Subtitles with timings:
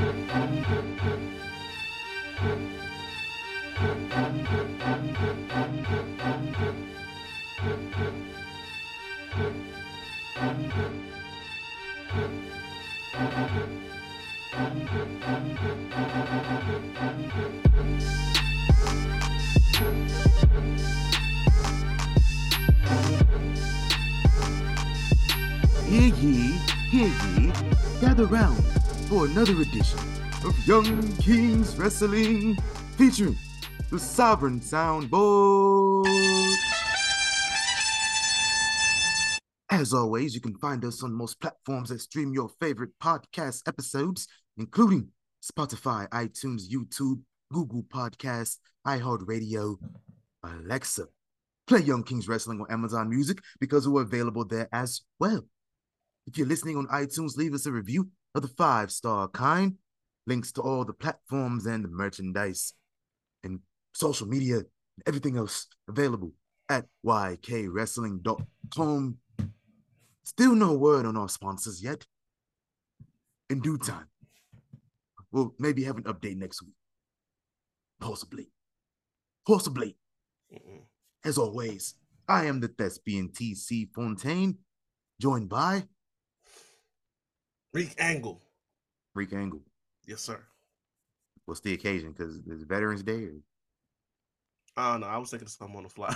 [0.00, 0.66] Thank
[4.80, 4.99] you.
[29.10, 29.98] For another edition
[30.44, 32.56] of Young Kings Wrestling
[32.96, 33.36] featuring
[33.90, 36.06] the Sovereign Soundboard.
[39.68, 44.28] As always, you can find us on most platforms that stream your favorite podcast episodes,
[44.56, 45.08] including
[45.42, 47.20] Spotify, iTunes, YouTube,
[47.52, 49.76] Google Podcasts, iHeartRadio,
[50.44, 51.06] Alexa.
[51.66, 55.44] Play Young Kings Wrestling on Amazon Music because we're available there as well.
[56.28, 59.76] If you're listening on iTunes, leave us a review of the five star kind.
[60.26, 62.74] Links to all the platforms and the merchandise
[63.42, 63.60] and
[63.94, 64.66] social media and
[65.06, 66.32] everything else available
[66.68, 69.16] at ykwrestling.com.
[70.22, 72.06] Still no word on our sponsors yet.
[73.48, 74.06] In due time,
[75.32, 76.74] we'll maybe have an update next week.
[78.00, 78.52] Possibly.
[79.46, 79.96] Possibly.
[80.54, 80.82] Mm-mm.
[81.24, 81.94] As always,
[82.28, 84.58] I am the thespian TC Fontaine,
[85.20, 85.82] joined by
[87.72, 88.40] Reek Angle.
[89.14, 89.62] Reek Angle.
[90.06, 90.40] Yes, sir.
[91.46, 92.12] What's the occasion?
[92.12, 93.24] Because it's Veterans Day.
[93.24, 93.34] Or...
[94.76, 95.06] I don't know.
[95.06, 96.14] I was thinking of something on the fly.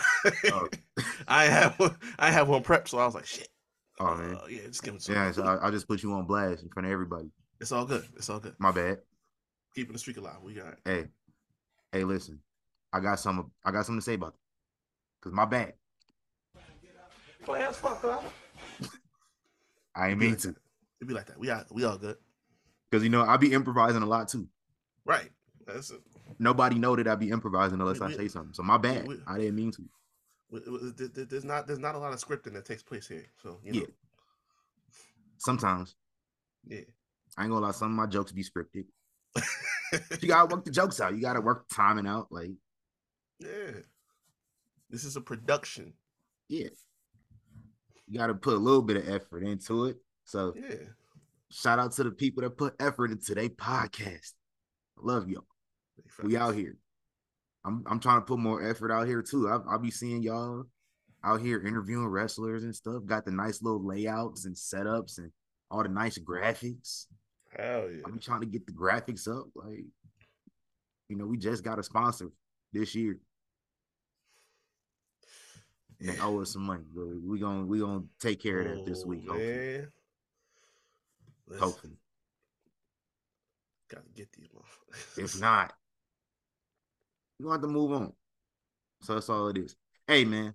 [0.52, 0.68] Oh.
[1.28, 3.48] I have one, I have one prep, so I was like, shit.
[4.00, 4.36] Oh, man.
[4.36, 5.14] Uh, yeah, just give me some.
[5.14, 7.30] Yeah, so I, I'll just put you on blast in front of everybody.
[7.60, 8.04] It's all good.
[8.16, 8.54] It's all good.
[8.58, 8.98] My bad.
[9.74, 10.36] Keeping the streak alive.
[10.42, 10.78] We got it.
[10.84, 11.04] Hey,
[11.92, 12.40] hey, listen.
[12.92, 13.50] I got some.
[13.64, 14.40] I got something to say about it.
[15.20, 15.72] Cause my bad.
[17.44, 18.24] Play as fuck up.
[19.96, 20.54] I ain't mean to.
[21.04, 21.38] It'd be like that.
[21.38, 22.16] We are we all good.
[22.90, 24.48] Cause you know I be improvising a lot too.
[25.04, 25.30] Right.
[25.66, 26.00] That's it.
[26.38, 28.54] Nobody know that I be improvising unless We- I say something.
[28.54, 29.06] So my bad.
[29.06, 29.82] we- I didn't mean to.
[30.50, 33.06] We- we- there- there- There's not there's not a lot of scripting that takes place
[33.06, 33.26] here.
[33.42, 33.86] So you know, Yeah.
[35.36, 35.94] Sometimes
[36.66, 36.80] yeah.
[37.36, 37.72] I ain't gonna lie.
[37.72, 38.86] Some of my jokes be scripted.
[40.22, 41.14] You gotta work the jokes out.
[41.14, 42.32] You gotta work timing out.
[42.32, 42.52] Like
[43.40, 43.72] yeah.
[44.88, 45.92] This is a production.
[46.48, 46.68] yeah,
[48.06, 49.98] you gotta put a little bit of effort into it.
[50.24, 50.76] So Yeah.
[51.50, 54.32] shout out to the people that put effort into their podcast.
[54.98, 55.46] I love y'all.
[56.22, 56.76] We out here.
[57.64, 59.48] I'm I'm trying to put more effort out here too.
[59.48, 60.64] I, I'll be seeing y'all
[61.22, 63.04] out here interviewing wrestlers and stuff.
[63.06, 65.30] Got the nice little layouts and setups and
[65.70, 67.06] all the nice graphics.
[67.56, 68.02] Hell yeah.
[68.04, 69.46] I'm trying to get the graphics up.
[69.54, 69.84] Like,
[71.08, 72.28] you know, we just got a sponsor
[72.72, 73.18] this year.
[76.00, 76.84] And they owe us some money.
[76.94, 79.20] But we gonna we gonna take care of that this Oh, week.
[79.26, 79.46] Hopefully.
[79.46, 79.88] man.
[81.58, 81.98] Hopefully.
[83.90, 84.48] Gotta get these.
[85.16, 85.72] If not,
[87.38, 88.12] you want to move on.
[89.02, 89.76] So that's all it is.
[90.06, 90.54] Hey man,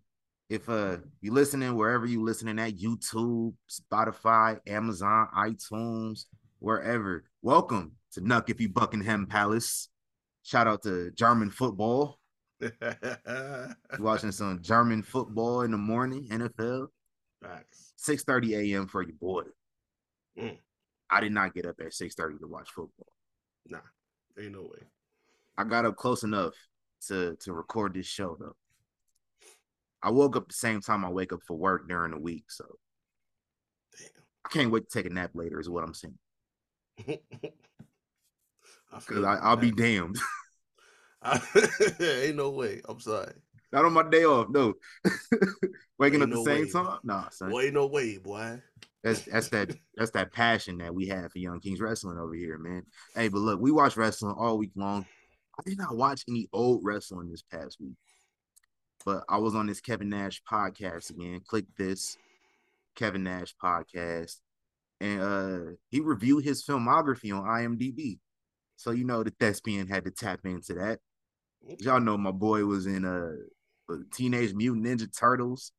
[0.50, 6.26] if uh you listening wherever you listening at YouTube, Spotify, Amazon, iTunes,
[6.60, 9.90] wherever, welcome to Nuck If You Buckingham Palace.
[10.44, 12.20] Shout out to German football.
[14.00, 16.88] Watching some German football in the morning, NFL,
[17.42, 17.94] Facts.
[17.98, 18.88] 6 30 a.m.
[18.88, 19.44] for your boy.
[20.38, 20.58] Mm.
[21.12, 23.08] I did not get up at six thirty to watch football.
[23.68, 23.80] Nah,
[24.40, 24.88] ain't no way.
[25.58, 26.54] I got up close enough
[27.08, 28.56] to to record this show though.
[30.02, 32.66] I woke up the same time I wake up for work during the week, so
[33.98, 34.24] Damn.
[34.46, 35.60] I can't wait to take a nap later.
[35.60, 36.18] Is what I'm saying.
[37.06, 37.26] Because
[39.26, 40.18] I, I'll be damned.
[42.00, 42.82] ain't no way.
[42.88, 43.34] I'm sorry.
[43.72, 44.74] Not on my day off, no.
[46.00, 46.72] Waking Ain't up the no same way.
[46.72, 47.52] time, nah, son.
[47.52, 48.62] Boy, ain't no way, boy.
[49.04, 52.58] That's that's that that's that passion that we have for Young Kings Wrestling over here,
[52.58, 52.84] man.
[53.16, 55.06] Hey, but look, we watch wrestling all week long.
[55.58, 57.96] I did not watch any old wrestling this past week,
[59.06, 61.40] but I was on this Kevin Nash podcast again.
[61.48, 62.18] Click this
[62.96, 64.36] Kevin Nash podcast,
[65.00, 65.60] and uh
[65.90, 68.20] he reviewed his filmography on IMDb.
[68.76, 71.00] So you know the thespian had to tap into that.
[71.80, 73.32] Y'all know my boy was in uh
[74.14, 75.72] Teenage Mutant Ninja Turtles.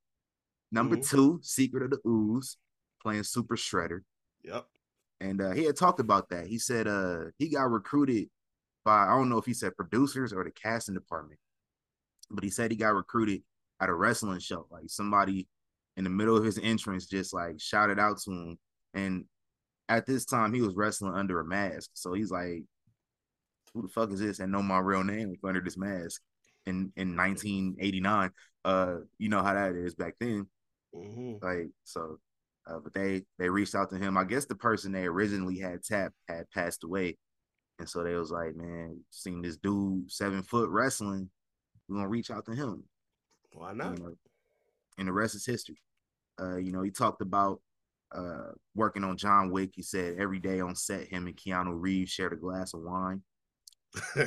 [0.72, 1.08] Number Mhm.
[1.08, 2.56] two, Secret of the Ooze,
[3.00, 4.00] playing Super Shredder.
[4.44, 4.66] Yep.
[5.20, 6.46] And uh, he had talked about that.
[6.46, 8.28] He said uh, he got recruited
[8.84, 11.38] by, I don't know if he said producers or the casting department,
[12.30, 13.42] but he said he got recruited
[13.80, 14.66] at a wrestling show.
[14.70, 15.46] Like somebody
[15.96, 18.58] in the middle of his entrance just like shouted out to him.
[18.94, 19.24] And
[19.88, 21.90] at this time, he was wrestling under a mask.
[21.94, 22.64] So he's like,
[23.74, 24.38] who the fuck is this?
[24.40, 26.22] And know my real name under this mask
[26.66, 28.30] in, in 1989.
[28.64, 30.46] Uh, you know how that is back then.
[30.94, 32.18] hmm Like so,
[32.66, 34.16] uh, but they they reached out to him.
[34.16, 37.18] I guess the person they originally had tapped had passed away,
[37.78, 41.30] And so they was like, man, seen this dude seven foot wrestling,
[41.88, 42.84] we're gonna reach out to him.
[43.52, 43.98] Why not?
[43.98, 44.14] You know,
[44.98, 45.80] and the rest is history.
[46.40, 47.60] Uh, you know, he talked about
[48.12, 49.70] uh working on John Wick.
[49.74, 53.22] He said every day on set, him and Keanu Reeves shared a glass of wine.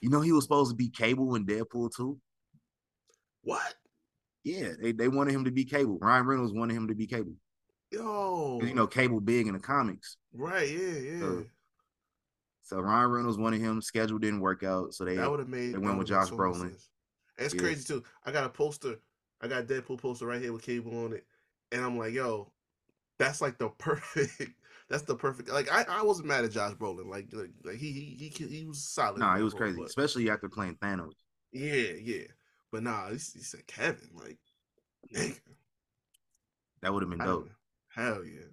[0.00, 2.18] You know, he was supposed to be Cable in Deadpool too.
[3.42, 3.74] what?
[4.44, 5.98] Yeah, they, they wanted him to be Cable.
[6.00, 7.34] Ryan Reynolds wanted him to be Cable.
[7.90, 8.60] Yo.
[8.62, 10.16] You know, Cable big in the comics.
[10.34, 11.18] Right, yeah, yeah.
[11.20, 11.44] So,
[12.62, 13.82] So Ryan Reynolds wanted him.
[13.82, 16.36] Schedule didn't work out, so they that would have made they went with Josh so
[16.36, 16.60] Brolin.
[16.70, 16.88] sense.
[17.38, 17.60] And it's Yeah.
[17.60, 18.02] crazy too.
[18.24, 18.96] I got a poster.
[19.40, 21.26] I got a Deadpool poster right here with Cable on it,
[21.72, 22.52] and I'm like, yo,
[23.18, 24.52] that's like the perfect.
[24.88, 25.48] That's the perfect.
[25.50, 27.06] Like I, I wasn't mad at Josh Brolin.
[27.06, 29.14] Like, like, like he, he, he, he was solid.
[29.14, 31.12] in nah, it was crazy, but- especially after playing Thanos.
[31.52, 32.24] Yeah, yeah.
[32.72, 34.08] But nah, he, he said Kevin.
[34.14, 34.38] Like,
[35.14, 35.38] nigga,
[36.80, 37.50] That would have been dope.
[37.94, 38.46] hell yeah.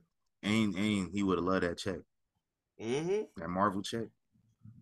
[0.43, 1.99] And and he would have loved that check,
[2.81, 3.21] Mm-hmm.
[3.41, 4.05] that Marvel check.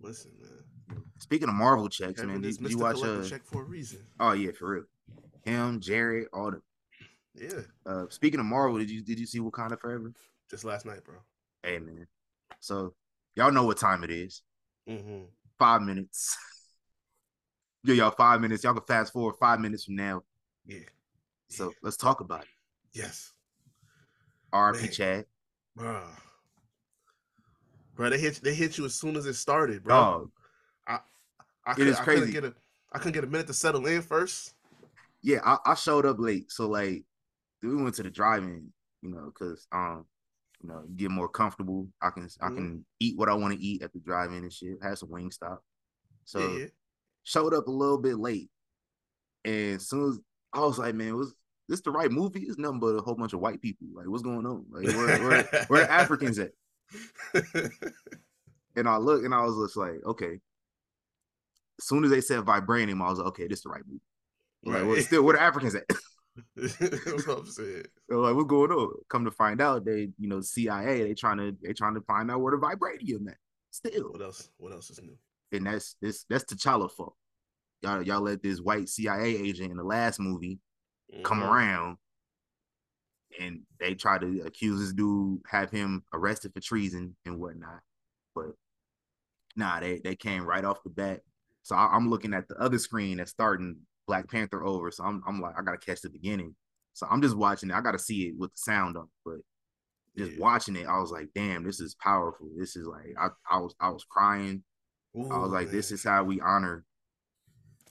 [0.02, 1.02] Listen, man.
[1.20, 3.02] Speaking of Marvel checks, Kevin man, is did, did you watch?
[3.02, 4.00] a Uh, check for a reason.
[4.20, 4.84] oh yeah, for real.
[5.46, 6.62] Him, Jared, all the.
[7.36, 7.62] Yeah.
[7.86, 10.12] Uh, speaking of Marvel, did you did you see Wakanda Forever?
[10.50, 11.16] Just last night, bro.
[11.64, 12.08] Hey man,
[12.60, 12.94] so
[13.36, 14.42] y'all know what time it is.
[14.90, 15.26] Mm-hmm.
[15.60, 16.36] Five minutes.
[17.88, 18.66] Yo, y'all five minutes.
[18.66, 20.22] Y'all can fast forward five minutes from now.
[20.66, 20.80] Yeah.
[21.48, 22.48] So let's talk about it.
[22.92, 23.32] Yes.
[24.54, 24.92] RP.
[24.92, 25.24] Chad.
[25.74, 26.04] Bro.
[27.96, 29.96] Bro, they hit they hit you as soon as it started, bro.
[29.96, 30.32] Dog.
[31.66, 32.32] I it could, is I couldn't crazy.
[32.34, 32.54] get a
[32.92, 34.54] I couldn't get a minute to settle in first.
[35.22, 37.04] yeah, I, I showed up late, so like
[37.64, 38.68] we went to the drive-in,
[39.02, 40.06] you know, because um,
[40.62, 41.88] you know, get more comfortable.
[42.02, 42.56] I can I Mhm.
[42.56, 44.78] can eat what I want to eat at the drive-in and shit.
[44.84, 45.64] Had some wing stop,
[46.26, 46.66] so yeah, yeah.
[47.28, 48.50] Showed up a little bit late,
[49.44, 50.20] and as soon as
[50.54, 51.34] I was like, man, was
[51.68, 52.42] this the right movie?
[52.42, 53.88] It's nothing but a whole bunch of white people.
[53.94, 54.66] Like, what's going on?
[54.72, 56.52] Like, where where, where Africans at?
[58.76, 60.40] And I looked and I was just like, okay.
[61.80, 64.02] As soon as they said vibranium, I was like, okay, this is the right movie.
[64.64, 64.86] Like, Right.
[64.88, 65.86] well, still, where the Africans at?
[66.56, 67.86] That's what I'm saying.
[68.08, 68.94] So like, what's going on?
[69.10, 72.30] Come to find out, they, you know, CIA, they trying to, they trying to find
[72.30, 73.38] out where the vibranium at.
[73.72, 74.48] Still, What else?
[74.58, 75.18] What else is new?
[75.52, 77.16] And that's this, that's T'Challa fault.
[77.82, 80.60] Y'all, y'all let this white CIA agent in the last movie
[81.24, 81.52] come Mhm.
[81.52, 81.98] around,
[83.40, 87.82] and they try to accuse this dude, have him arrested for treason and whatnot.
[88.34, 88.56] But
[89.56, 91.22] nah, they they came right off the bat.
[91.64, 93.78] So I, I'm looking at the other screen that's starting
[94.08, 94.90] Black Panther over.
[94.92, 96.56] So I'm I'm like, I gotta catch the beginning.
[96.94, 97.76] So I'm just watching it.
[97.76, 99.38] I gotta see it with the sound on, but
[100.18, 100.40] just Yeah.
[100.40, 102.50] watching it, I was like, damn, this is powerful.
[102.58, 104.64] This is like I, I was I was crying.
[105.32, 106.86] I was Ooh, like, this is how we honor,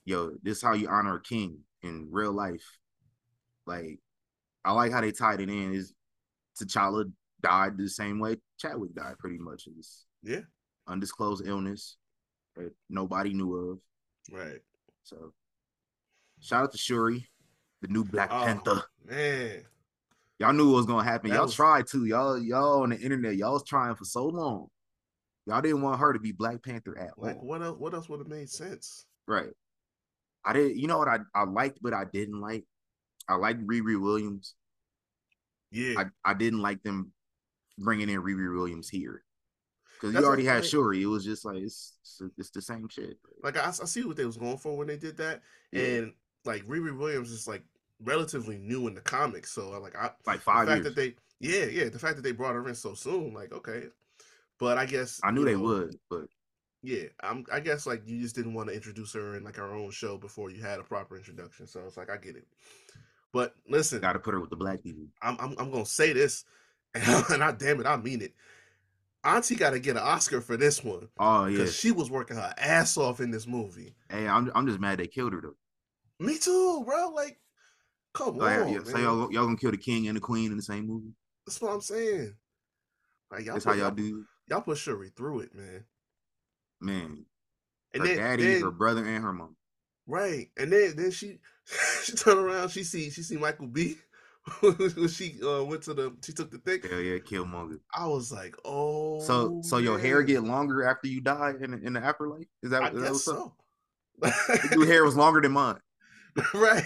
[0.04, 2.64] yo, this is how you honor a king in real life.
[3.66, 3.98] Like,
[4.64, 5.74] I like how they tied it in.
[5.74, 5.92] Is
[6.60, 7.10] T'Challa
[7.42, 9.68] died the same way Chadwick died, pretty much.
[9.78, 10.40] It's yeah,
[10.86, 11.96] undisclosed illness
[12.56, 13.80] that nobody knew of.
[14.32, 14.60] right.
[15.02, 15.32] So,
[16.40, 17.28] shout out to Shuri,
[17.82, 18.82] the new Black Oh, Panther.
[19.04, 19.64] man.
[20.38, 21.30] Y'all knew what was gonna happen.
[21.30, 22.04] That y'all was- tried to.
[22.04, 24.68] Y'all, y'all on the internet, y'all was trying for so long.
[25.46, 27.78] Y'all didn't want her to be Black Panther at Like, what else?
[27.78, 29.04] What else would have made sense?
[29.28, 29.50] Right.
[30.44, 30.76] I did.
[30.76, 32.64] You know what I I liked, but I didn't like.
[33.28, 34.54] I liked Riri Williams.
[35.70, 37.12] Yeah, I I didn't like them
[37.78, 39.22] bringing in Riri Williams here
[40.00, 41.02] because you already had Shuri.
[41.02, 41.94] It was just like it's
[42.38, 43.18] it's, the same shit.
[43.42, 45.42] like I, I see what they was going for when they did that,
[45.72, 45.82] Yeah.
[45.82, 46.12] and
[46.44, 47.62] like Riri Williams is like
[48.00, 50.84] relatively new in the comics, so like I Like the five fact years.
[50.84, 53.88] that they yeah yeah the fact that they brought her in so soon, like okay,
[54.58, 56.26] but I guess I knew they know, would, but
[56.82, 57.44] Yeah, I'm.
[57.52, 60.16] I guess like you just didn't want to introduce her in like our own show
[60.18, 61.66] before you had a proper introduction.
[61.66, 62.46] So it's like I get it.
[63.32, 65.04] But listen, got to put her with the black people.
[65.22, 66.44] I'm I'm, I'm gonna say this,
[66.94, 68.34] and I damn it, I mean it.
[69.24, 71.58] Auntie got to get an Oscar for this one Oh yeah.
[71.58, 73.94] because she was working her ass off in this movie.
[74.10, 75.56] Hey, I'm I'm just mad they killed her though.
[76.18, 77.10] Me too, bro.
[77.10, 77.38] Like,
[78.14, 80.56] come Like, on, yeah, so y'all y'all gonna kill the king and the queen in
[80.56, 81.12] the same movie?
[81.46, 82.34] That's what I'm saying.
[83.30, 85.84] Like y'all, That's how y'all y'all, do, y'all put Shuri through it, man.
[86.80, 87.26] man.
[87.94, 89.56] And her then, daddy, then her brother, and her mom.
[90.06, 91.38] Right, and then then she
[92.02, 92.70] she turned around.
[92.70, 93.96] She see she see Michael B.
[94.60, 96.80] when she uh, went to the she took the thing.
[96.88, 97.80] Hell yeah, Killmonger.
[97.94, 99.20] I was like, oh.
[99.20, 102.46] So so your hair get longer after you die in the, in the afterlife?
[102.62, 103.54] Is that, I is that what's up?
[104.22, 104.76] so.
[104.76, 105.80] Your hair was longer than mine.
[106.54, 106.84] right.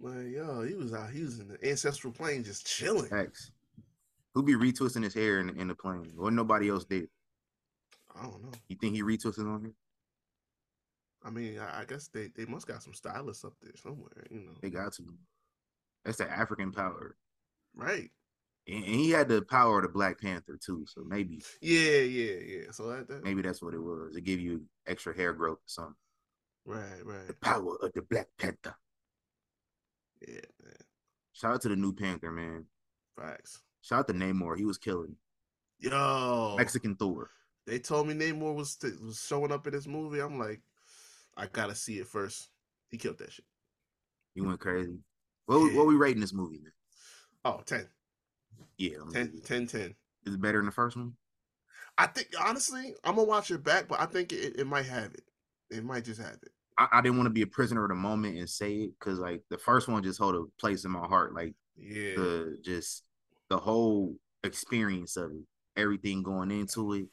[0.00, 1.10] Like yo, he was out.
[1.10, 3.12] He was in the ancestral plane, just chilling.
[3.12, 3.50] X.
[4.36, 6.12] Who be retwisting his hair in, in the plane?
[6.14, 7.08] What nobody else did.
[8.14, 8.52] I don't know.
[8.68, 9.72] You think he retwisted on here?
[11.24, 14.26] I mean, I, I guess they they must got some stylists up there somewhere.
[14.30, 15.04] You know, They got to.
[16.04, 17.16] That's the African power.
[17.74, 18.10] right?
[18.68, 21.42] And he had the power of the Black Panther too, so maybe.
[21.62, 22.70] Yeah, yeah, yeah.
[22.72, 24.16] So that, that maybe that's what it was.
[24.16, 25.94] It give you extra hair growth or something.
[26.66, 27.26] Right, right.
[27.26, 28.76] The power of the Black Panther.
[30.20, 30.74] Yeah, man.
[31.32, 32.66] Shout out to the new Panther, man.
[33.18, 33.62] Facts.
[33.86, 34.58] Shout out to Namor.
[34.58, 35.14] He was killing.
[35.78, 37.30] Yo, Mexican Thor.
[37.68, 40.18] They told me Namor was was showing up in this movie.
[40.18, 40.60] I'm like,
[41.36, 42.48] I gotta see it first.
[42.88, 43.44] He killed that shit.
[44.34, 44.98] He went crazy.
[45.46, 45.76] What, yeah.
[45.76, 46.72] what we rating this movie, man?
[47.44, 47.86] Oh, 10.
[48.76, 48.98] Yeah.
[49.12, 49.94] 10, 10, 10.
[50.24, 51.12] Is it better than the first one?
[51.96, 55.14] I think, honestly, I'm to watch it back, but I think it, it might have
[55.14, 55.22] it.
[55.70, 56.50] It might just have it.
[56.76, 59.20] I, I didn't want to be a prisoner of the moment and say it because,
[59.20, 61.34] like, the first one just hold a place in my heart.
[61.34, 62.16] Like, yeah.
[62.16, 63.05] The just
[63.50, 65.44] the whole experience of it,
[65.76, 67.06] everything going into it,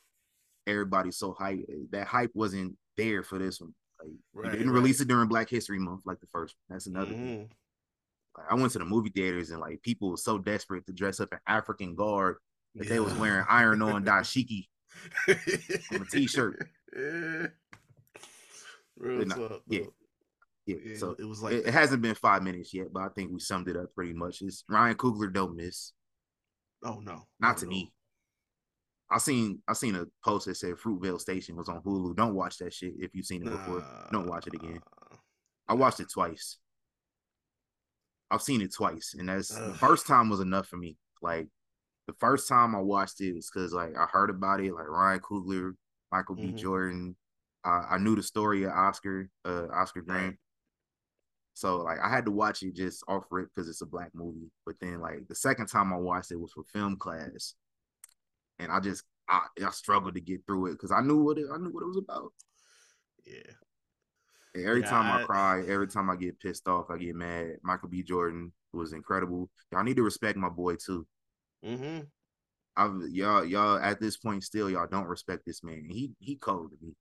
[0.67, 1.65] everybody's so hype.
[1.91, 3.73] That hype wasn't there for this one.
[3.99, 4.75] Like, right, didn't right.
[4.75, 6.55] release it during Black History Month like the first.
[6.67, 6.75] One.
[6.75, 7.25] That's another mm-hmm.
[7.25, 7.51] thing.
[8.37, 11.19] Like, I went to the movie theaters and like people were so desperate to dress
[11.19, 12.37] up an African guard
[12.75, 12.93] that yeah.
[12.93, 14.67] they was wearing iron on dashiki
[15.27, 16.67] on a t-shirt.
[16.97, 17.47] Yeah.
[18.97, 19.81] Real talk, yeah.
[20.65, 20.75] yeah.
[20.85, 20.97] yeah.
[20.97, 23.39] So it was like it, it, hasn't been five minutes yet, but I think we
[23.39, 24.41] summed it up pretty much.
[24.41, 25.93] It's Ryan Coogler don't miss.
[26.83, 27.27] Oh no.
[27.39, 27.93] Not to me.
[29.09, 32.15] I seen I seen a post that said Fruitvale Station was on Hulu.
[32.15, 33.79] Don't watch that shit if you've seen it before.
[33.79, 34.09] Nah.
[34.11, 34.79] Don't watch it again.
[35.67, 36.57] I watched it twice.
[38.31, 39.71] I've seen it twice, and that's Ugh.
[39.71, 40.97] the first time was enough for me.
[41.21, 41.47] Like
[42.07, 45.19] the first time I watched it was because like I heard about it, like Ryan
[45.19, 45.73] Coogler,
[46.11, 46.55] Michael mm-hmm.
[46.55, 46.61] B.
[46.61, 47.15] Jordan.
[47.65, 50.35] Uh, I knew the story of Oscar, uh, Oscar Grant.
[51.53, 54.51] So like I had to watch it just off it because it's a black movie.
[54.65, 57.53] But then like the second time I watched it was for film class,
[58.59, 61.45] and I just I, I struggled to get through it because I knew what it
[61.53, 62.31] I knew what it was about.
[63.25, 63.53] Yeah.
[64.55, 67.15] And every yeah, time I, I, cry, every time I get pissed off, I get
[67.15, 67.57] mad.
[67.63, 68.03] Michael B.
[68.03, 69.49] Jordan was incredible.
[69.71, 71.07] Y'all need to respect my boy too.
[71.65, 72.01] Mm-hmm.
[72.75, 75.87] I've y'all y'all at this point still y'all don't respect this man.
[75.89, 76.93] He he cold to me.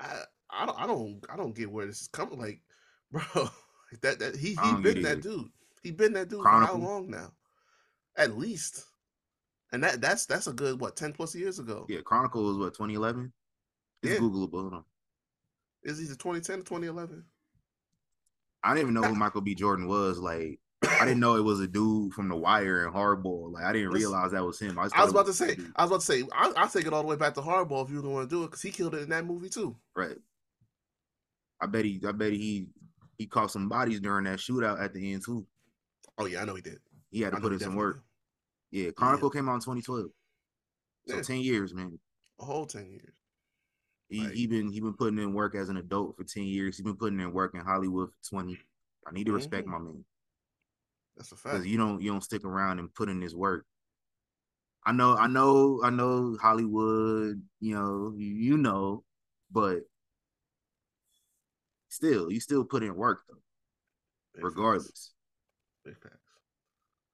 [0.00, 2.38] I I don't I don't I don't get where this is coming.
[2.38, 2.60] Like,
[3.12, 3.48] bro,
[4.02, 5.48] that that he he been that dude.
[5.82, 6.76] He been that dude Chronicle.
[6.76, 7.32] for how long now?
[8.16, 8.84] At least.
[9.72, 11.86] And that that's that's a good what ten plus years ago.
[11.88, 13.32] Yeah, Chronicle was what twenty eleven.
[14.02, 14.18] It's yeah.
[14.18, 14.60] Googleable.
[14.60, 14.84] Hold on.
[15.82, 17.24] Is he the twenty ten or twenty eleven?
[18.66, 19.54] I didn't even know who Michael B.
[19.54, 20.18] Jordan was.
[20.18, 23.52] Like, I didn't know it was a dude from The Wire and Hardball.
[23.52, 24.78] Like, I didn't realize that was him.
[24.78, 26.86] I, I was about was to say, I was about to say, I, will take
[26.86, 28.62] it all the way back to Hardball if you don't want to do it because
[28.62, 29.76] he killed it in that movie too.
[29.94, 30.16] Right.
[31.60, 32.66] I bet he, I bet he,
[33.18, 35.46] he caught some bodies during that shootout at the end too.
[36.18, 36.78] Oh yeah, I know he did.
[37.10, 38.02] He had to put in some work.
[38.70, 39.38] Yeah, Chronicle yeah.
[39.38, 40.06] came out in 2012.
[41.08, 41.22] So yeah.
[41.22, 41.98] 10 years, man.
[42.40, 43.14] A whole 10 years.
[44.08, 46.76] He like, he been he been putting in work as an adult for 10 years.
[46.76, 48.58] He's been putting in work in Hollywood for 20.
[49.06, 49.36] I need to mm-hmm.
[49.36, 50.04] respect my man.
[51.16, 51.54] That's a fact.
[51.54, 53.64] Because you don't you don't stick around and put in this work.
[54.84, 59.02] I know, I know, I know Hollywood, you know, you know,
[59.50, 59.80] but
[61.96, 63.36] still, you still put in work though.
[64.34, 64.86] Big regardless.
[64.86, 65.12] Facts.
[65.84, 66.26] Big facts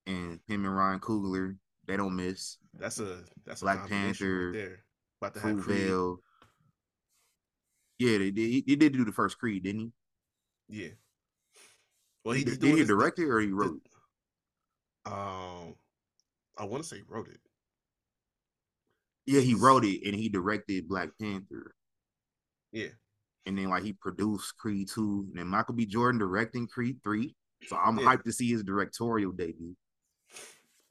[0.06, 2.58] and him and Ryan Coogler, they don't miss.
[2.78, 4.84] That's a that's Black a Panther right there.
[5.20, 6.18] About to have
[7.98, 8.64] Yeah, they did.
[8.66, 9.92] He, did do the first Creed, didn't
[10.68, 10.82] he?
[10.82, 10.88] Yeah.
[12.24, 12.60] Well, he, did.
[12.60, 13.80] Did he direct it or he wrote?
[15.06, 15.74] Um,
[16.56, 17.38] I want to say he wrote it.
[19.26, 21.74] Yeah, he wrote it and he directed Black Panther.
[22.72, 22.88] Yeah.
[23.46, 25.87] And then like he produced Creed 2, and then Michael B.
[25.87, 27.34] Jordan directing Creed 3.
[27.66, 28.06] So I'm yeah.
[28.06, 29.76] hyped to see his directorial debut.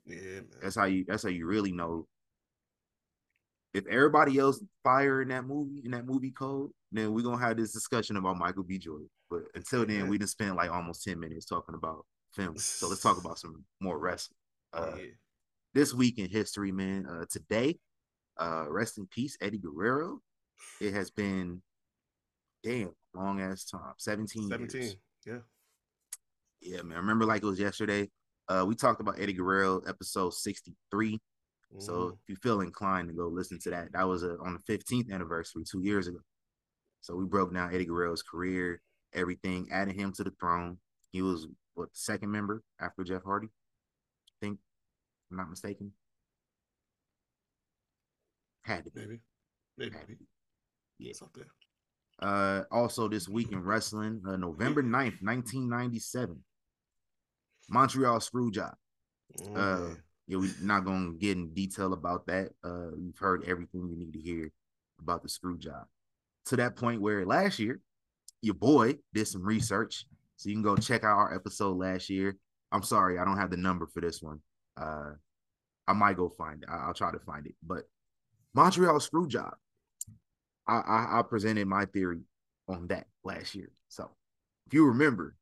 [0.06, 0.46] Yeah, man.
[0.62, 1.06] That's how you.
[1.08, 2.08] That's how you really know.
[3.74, 7.58] If everybody else fire in that movie in that movie code, then we're gonna have
[7.58, 8.78] this discussion about Michael B.
[8.78, 9.10] Jordan.
[9.30, 10.08] But until then, yeah.
[10.08, 12.64] we just spent like almost ten minutes talking about films.
[12.64, 14.36] So let's talk about some more wrestling.
[14.74, 15.08] Uh, yeah.
[15.74, 17.06] This week in history, man.
[17.06, 17.78] Uh, today,
[18.40, 20.22] uh, rest in peace, Eddie Guerrero.
[20.80, 21.62] It has been
[22.64, 24.50] damn long ass time, seventeen.
[24.50, 24.82] Seventeen.
[24.82, 24.96] Years.
[25.26, 25.38] Yeah.
[26.62, 26.98] Yeah, man.
[26.98, 28.10] I remember like it was yesterday.
[28.48, 31.14] Uh, we talked about Eddie Guerrero episode 63.
[31.14, 31.80] Mm-hmm.
[31.80, 34.54] So if you feel inclined to go listen to that, that was a, uh, on
[34.54, 36.20] the 15th anniversary two years ago.
[37.02, 38.82] So we broke down Eddie Guerrero's career,
[39.14, 40.78] everything, adding him to the throne.
[41.12, 44.60] He was what second member after Jeff Hardy, I think,
[45.32, 45.94] I'm not mistaken.
[48.64, 49.00] Had to be.
[49.00, 49.20] Maybe.
[49.78, 49.92] Maybe.
[49.94, 50.26] Had to be.
[51.00, 51.10] Yeah.
[51.12, 51.48] It's up there.
[52.22, 56.38] Uh, also this week in wrestling, uh, November 9th, 1997.
[57.70, 58.74] Montreal Screwjob.
[59.48, 59.96] Oh, uh,
[60.28, 62.50] yeah, we're not gonna get in detail about that.
[62.64, 64.52] Uh, you've heard everything you need to hear
[65.00, 65.86] about the screw job.
[66.46, 67.80] To that point where last year,
[68.42, 72.38] your boy did some research, so you can go check out our episode last year.
[72.72, 74.40] I'm sorry, I don't have the number for this one.
[74.78, 75.12] Uh,
[75.88, 76.70] I might go find it.
[76.70, 77.56] I, will try to find it.
[77.66, 77.84] But
[78.54, 79.54] Montreal screw job.
[80.68, 82.22] I, I, I presented my theory
[82.68, 83.72] on that last year.
[83.90, 84.10] So
[84.68, 85.36] if you remember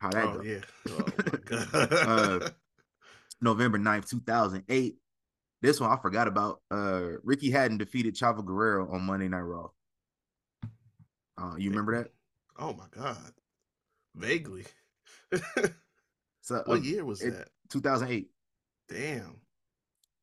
[0.00, 0.46] how that oh, goes.
[0.46, 0.60] Yeah.
[1.50, 2.48] Oh, uh,
[3.40, 4.96] November 9th, 2008.
[5.60, 6.60] This one I forgot about.
[6.70, 9.68] Uh, Ricky Hatton defeated Chavo Guerrero on Monday Night Raw.
[11.36, 12.10] Uh, you remember that?
[12.58, 13.32] Oh my god,
[14.16, 14.64] vaguely.
[16.42, 17.48] so what uh, year was that?
[17.70, 18.28] 2008.
[18.88, 19.36] Damn.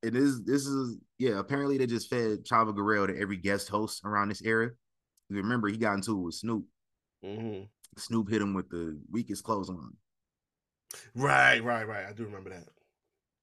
[0.05, 0.43] It is.
[0.43, 1.39] This is yeah.
[1.39, 4.69] Apparently, they just fed Chavo Guerrero to every guest host around this era.
[5.29, 6.65] Remember, he got into it with Snoop.
[7.23, 7.63] Mm-hmm.
[7.97, 9.95] Snoop hit him with the weakest clothes on.
[11.15, 12.05] Right, right, right.
[12.07, 12.67] I do remember that.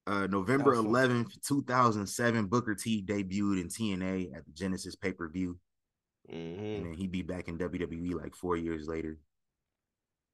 [0.05, 5.57] Uh, November 11th, 2007, Booker T debuted in TNA at the Genesis pay per view.
[6.31, 6.63] Mm-hmm.
[6.63, 9.17] And then he'd be back in WWE like four years later.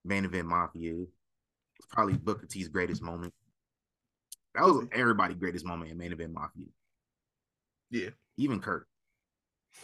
[0.05, 0.93] Main event Mafia.
[0.93, 3.33] It's probably Booker T's greatest moment.
[4.60, 6.66] That was everybody's greatest moment in main event Mafia.
[7.92, 8.10] Yeah.
[8.36, 8.88] Even Kurt.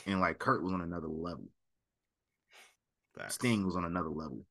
[0.06, 1.46] And like Kurt was on another level.
[3.18, 3.36] Facts.
[3.36, 4.46] Sting was on another level.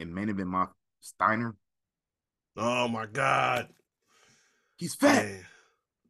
[0.00, 1.54] And main event Mafia Steiner.
[2.56, 3.68] Oh my God.
[4.76, 5.24] He's fat.
[5.24, 5.44] Man.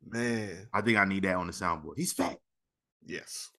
[0.09, 0.69] Man.
[0.73, 1.99] I think I need that on the soundboard.
[1.99, 2.39] He's fat.
[3.05, 3.51] Yes.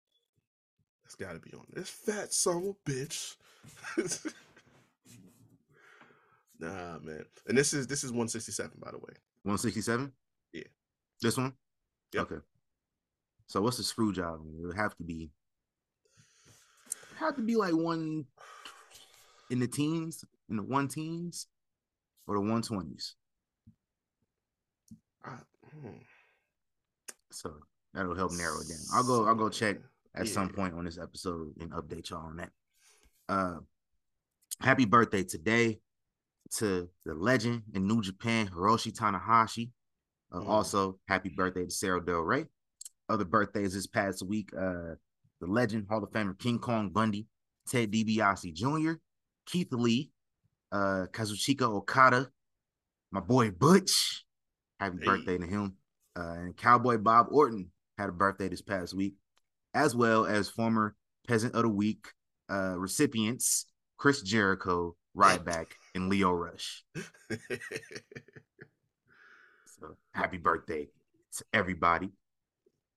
[1.03, 3.35] That's gotta be on this fat son of bitch.
[6.59, 7.25] nah, man.
[7.47, 9.13] And this is this is 167, by the way.
[9.45, 10.11] 167?
[10.53, 10.63] Yeah.
[11.21, 11.53] This one?
[12.13, 12.23] Yep.
[12.23, 12.41] Okay.
[13.45, 14.39] So what's the screw job?
[14.59, 15.29] It would have to be
[17.19, 18.25] have to be like one
[19.51, 21.45] in the teens, in the one teens,
[22.27, 23.13] or the one twenties.
[25.23, 25.89] Hmm.
[27.31, 27.53] So
[27.93, 28.79] that'll help narrow it down.
[28.95, 29.27] I'll go.
[29.27, 29.77] I'll go check
[30.15, 30.31] at yeah.
[30.31, 32.49] some point on this episode and update y'all on that.
[33.29, 33.57] Uh,
[34.59, 35.79] happy birthday today
[36.53, 39.71] to the legend in New Japan, Hiroshi Tanahashi.
[40.31, 40.47] Uh, mm.
[40.47, 42.45] Also, happy birthday to Sara Del Rey.
[43.09, 44.95] Other birthdays this past week, uh,
[45.41, 47.27] the legend, Hall of Famer King Kong Bundy,
[47.67, 48.93] Ted DiBiase Jr.,
[49.45, 50.11] Keith Lee,
[50.71, 52.29] uh, Kazuchika Okada,
[53.11, 54.25] my boy Butch.
[54.79, 55.05] Happy hey.
[55.05, 55.75] birthday to him.
[56.17, 59.15] Uh, and Cowboy Bob Orton had a birthday this past week,
[59.73, 60.95] as well as former
[61.27, 62.07] Peasant of the Week
[62.49, 63.65] uh, recipients
[63.97, 66.83] Chris Jericho, Ryback, and Leo Rush.
[69.79, 70.87] so happy birthday
[71.37, 72.09] to everybody.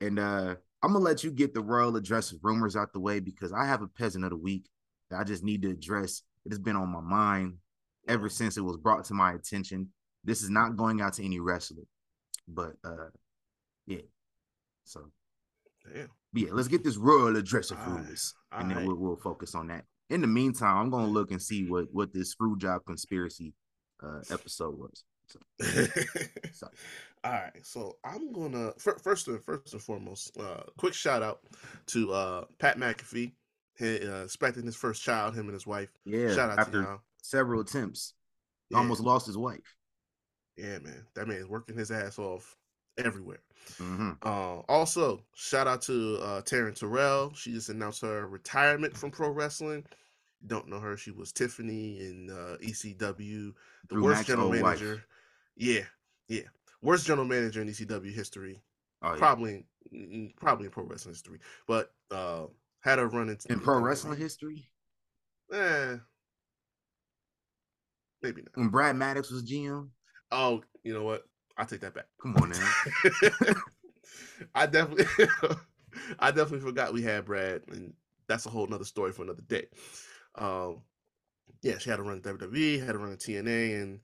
[0.00, 3.20] And uh, I'm gonna let you get the royal address of rumors out the way
[3.20, 4.68] because I have a peasant of the week
[5.10, 6.22] that I just need to address.
[6.44, 7.54] It has been on my mind
[8.06, 9.88] ever since it was brought to my attention.
[10.24, 11.84] This is not going out to any wrestler,
[12.46, 13.10] but uh,
[13.86, 14.02] yeah.
[14.84, 15.10] So,
[15.92, 16.08] Damn.
[16.32, 18.62] yeah, let's get this royal address of rumors, right.
[18.62, 18.86] and then right.
[18.86, 19.84] we'll, we'll focus on that.
[20.10, 23.54] In the meantime, I'm gonna look and see what what this screw job conspiracy
[24.02, 25.04] uh, episode was.
[25.26, 25.38] So,
[26.52, 26.68] so.
[27.24, 31.40] All right, so I'm gonna first and first and foremost, uh, quick shout out
[31.88, 33.32] to uh, Pat McAfee,
[33.76, 35.90] he, uh, expecting his first child, him and his wife.
[36.04, 37.00] Yeah, shout out after to y'all.
[37.20, 38.14] several attempts,
[38.70, 38.78] yeah.
[38.78, 39.76] almost lost his wife.
[40.56, 42.56] Yeah, man, that man is working his ass off
[42.98, 43.40] everywhere.
[43.78, 44.12] Mm-hmm.
[44.22, 47.32] Uh, also, shout out to uh, Taryn Terrell.
[47.34, 49.84] She just announced her retirement from pro wrestling.
[50.46, 50.96] don't know her?
[50.96, 53.52] She was Tiffany in uh, ECW,
[53.88, 54.94] the worst Max general manager.
[54.94, 55.06] Wife.
[55.56, 55.84] Yeah,
[56.28, 56.48] yeah
[56.82, 58.60] worst general manager in ECW history.
[59.02, 59.18] Oh, yeah.
[59.18, 59.64] Probably,
[60.36, 61.40] probably in pro wrestling history.
[61.66, 62.46] But uh,
[62.80, 64.68] had a run into in pro wrestling history.
[65.52, 65.96] Eh,
[68.22, 68.50] maybe not.
[68.56, 69.88] When Brad Maddox was GM.
[70.30, 71.24] Oh, you know what?
[71.58, 72.06] I take that back.
[72.22, 73.54] Come on now.
[74.54, 75.06] I definitely,
[76.18, 77.92] I definitely forgot we had Brad, and
[78.28, 79.66] that's a whole nother story for another day.
[80.36, 80.82] Um,
[81.62, 84.00] yeah, she had to run WWE, had to run TNA, and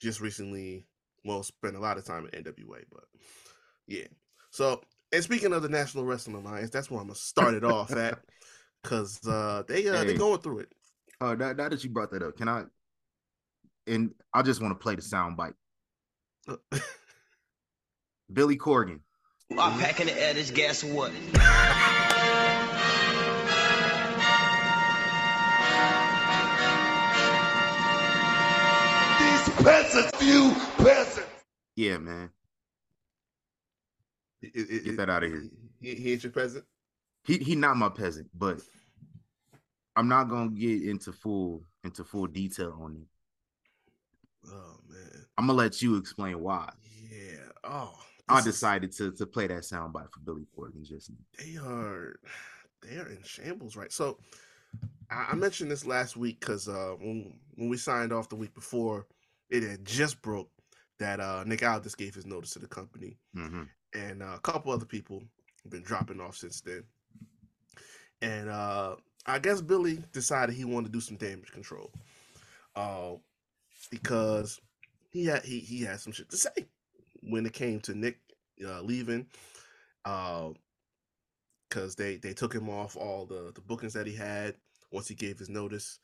[0.00, 0.86] just recently
[1.24, 3.04] well, spent a lot of time at NWA, but
[3.86, 4.06] yeah.
[4.50, 4.80] So,
[5.12, 8.18] and speaking of the National Wrestling Alliance, that's where I'm gonna start it off at,
[8.82, 10.06] because uh, they uh, hey.
[10.06, 10.72] they're going through it.
[11.20, 12.64] Uh, now, now that you brought that up, can I?
[13.86, 15.54] And I just want to play the sound bite.
[18.32, 19.00] Billy Corgan.
[19.58, 20.34] I'm packing the air.
[20.34, 21.12] This gas what?
[29.62, 31.28] peasants, few peasants.
[31.76, 32.30] Yeah, man.
[34.40, 35.44] It, it, Get that out of here.
[35.80, 36.64] He, he ain't your peasant.
[37.24, 38.60] He he not my peasant, but
[39.96, 43.17] I'm not gonna get into full into full detail on it.
[44.46, 45.26] Oh man.
[45.36, 46.70] I'm gonna let you explain why.
[47.10, 47.48] Yeah.
[47.64, 47.94] Oh.
[48.28, 52.16] I decided to to play that soundbite for Billy Corgan just They are
[52.82, 53.92] they are in shambles, right?
[53.92, 54.18] So
[55.10, 58.54] I, I mentioned this last week because uh when when we signed off the week
[58.54, 59.06] before,
[59.48, 60.50] it had just broke
[60.98, 63.62] that uh, Nick Aldis gave his notice to the company, Mm-hmm.
[63.94, 65.22] and uh, a couple other people
[65.62, 66.82] have been dropping off since then.
[68.20, 71.92] And uh, I guess Billy decided he wanted to do some damage control,
[72.74, 73.12] uh,
[73.90, 74.60] because
[75.10, 76.68] he had he he had some shit to say
[77.22, 78.18] when it came to Nick
[78.64, 79.26] uh, leaving,
[80.04, 84.54] because they they took him off all the the bookings that he had
[84.90, 85.98] once he gave his notice,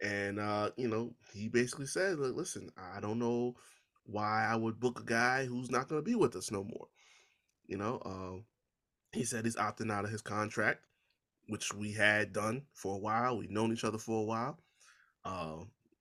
[0.00, 3.56] and uh, you know he basically said, "Look, listen, I don't know
[4.04, 6.88] why I would book a guy who's not going to be with us no more."
[7.66, 8.40] You know, uh,
[9.16, 10.84] he said he's opting out of his contract,
[11.48, 13.36] which we had done for a while.
[13.38, 14.58] We've known each other for a while.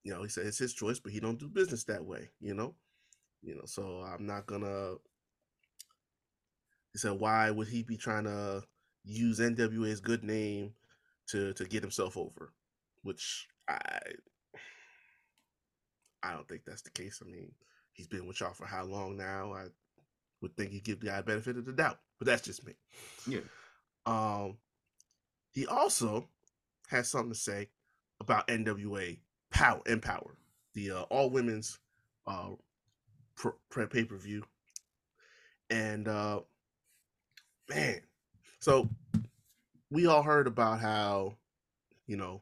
[0.04, 2.30] You know, he said it's his choice, but he don't do business that way.
[2.40, 2.76] You know,
[3.42, 4.96] you know, so I'm not gonna.
[6.94, 8.64] He said, why would he be trying to
[9.04, 10.74] use NWA's good name
[11.30, 12.54] to to get himself over?
[13.04, 14.00] Which I
[16.24, 17.22] I don't think that's the case.
[17.26, 17.52] I mean,
[17.94, 19.54] he's been with y'all for how long now?
[19.54, 19.66] I
[20.42, 22.74] would think he'd give the guy benefit of the doubt, but that's just me.
[23.28, 23.42] Yeah.
[24.06, 24.58] Um,
[25.52, 26.28] he also
[26.90, 27.70] has something to say
[28.20, 29.20] about NWA
[29.52, 29.82] Power.
[29.86, 30.38] Empower,
[30.74, 31.80] the uh, all women's
[32.28, 32.52] uh
[33.90, 34.44] pay per view,
[35.70, 36.42] and uh,
[37.70, 38.02] man,
[38.60, 38.90] so
[39.90, 41.36] we all heard about how
[42.08, 42.42] you know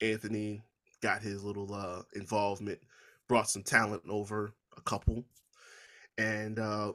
[0.00, 0.62] Anthony
[1.00, 2.80] got his little uh involvement,
[3.28, 5.24] brought some talent over, a couple,
[6.18, 6.92] and uh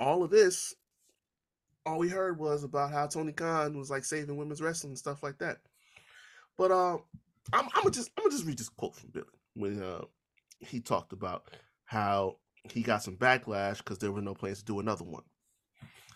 [0.00, 0.74] all of this,
[1.84, 5.22] all we heard was about how Tony Khan was like saving women's wrestling and stuff
[5.22, 5.58] like that.
[6.56, 6.98] But uh,
[7.52, 10.02] I'm, I'm gonna just I'm gonna just read this quote from Billy when uh,
[10.60, 11.50] he talked about
[11.84, 15.22] how he got some backlash because there were no plans to do another one.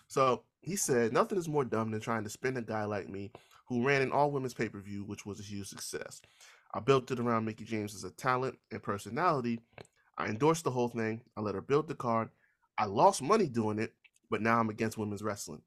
[0.07, 3.31] So he said, "Nothing is more dumb than trying to spin a guy like me
[3.67, 6.21] who ran an all women's pay per view, which was a huge success.
[6.73, 9.59] I built it around Mickie James as a talent and personality.
[10.17, 11.21] I endorsed the whole thing.
[11.37, 12.29] I let her build the card.
[12.77, 13.93] I lost money doing it,
[14.29, 15.61] but now I'm against women's wrestling.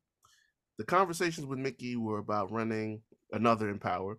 [0.79, 3.03] The conversations with Mickie were about running
[3.33, 4.19] another Empower.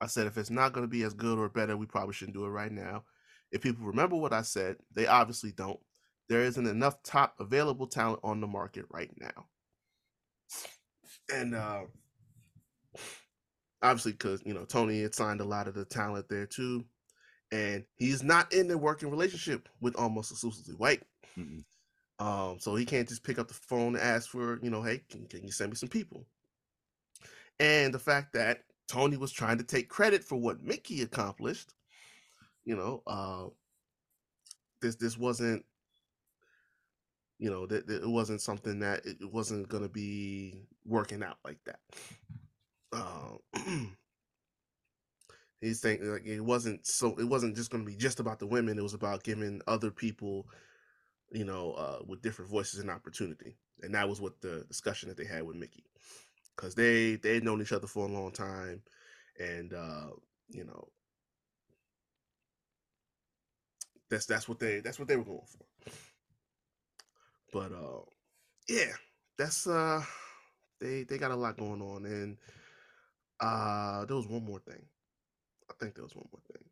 [0.00, 2.36] I said if it's not going to be as good or better, we probably shouldn't
[2.36, 3.04] do it right now.
[3.52, 5.78] If people remember what I said, they obviously don't.
[6.28, 9.46] There isn't enough top available talent on the market right now.
[11.32, 11.82] And uh
[13.82, 16.84] obviously because you know Tony had signed a lot of the talent there too.
[17.52, 21.02] And he's not in a working relationship with almost exclusively white.
[21.38, 21.62] Mm-mm.
[22.18, 25.02] Um, so he can't just pick up the phone and ask for, you know, hey,
[25.10, 26.26] can, can you send me some people?
[27.60, 31.74] And the fact that Tony was trying to take credit for what Mickie accomplished,
[32.64, 33.46] you know, uh,
[34.80, 35.64] this this wasn't,
[37.38, 41.58] you know, that, it wasn't something that it wasn't going to be working out like
[41.64, 41.80] that.
[42.92, 43.38] Uh,
[45.60, 48.46] he's saying like it wasn't so it wasn't just going to be just about the
[48.46, 48.78] women.
[48.78, 50.46] It was about giving other people
[51.34, 53.56] you know, uh, with different voices and opportunity.
[53.82, 55.84] And that was what the discussion that they had with Mickie,
[56.56, 58.82] because they they known each other for a long time,
[59.38, 60.10] and uh,
[60.48, 60.88] you know,
[64.10, 65.64] that's that's what they that's what they were going for.
[67.52, 68.02] But uh,
[68.68, 68.92] yeah,
[69.38, 70.02] that's uh,
[70.80, 72.38] they they got a lot going on, and
[73.40, 74.84] uh, there was one more thing.
[75.70, 76.64] I think there was one more thing.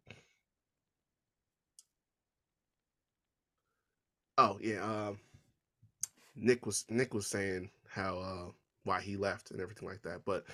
[4.39, 5.19] Oh yeah, um,
[6.37, 8.51] Nick was Nick was saying how uh,
[8.85, 10.45] why he left and everything like that, but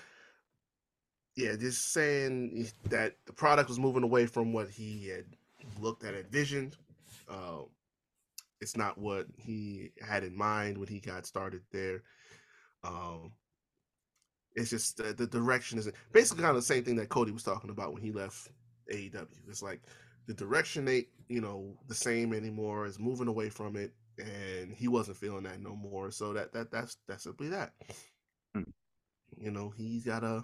[1.38, 5.24] yeah, just saying that the product was moving away from what he had
[5.80, 6.76] looked at, envisioned.
[7.30, 7.60] Uh,
[8.60, 12.02] it's not what he had in mind when he got started there.
[12.82, 13.32] Um,
[14.56, 17.44] it's just the, the direction is basically kind of the same thing that Cody was
[17.44, 18.48] talking about when he left
[18.92, 19.26] AEW.
[19.48, 19.82] It's like
[20.26, 22.84] the direction ain't you know the same anymore.
[22.84, 26.10] Is moving away from it, and he wasn't feeling that no more.
[26.10, 27.74] So that that that's that's simply that.
[29.40, 30.42] You know, he's got a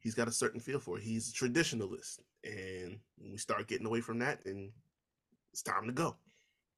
[0.00, 1.02] he's got a certain feel for it.
[1.04, 4.72] He's a traditionalist, and when we start getting away from that, then
[5.52, 6.16] it's time to go.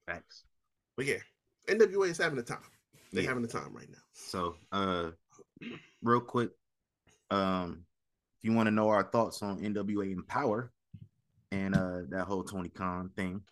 [0.06, 0.44] Thanks.
[0.96, 1.18] But yeah,
[1.68, 2.58] NWA is having a time.
[3.12, 3.28] They're Yeah.
[3.28, 3.98] having a time right now.
[4.12, 5.10] So, uh,
[6.02, 6.50] real quick,
[7.30, 7.84] um,
[8.38, 10.72] if you want to know our thoughts on NWA Empower
[11.52, 13.42] and uh that whole Tony Khan thing,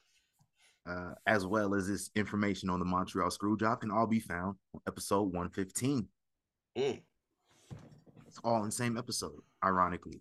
[0.87, 4.81] uh, as well as this information on the Montreal Screwjob, can all be found on
[4.87, 6.09] episode 115.
[6.77, 7.03] Mm.
[8.45, 9.41] All in the same episode.
[9.65, 10.21] Ironically,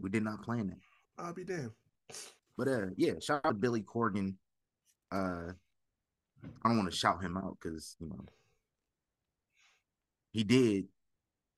[0.00, 0.78] we did not plan that.
[1.24, 1.72] I'll be damned.
[2.56, 4.34] But uh, yeah, shout out to Billy Corgan.
[5.12, 5.52] Uh,
[6.64, 8.24] I don't want to shout him out because you know
[10.32, 10.86] he did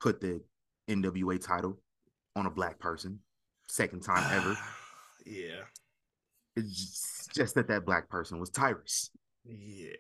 [0.01, 0.41] put the
[0.89, 1.79] NWA title
[2.37, 3.19] on a black person,
[3.69, 4.57] second time ever.
[5.27, 5.63] yeah.
[6.57, 9.11] It's just, just that that black person was Tyrus,
[9.45, 9.91] Yeah.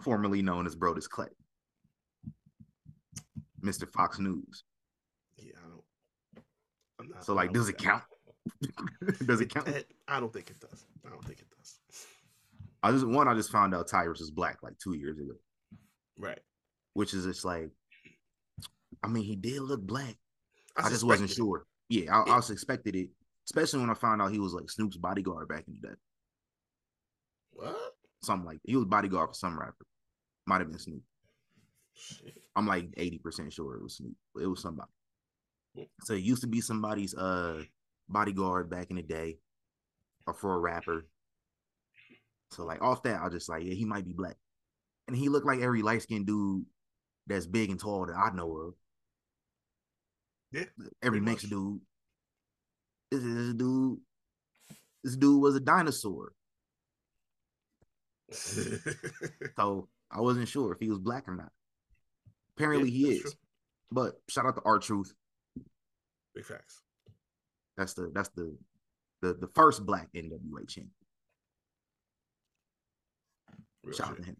[0.00, 1.28] formerly known as Brodus Clay,
[3.64, 3.88] Mr.
[3.90, 4.64] Fox News.
[5.36, 5.84] Yeah, I don't.
[6.36, 6.44] I'm not,
[7.20, 8.02] So, like, does it count?
[9.26, 9.68] does it count?
[10.08, 10.84] I don't think it does.
[11.06, 11.78] I don't think it does.
[12.82, 15.34] I just one, I just found out Tyrus is black like two years ago,
[16.18, 16.40] Right.
[16.94, 17.70] which is just like,
[19.04, 20.16] I mean, he did look black.
[20.76, 21.34] I, I, just wasn't it.
[21.34, 21.64] sure.
[21.88, 23.10] Yeah, I, I was expected it,
[23.48, 25.94] especially when I found out he was like Snoop's bodyguard back in the day.
[27.52, 27.76] What?
[28.22, 29.86] Something like he was bodyguard for some rapper.
[30.46, 31.02] Might have been Snoop.
[31.94, 32.34] Shit.
[32.56, 34.14] I'm like 80% sure it was Snoop.
[34.40, 34.90] It was somebody.
[36.02, 37.62] So it used to be somebody's uh
[38.08, 39.38] bodyguard back in the day
[40.26, 41.06] or for a rapper.
[42.50, 44.36] So like off that, I was just like, yeah, he might be black.
[45.08, 46.64] And he looked like every light skinned dude
[47.26, 48.74] that's big and tall that I know of.
[50.52, 50.64] Yeah,
[51.02, 51.80] Every mixed dude.
[53.10, 53.98] This, this dude,
[55.02, 56.32] this dude was a dinosaur.
[59.56, 61.52] So I wasn't sure if he was black or not.
[62.56, 63.20] Apparently Yeah, he is.
[63.22, 63.30] true.
[63.90, 65.12] But shout out to R Truth.
[66.34, 66.82] Big facts.
[67.76, 68.56] That's the that's the
[69.20, 70.90] the the first black NWA champion.
[73.84, 74.36] Real Shout out to him.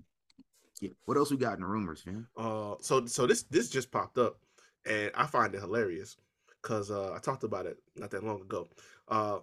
[0.81, 0.91] Yeah.
[1.05, 2.27] What else we got in the rumors, man?
[2.37, 4.39] Uh, so so this this just popped up,
[4.87, 6.17] and I find it hilarious
[6.61, 8.69] because uh, I talked about it not that long ago.
[9.09, 9.39] Uh,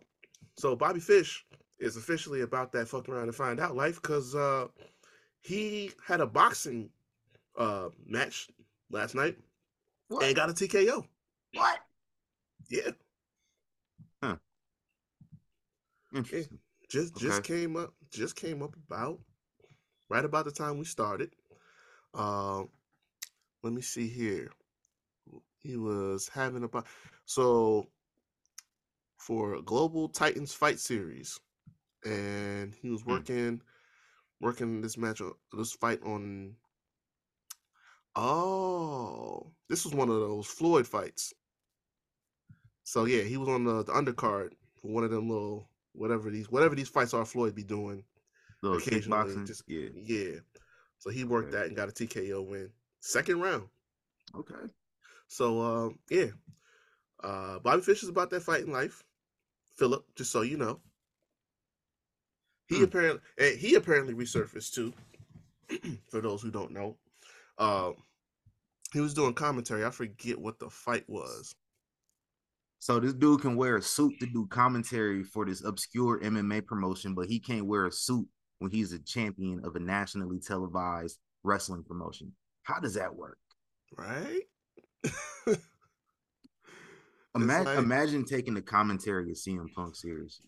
[0.58, 1.46] so Bobby Fish
[1.80, 4.68] is officially about that fuck around and find out life because uh,
[5.42, 6.90] he had a boxing
[7.58, 8.48] uh match
[8.92, 9.38] last night
[10.22, 11.06] and got a TKO.
[12.70, 12.92] Yeah,
[16.14, 16.60] Interesting.
[16.90, 17.44] just just Okay.
[17.44, 19.20] came up just came up about
[20.10, 21.32] right about the time we started.
[22.14, 22.70] Um,
[23.64, 24.52] let me see here.
[25.60, 26.88] He was having about
[27.26, 27.88] so
[29.18, 31.40] for Global Titans Fight Series,
[32.06, 33.24] and he was Hmm.
[33.24, 33.62] working
[34.42, 35.22] working this match
[35.54, 36.56] this fight on.
[38.16, 41.34] Oh, this was one of those Floyd fights.
[42.90, 46.50] So yeah, he was on the, the undercard for one of them little whatever these
[46.50, 48.04] whatever these fights are Floyd be doing
[48.64, 49.46] Little occasionally.
[49.46, 49.90] Just yeah.
[49.94, 50.40] yeah.
[50.98, 51.58] So he worked Okay.
[51.58, 53.68] that and got a TKO win, second round.
[54.34, 54.56] Okay.
[55.28, 56.30] So um, yeah,
[57.24, 59.04] uh, Bobby Fish is about that fighting life.
[59.78, 60.80] Philip, just so you know,
[62.70, 62.86] he Hmm.
[62.86, 64.94] apparently and he apparently resurfaced too.
[66.10, 66.98] for those who don't know,
[67.60, 67.98] um,
[68.94, 69.86] he was doing commentary.
[69.86, 71.54] I forget what the fight was.
[72.80, 77.14] So this dude can wear a suit to do commentary for this obscure MMA promotion,
[77.14, 78.26] but he can't wear a suit
[78.60, 82.32] when he's a champion of a nationally televised wrestling promotion.
[82.64, 83.38] How does that work?
[83.98, 84.42] Right?
[87.36, 90.46] Ima- like- imagine taking the commentary of CM Punk seriously.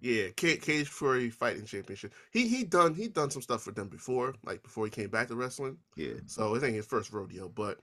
[0.00, 2.12] Yeah, Ca- Cage Fury Fighting Championship.
[2.30, 5.28] He he done he done some stuff for them before, like before he came back
[5.28, 5.78] to wrestling.
[5.96, 6.14] Yeah.
[6.26, 7.78] So it ain't his first rodeo, but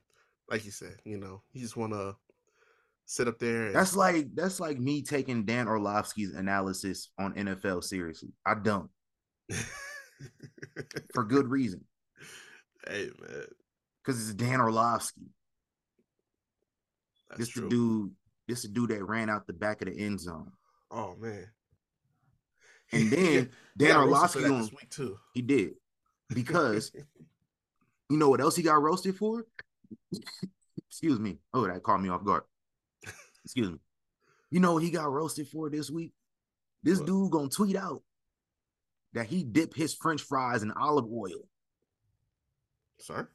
[0.49, 2.15] like you said, you know, he just want to
[3.05, 3.67] sit up there.
[3.67, 8.29] And, That's like that's like me taking Dan Orlovsky's analysis on NFL seriously.
[8.45, 8.89] I don't
[11.13, 11.83] for good reason
[12.87, 13.45] hey man,
[14.03, 15.21] because it's Dan Orlovsky.
[17.29, 17.63] that's This true.
[17.63, 18.11] the dude.
[18.47, 20.51] This the dude that ran out the back of the end zone.
[20.91, 21.47] Oh man.
[22.91, 25.17] And then He Dan Orlovsky on, week too.
[25.33, 25.73] he did
[26.29, 26.91] because
[28.09, 29.45] you know what else he got roasted for?
[30.89, 31.39] Excuse me.
[31.53, 32.43] Oh, that caught me off guard.
[33.45, 33.77] Excuse me.
[34.49, 36.11] You know what he got roasted for this week?
[36.83, 37.07] This What?
[37.07, 38.03] dude gonna tweet out
[39.13, 41.47] that he dipped his French fries in olive oil.
[42.99, 43.27] Sir?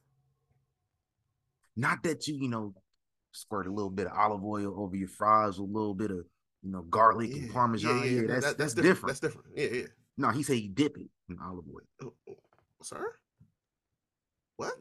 [1.77, 2.75] Not that you, you know,
[3.33, 6.25] squirt a little bit of olive oil over your fries with a little bit of,
[6.63, 8.03] you know, garlic and parmesan.
[8.05, 8.75] Yeah, no, that's, that- that's, different.
[8.75, 9.07] different.
[9.07, 9.47] That's different.
[9.57, 9.87] Yeah, yeah.
[10.17, 11.83] No, he said he dip it in olive oil.
[12.03, 12.37] Oh, oh,
[12.83, 13.15] Sir?
[14.57, 14.73] What?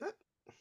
[0.00, 0.12] That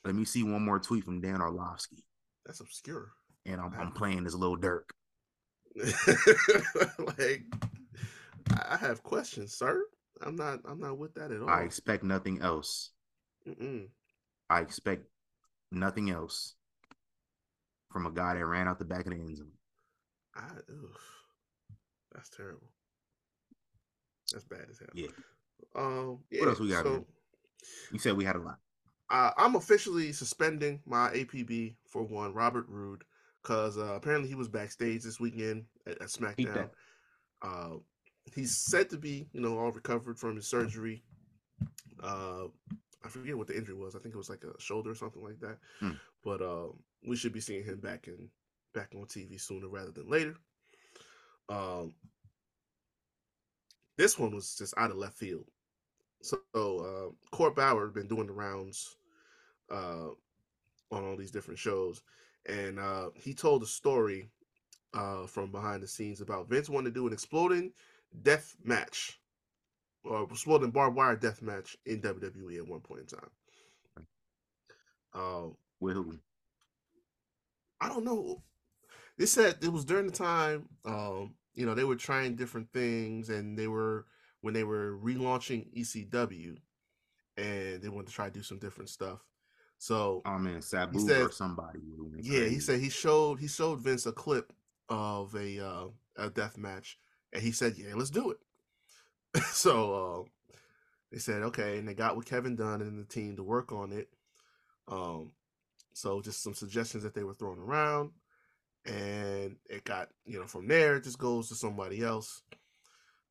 [0.05, 2.03] Let me see one more tweet from Dan Orlovsky.
[2.45, 3.11] that's obscure.
[3.45, 4.93] And I'm, I'm playing this little Dirk.
[7.17, 7.43] like
[8.69, 9.83] I have questions, sir.
[10.21, 11.49] I'm not I'm not with that at all.
[11.49, 12.91] I expect nothing else.
[13.47, 13.87] Mm-mm.
[14.49, 15.05] I expect
[15.71, 16.55] nothing else
[17.91, 19.51] from a guy that ran out the back of the end zone.
[20.35, 20.99] I, ugh.
[22.13, 22.69] That's terrible.
[24.31, 24.89] That's bad as hell.
[24.93, 25.07] Yeah.
[25.75, 26.19] Um.
[26.29, 27.05] Yeah, What else we got, So, man?
[27.91, 28.57] You said we had a lot.
[29.11, 33.03] Uh, I'm officially suspending my APB for one, Robert Roode,
[33.41, 36.69] because uh, apparently he was backstage this weekend at, at SmackDown.
[37.41, 37.71] Uh,
[38.33, 41.03] he's said to be, you know, all recovered from his surgery.
[42.01, 42.45] Uh,
[43.03, 43.95] I forget what the injury was.
[43.95, 45.57] I think it was like a shoulder or something like that.
[45.79, 45.91] Hmm.
[46.23, 48.29] But um, we should be seeing him back in
[48.73, 50.35] back on TV sooner rather than later.
[51.49, 51.93] Um,
[53.97, 55.45] this one was just out of left field.
[56.21, 58.95] So uh, Court Bauer had been doing the rounds
[59.71, 60.09] uh,
[60.91, 62.01] on all these different shows,
[62.47, 64.29] and uh, he told a story
[64.93, 67.71] uh, from behind the scenes about Vince wanted to do an exploding
[68.23, 69.19] death match
[70.03, 73.29] or exploding barbed wire death match in WWE at one point in time.
[75.13, 76.17] Um, With who?
[77.79, 78.41] I don't know.
[79.17, 83.29] They said it was during the time, um, you know, they were trying different things,
[83.29, 84.05] and they were
[84.41, 86.57] when they were relaunching ECW,
[87.37, 89.19] and they wanted to try to do some different stuff.
[89.81, 91.79] So, Oh man, Sabu said- or somebody.
[92.21, 94.53] yeah, he said he showed he showed Vince a clip
[94.89, 96.99] of a uh, a death match,
[97.33, 98.37] and he said, "Yeah, let's do it."
[99.45, 100.55] so uh,
[101.11, 103.91] they said, "Okay," and they got with Kevin Dunn and the team to work on
[103.91, 104.09] it.
[104.87, 105.31] Um,
[105.93, 108.11] so just some suggestions that they were throwing around,
[108.85, 112.43] and it got you know from there it just goes to somebody else.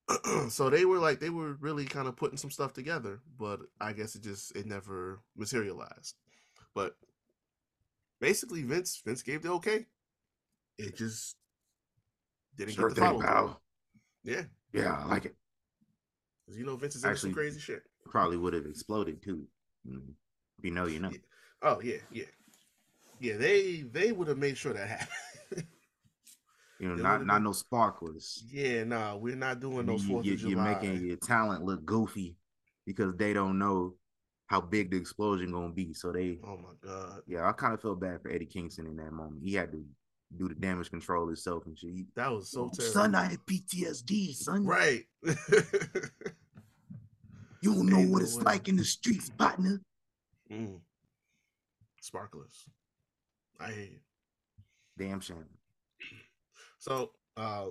[0.49, 3.93] so they were like they were really kind of putting some stuff together, but I
[3.93, 6.17] guess it just it never materialized.
[6.75, 6.97] But
[8.21, 9.87] basically Vince Vince gave the okay.
[10.79, 11.37] It just
[12.57, 13.61] didn't Sure get the thing, follow.
[14.23, 15.37] Yeah, Yeah, I like it.
[16.47, 17.83] 'cause you know Vince is Actually- crazy shit.
[18.07, 19.47] Probably would have exploded too.
[19.87, 20.15] Mm.
[20.59, 21.11] If you know, you know.
[21.11, 21.19] Yeah.
[21.63, 22.25] Oh yeah, yeah,
[23.21, 23.37] yeah.
[23.37, 25.67] They they would have made sure that happened.
[26.79, 28.43] You know, They not not been- no sparklers.
[28.51, 30.75] yeah, nah, we're not doing no You- Fourth you, of you're July.
[30.81, 32.37] making your talent look goofy
[32.87, 33.97] because they don't know
[34.51, 35.95] how big the explosion gonna be.
[35.95, 38.97] So they, Oh my god, yeah, I kind of felt bad for Eddie Kingston in
[38.97, 39.43] that moment.
[39.45, 39.85] He had to
[40.37, 41.91] do the damage control himself and shit.
[41.93, 42.93] He- that was so terrible.
[42.93, 44.65] son, I had PTSD, son.
[44.67, 45.05] right.
[47.63, 48.43] You don't know Ain't what no it's way.
[48.45, 49.83] like in the streets, partner.
[50.51, 50.81] mm.
[52.01, 52.65] Sparklers.
[53.61, 53.99] I hear you.
[54.99, 55.45] Damn shame.
[56.79, 57.67] So uh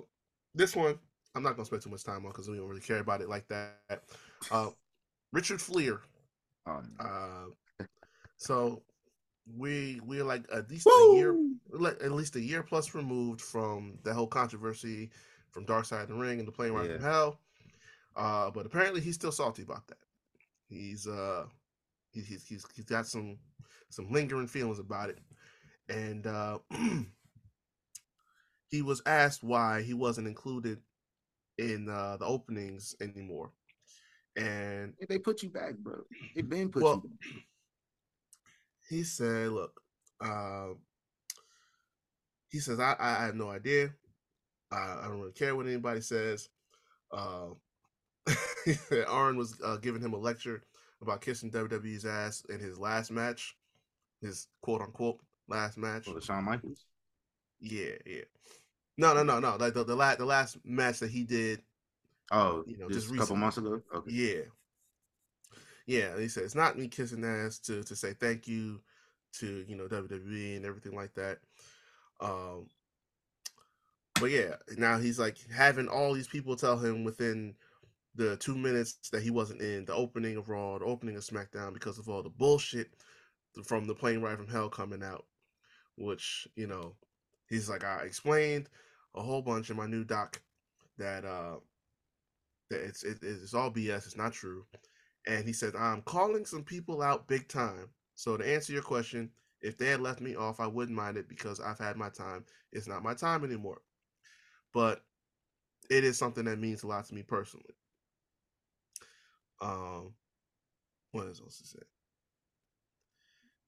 [0.54, 0.96] this one
[1.34, 3.28] I'm not gonna spend too much time on because we don't really care about it
[3.28, 3.80] like that.
[4.50, 4.70] Uh
[5.32, 6.00] Ric Flair.
[6.66, 7.46] Um, Uh
[8.36, 8.82] so
[9.56, 11.36] we we're like at least a year
[11.70, 15.10] like at least a year plus removed from the whole controversy
[15.50, 17.38] from Dark Side of the Ring and the plane ride from hell.
[18.16, 19.98] Uh but apparently he's still salty about that.
[20.68, 21.46] He's uh
[22.12, 23.38] he, he's he's he's got some
[23.90, 25.18] some lingering feelings about it.
[25.88, 26.58] And uh
[28.68, 30.80] he was asked why he wasn't included
[31.58, 33.52] in uh, the openings anymore.
[34.36, 36.02] And They put you back, bro.
[36.34, 37.10] They been put well, you.
[37.10, 37.44] back.
[38.88, 39.80] he said, "Look,
[40.20, 40.78] um,
[42.48, 43.92] he says I, I have no idea.
[44.70, 46.48] I, I don't really care what anybody says."
[47.12, 47.48] Uh,
[48.64, 48.76] he
[49.08, 50.62] Arn was uh, giving him a lecture
[51.02, 53.56] about kissing WWE's ass in his last match,
[54.20, 56.06] his quote unquote last match.
[56.08, 56.84] Oh, Shawn Michaels.
[57.60, 58.22] Yeah, yeah.
[58.96, 59.56] No, no, no, no.
[59.56, 61.62] Like the the last the last match that he did
[62.30, 63.82] Oh, You know, just, just a couple months ago.
[63.94, 64.10] Okay.
[64.10, 64.40] Yeah.
[65.86, 68.80] Yeah, he said it's not me kissing ass to to say thank you
[69.34, 71.38] to you know WWE and everything like that.
[72.20, 72.68] Um
[74.14, 77.54] but yeah, now he's like having all these people tell him within
[78.14, 81.74] the two minutes that he wasn't in the opening of Raw, the opening of SmackDown
[81.74, 82.90] because of all the bullshit
[83.64, 85.26] from the plane ride from hell coming out,
[85.96, 86.94] which, you know,
[87.48, 88.68] he's like, I explained
[89.14, 90.42] a whole bunch in my new doc
[90.98, 91.56] that uh
[92.70, 94.06] it's it, it's all BS.
[94.06, 94.64] It's not true.
[95.26, 97.88] And he said, I'm calling some people out big time.
[98.14, 99.30] So to answer your question,
[99.60, 102.44] if they had left me off, I wouldn't mind it because I've had my time.
[102.72, 103.82] It's not my time anymore.
[104.72, 105.02] But
[105.90, 107.74] it is something that means a lot to me personally.
[109.60, 110.14] Um,
[111.12, 111.82] what is else to say?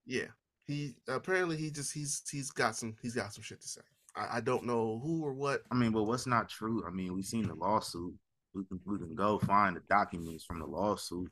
[0.07, 0.29] Yeah,
[0.65, 3.83] he apparently he just he's he's got some he's got some shit to say.
[4.17, 5.63] I, I don't know who or what.
[5.71, 6.85] I mean, but what's not true?
[6.87, 8.15] I mean, we've seen the lawsuit.
[8.55, 11.31] We can we can go find the documents from the lawsuit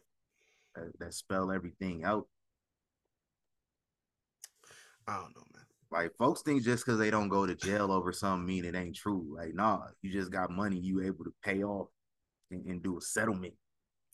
[0.74, 2.26] that, that spell everything out.
[5.06, 5.64] I don't know, man.
[5.90, 8.94] Like folks think just because they don't go to jail over something mean it ain't
[8.96, 9.34] true.
[9.36, 11.88] Like, nah, you just got money you able to pay off
[12.50, 13.54] and, and do a settlement.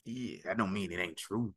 [0.05, 1.53] Yeah, That don't mean it ain't true.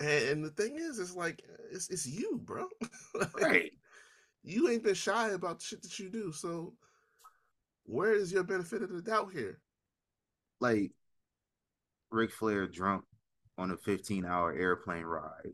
[0.00, 2.66] and, and the thing is, it's like it's it's you, bro.
[3.14, 3.72] Like, Right.
[4.44, 6.32] You ain't been shy about the shit that you do.
[6.32, 6.74] So
[7.84, 9.60] where is your benefit of the doubt here?
[10.62, 10.92] Like
[12.12, 13.04] Ric Flair drunk
[13.58, 15.52] on a 15 hour airplane ride,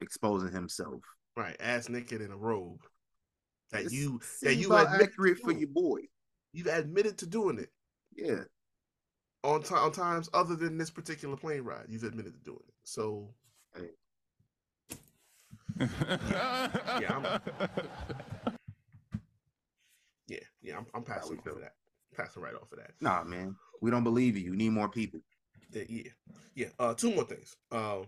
[0.00, 1.02] exposing himself.
[1.36, 2.80] Right, ass naked in a robe.
[3.70, 6.08] That It's- you that you about admit accurate for your boy.
[6.52, 7.70] You've admitted to doing it
[8.12, 8.44] Yeah.
[9.44, 11.86] on time on times other than this particular plane ride.
[11.88, 12.74] You've admitted to doing it.
[12.82, 13.34] So
[13.78, 13.88] yeah,
[20.26, 21.54] yeah, yeah, I'm, I'm passing we off feel.
[21.54, 21.74] for that.
[22.36, 22.92] Right off of that.
[23.00, 24.44] Nah, man, we don't believe you.
[24.44, 25.20] You need more people.
[25.72, 26.10] Yeah, yeah,
[26.54, 26.66] yeah.
[26.78, 27.56] Uh, two more things.
[27.70, 28.06] Um,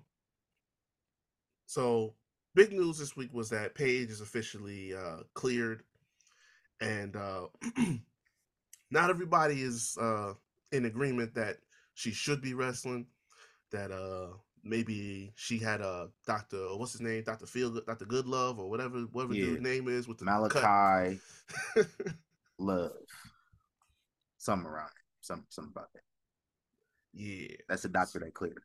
[1.67, 2.15] so
[2.55, 5.83] big news this week was that Paige is officially uh, cleared,
[6.81, 7.47] and uh,
[8.91, 10.35] not everybody is uh,
[10.73, 11.59] in agreement that
[11.95, 13.07] she should be wrestling.
[13.71, 18.59] That uh, maybe she had a doctor, what's his name, Doctor Feel, Doctor Good Love,
[18.59, 19.47] or whatever, whatever yeah.
[19.47, 21.21] dude's name is with the Malachi
[22.59, 22.93] Love,
[24.43, 24.91] something around,
[25.21, 26.03] something, something about that.
[27.15, 28.63] Yeah, that's a doctor that cleared.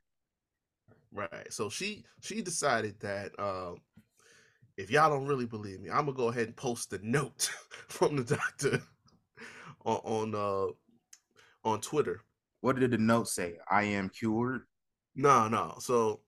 [1.14, 1.52] Right.
[1.52, 3.74] So she she decided that uh,
[4.76, 7.50] if y'all don't really believe me, I'm gonna go ahead and post a note
[7.88, 8.82] from the doctor
[9.86, 12.22] on on uh, on Twitter.
[12.62, 13.58] What did the note say?
[13.70, 14.64] I am cured.
[15.16, 15.76] No, no.
[15.80, 16.22] So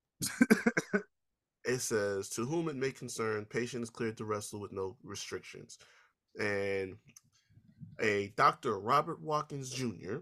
[1.66, 5.80] it says, "To whom it may concern, patient is cleared to wrestle with no restrictions."
[6.40, 6.96] And
[8.00, 8.80] a Dr.
[8.80, 10.18] Robert Watkins Jr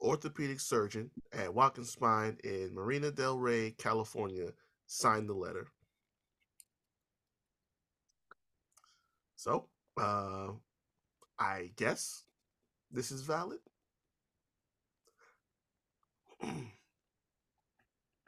[0.00, 4.50] orthopedic surgeon at Watkins Spine in Marina Del Rey, California,
[4.86, 5.68] signed the letter.
[9.36, 9.68] So,
[10.00, 10.48] uh,
[11.38, 12.24] I guess
[12.90, 13.60] this is valid.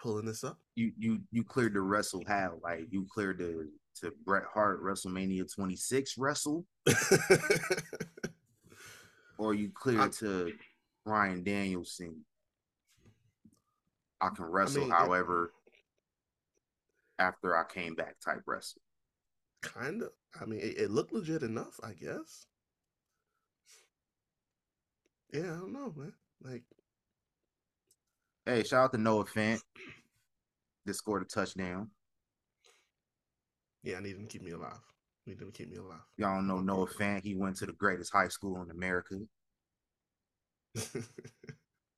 [0.00, 0.58] Pulling this up.
[0.76, 2.60] You you you cleared the wrestle how?
[2.62, 3.68] Like you cleared the
[4.00, 6.66] to Bret Hart WrestleMania 26 wrestle?
[9.38, 10.52] or you clear I, to
[11.06, 12.24] Bryan Danielson.
[14.20, 18.82] I can wrestle, I mean, however, it, after I came back type wrestle.
[19.62, 20.10] Kind of.
[20.40, 22.46] I mean, it, it, looked legit enough, I guess.
[25.32, 26.12] Yeah, I don't know, man.
[26.42, 26.64] Like,
[28.44, 29.60] hey, shout out to Noah Fant.
[30.86, 31.90] Just scored a touchdown.
[33.82, 34.72] Yeah, I need him to keep me alive.
[35.28, 35.98] I need to keep me alive.
[36.16, 37.22] Y'all know Noah Fant.
[37.22, 39.16] He went to the greatest high school in America.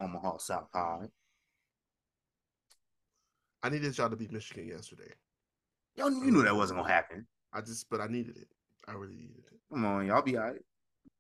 [0.01, 1.07] Omaha South High.
[3.62, 5.12] I needed y'all to beat Michigan yesterday.
[5.95, 7.24] Y'all, you knew that wasn't gonna happen.
[7.53, 8.49] I just, but I needed it.
[8.89, 9.61] I really needed it.
[9.72, 10.61] Come on, y'all be all right.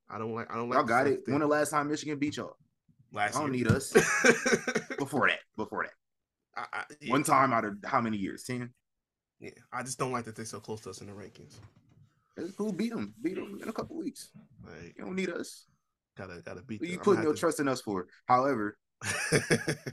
[0.08, 0.50] I don't like.
[0.50, 0.78] I don't like.
[0.78, 1.20] Y'all got it.
[1.26, 2.56] When the last time Michigan beat y'all?
[3.12, 3.36] Last.
[3.36, 3.66] I don't year.
[3.66, 3.92] need us.
[4.98, 5.38] before that.
[5.56, 5.92] Before that.
[6.56, 7.12] I, I, yeah.
[7.12, 8.42] One time out of how many years?
[8.42, 8.72] Ten.
[9.38, 11.54] Yeah, I just don't like that they're so close to us in the rankings.
[12.56, 12.72] Cool.
[12.72, 13.14] Beat them.
[13.22, 14.30] Beat them in a couple weeks.
[14.64, 15.66] Like, you don't need us.
[16.16, 16.82] Gotta gotta beat.
[16.82, 17.38] You putting your to...
[17.38, 18.06] trust in us for?
[18.26, 18.76] However,
[19.32, 19.40] you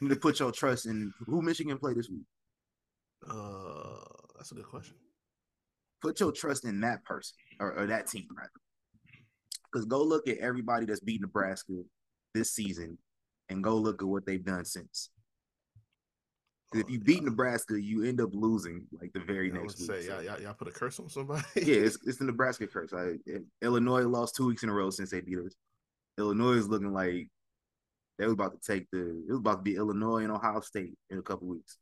[0.02, 2.26] need to put your trust in who Michigan play this week.
[3.30, 4.00] Uh,
[4.36, 4.96] that's a good question.
[6.02, 8.50] Put your trust in that person or, or that team, right?
[9.72, 11.74] Because go look at everybody that's beat Nebraska
[12.34, 12.98] this season,
[13.50, 15.10] and go look at what they've done since.
[16.76, 19.88] Oh, if you beat Nebraska, you end up losing like the very next week.
[19.88, 20.20] Say, so.
[20.20, 21.44] y'all, y'all, put a curse on somebody.
[21.56, 22.94] yeah, it's, it's the Nebraska curse.
[22.94, 23.16] I,
[23.62, 25.56] Illinois lost two weeks in a row since they beat us.
[26.18, 27.30] Illinois is looking like
[28.18, 30.98] they was about to take the it was about to be Illinois and Ohio State
[31.10, 31.78] in a couple weeks.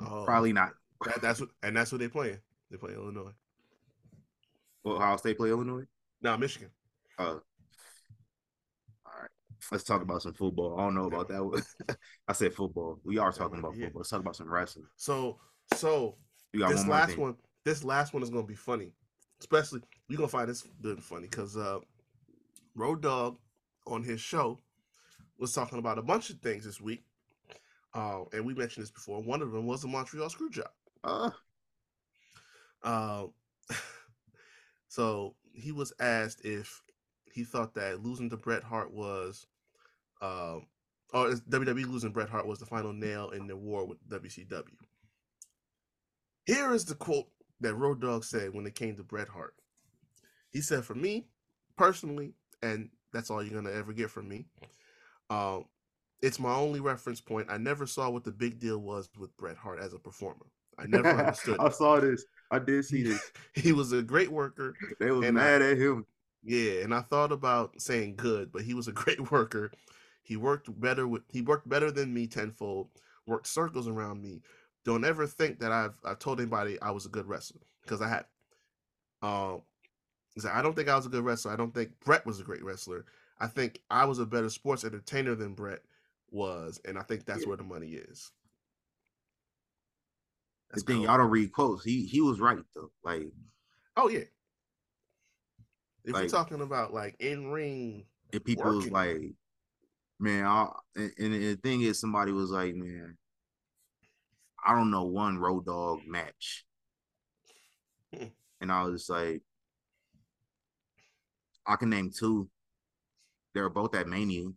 [0.00, 0.70] Oh, Probably not.
[1.04, 2.38] That, that's what and that's what they playing.
[2.70, 3.32] They play Illinois.
[4.84, 5.84] Well, Ohio State play Illinois?
[6.22, 6.70] No, Michigan.
[7.18, 7.36] Uh.
[9.70, 10.78] Let's talk about some football.
[10.78, 11.96] I don't know about that.
[12.28, 12.98] I said football.
[13.04, 14.00] We are talking about football.
[14.00, 14.86] Let's talk about some wrestling.
[14.96, 15.38] So,
[15.74, 16.16] so
[16.52, 18.92] this one last one, this last one is gonna be funny.
[19.40, 21.78] Especially you're gonna find this good funny because uh,
[22.74, 23.38] Road Dog
[23.86, 24.58] on his show
[25.38, 27.04] was talking about a bunch of things this week.
[27.94, 29.22] Uh, and we mentioned this before.
[29.22, 30.70] One of them was the Montreal screw job.
[31.02, 31.30] Uh.
[32.82, 33.24] Uh,
[34.88, 36.82] so he was asked if
[37.32, 39.46] he thought that losing to Bret Hart was,
[40.20, 40.58] uh,
[41.12, 44.64] or WWE losing Bret Hart was the final nail in the war with WCW.
[46.46, 47.26] Here is the quote
[47.60, 49.54] that Road Dog said when it came to Bret Hart.
[50.50, 51.26] He said, "For me
[51.76, 54.46] personally, and that's all you're gonna ever get from me.
[55.30, 55.64] Um,
[56.22, 57.48] it's my only reference point.
[57.50, 60.46] I never saw what the big deal was with Bret Hart as a performer.
[60.78, 61.58] I never understood.
[61.58, 62.24] I saw this.
[62.50, 63.30] I did see this.
[63.54, 64.74] he was a great worker.
[64.98, 66.06] They was mad I, at him.
[66.42, 69.70] Yeah, and I thought about saying good, but he was a great worker.
[70.22, 71.22] He worked better with.
[71.28, 72.88] He worked better than me tenfold.
[73.26, 74.42] Worked circles around me.
[74.84, 78.08] Don't ever think that I've I've told anybody I was a good wrestler because I
[78.08, 78.24] had.
[79.22, 79.62] Um,
[80.50, 81.52] I don't think I was a good wrestler.
[81.52, 83.04] I don't think Bret was a great wrestler.
[83.40, 85.80] I think I was a better sports entertainer than Bret
[86.30, 87.48] was, and I think that's yeah.
[87.48, 88.30] where the money is.
[90.70, 91.84] That's the thing, y'all don't read quotes.
[91.84, 92.90] He he was right though.
[93.02, 93.26] Like,
[93.96, 94.20] oh yeah.
[96.04, 98.76] If like, we're talking about like in ring, and people working.
[98.76, 99.34] was like,
[100.20, 103.16] man, I, and, and the thing is, somebody was like, man,
[104.64, 106.64] I don't know one road dog match,
[108.12, 109.42] and I was like,
[111.66, 112.48] I can name two.
[113.54, 114.48] they were both at Mania.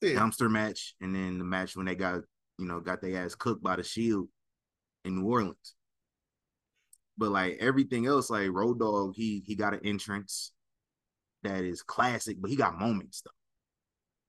[0.00, 0.14] Yeah.
[0.14, 2.22] Dumpster match, and then the match when they got
[2.58, 4.28] you know got their ass cooked by the Shield
[5.04, 5.74] in New Orleans.
[7.18, 10.52] But like everything else, like Road Dog, he he got an entrance
[11.42, 13.39] that is classic, but he got moments though.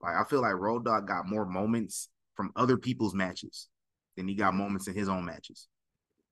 [0.02, 3.68] Like I feel like Road Dog got more moments from other people's matches
[4.18, 5.68] than he got moments in his own matches.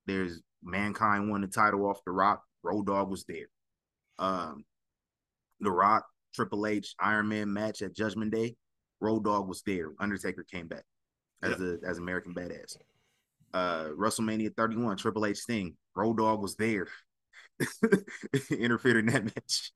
[0.06, 2.44] There's Mankind won the title off The Rock.
[2.64, 3.48] Road Dog was there.
[4.18, 4.66] Um,
[5.62, 8.56] The Rock, Triple H, Iron Man match at Judgment Day.
[9.00, 9.92] Road Dog was there.
[10.00, 10.84] Undertaker came back
[11.42, 11.76] as Yeah.
[11.84, 12.76] a as American Badass.
[13.54, 15.76] Uh, WrestleMania 31, Triple H Sting.
[15.96, 16.88] Road Dog was there.
[18.52, 19.72] Interfered in that match.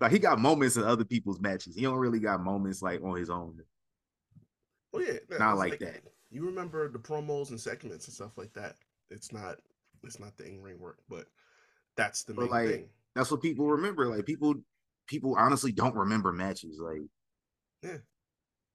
[0.00, 1.74] Like he got moments in other people's matches.
[1.74, 3.60] He don't really got moments like on his own.
[4.94, 6.02] Oh yeah, no, Not it's like that.
[6.30, 8.76] You remember the promos and segments and stuff like that.
[9.10, 9.56] It's not
[10.02, 11.26] it's not the in ring work, but
[11.96, 12.88] that's the main like, thing.
[13.14, 14.06] That's what people remember.
[14.06, 14.54] Like people,
[15.06, 16.78] people honestly don't remember matches.
[16.80, 17.02] Like,
[17.82, 17.98] Yeah.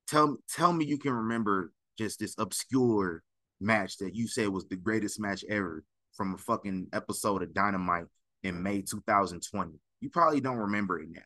[0.07, 3.24] tell tell me you can remember just this obscure
[3.59, 5.84] match that you said was the greatest match ever
[6.14, 8.05] from a fucking episode of Dynamite
[8.43, 9.71] in May 2020.
[10.01, 11.21] You probably don't remember it now.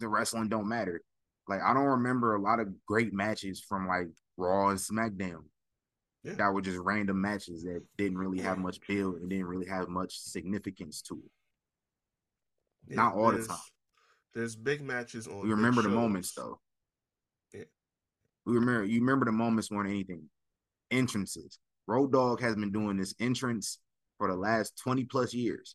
[0.00, 1.02] The wrestling don't matter.
[1.48, 5.44] Like I don't remember a lot of great matches from like Raw and SmackDown.
[6.24, 6.34] Yeah.
[6.34, 9.88] That were just random matches that didn't really have much build and didn't really have
[9.88, 11.30] much significance to it.
[12.88, 13.56] Yeah, not all the time.
[14.34, 15.42] There's big matches on.
[15.42, 16.60] We remember the moments though.
[17.52, 17.64] Yeah.
[18.46, 20.28] We remember you remember the moments more than anything.
[20.90, 21.58] Entrances.
[21.88, 23.78] Road Dog has been doing this entrance
[24.22, 25.74] for the last 20 plus years.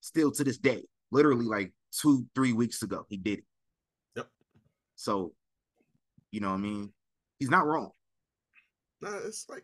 [0.00, 0.82] Still to this day.
[1.12, 3.44] Literally like two, three weeks ago, he did it.
[4.16, 4.28] Yep.
[4.96, 5.34] So,
[6.32, 6.92] you know what I mean?
[7.38, 7.90] He's not wrong.
[9.00, 9.62] No, it's like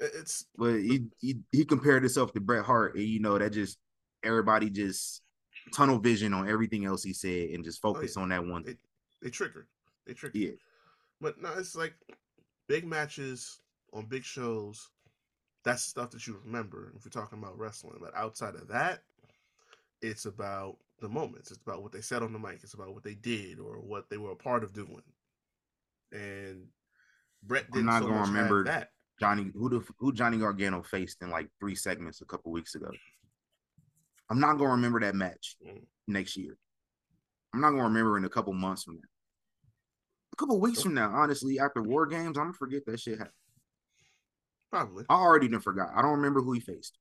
[0.00, 3.78] it's But he he, he compared himself to Bret Hart, and you know, that just
[4.24, 5.22] everybody just
[5.72, 8.64] tunnel vision on everything else he said and just oh, focus on that one.
[8.64, 8.74] they,
[9.22, 9.68] they trigger.
[10.08, 10.36] They trigger.
[10.36, 10.50] Yeah.
[11.20, 11.94] But no, it's like
[12.66, 13.60] big matches
[13.92, 14.90] on big shows.
[15.64, 17.98] That's the stuff that you remember if you're talking about wrestling.
[18.00, 19.00] But outside of that,
[20.00, 21.50] it's about the moments.
[21.50, 22.60] It's about what they said on the mic.
[22.62, 25.02] It's about what they did or what they were a part of doing.
[26.10, 26.66] And
[27.44, 28.90] Brett I'm didn't not so gonna remember that.
[29.20, 32.90] Johnny who the who Johnny Gargano faced in like three segments a couple weeks ago.
[34.28, 35.86] I'm not gonna remember that match Mm.
[36.08, 36.56] next year.
[37.52, 39.08] I'm not gonna remember in a couple months from now.
[40.32, 43.36] A couple weeks from now, honestly, after War Games, I'm gonna forget that shit happened.
[44.72, 45.04] Probably.
[45.08, 45.90] I already done forgot.
[45.94, 46.96] I don't remember who he faced.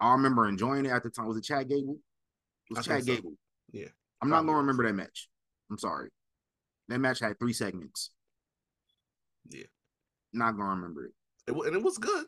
[0.00, 1.26] I remember enjoying it at the time.
[1.26, 1.98] Was it Chad Gable?
[2.70, 3.14] It was I Chad so.
[3.14, 3.32] Gable.
[3.72, 3.88] Yeah,
[4.20, 5.28] I'm not gonna remember that match.
[5.70, 6.10] I'm sorry.
[6.88, 8.10] That match had three segments.
[9.48, 9.66] Yeah.
[10.32, 11.12] Not gonna remember it.
[11.46, 12.26] It, and it was good.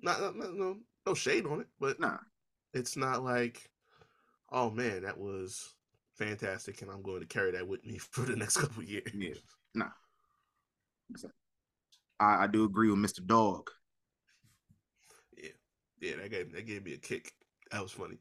[0.00, 2.18] Not, not, no no shade on it, but Nah.
[2.72, 3.68] it's not like,
[4.50, 5.74] oh man, that was
[6.14, 9.10] fantastic, and I'm going to carry that with me for the next couple of years.
[9.14, 9.34] Yeah.
[9.74, 9.90] Nah.
[12.20, 13.24] I, I do agree with Mr.
[13.24, 13.70] Dog.
[15.36, 15.50] yeah,
[16.00, 16.16] yeah.
[16.16, 17.32] That gave that gave me a kick.
[17.70, 18.18] That was funny.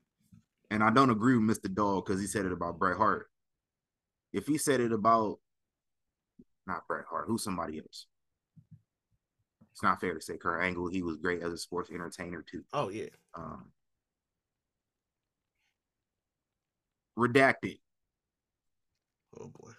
[0.69, 1.73] And I don't agree with Mr.
[1.73, 3.27] Dog because he said it about Bret Hart.
[4.33, 5.39] If he said it about
[6.67, 8.07] not Bret Hart, who's somebody else?
[9.71, 10.89] It's not fair to say Kurt Angle.
[10.89, 12.63] He was great as a sports entertainer too.
[12.73, 13.71] Oh yeah, Um,
[17.17, 17.79] redacted.
[19.39, 19.71] oh boy.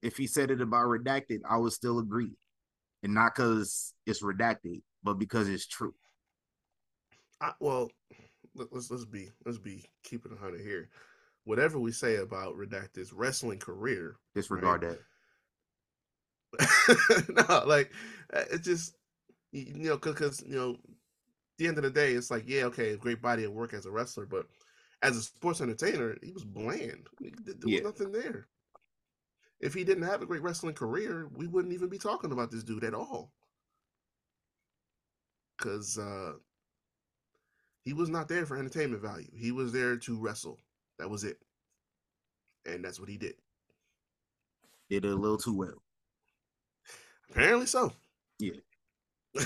[0.00, 2.30] If he said it about redacted, I would still agree,
[3.02, 5.94] and not because it's redacted, but because it's true.
[7.40, 7.90] I, well,
[8.54, 10.88] let, us let's be let's be keeping a hundred here.
[11.44, 14.98] Whatever we say about Redacted's wrestling career, Disregard that.
[17.48, 17.92] no, like
[18.32, 18.94] uh, it just
[19.52, 20.78] you know because you know at
[21.58, 23.90] the end of the day, it's like yeah, okay, great body of work as a
[23.90, 24.46] wrestler, but
[25.02, 27.06] as a sports entertainer, he was bland.
[27.20, 27.80] There was Yeah.
[27.80, 28.48] nothing there.
[29.60, 32.62] If he didn't have a great wrestling career, we wouldn't even be talking about this
[32.62, 33.32] dude at all.
[35.56, 36.34] Because uh,
[37.84, 39.30] he was not there for entertainment value.
[39.34, 40.58] He was there to wrestle.
[40.98, 41.38] That was it.
[42.66, 43.34] And that's what he did.
[44.90, 45.82] Did it a little too well.
[47.30, 47.92] Apparently so.
[48.38, 48.52] Yeah.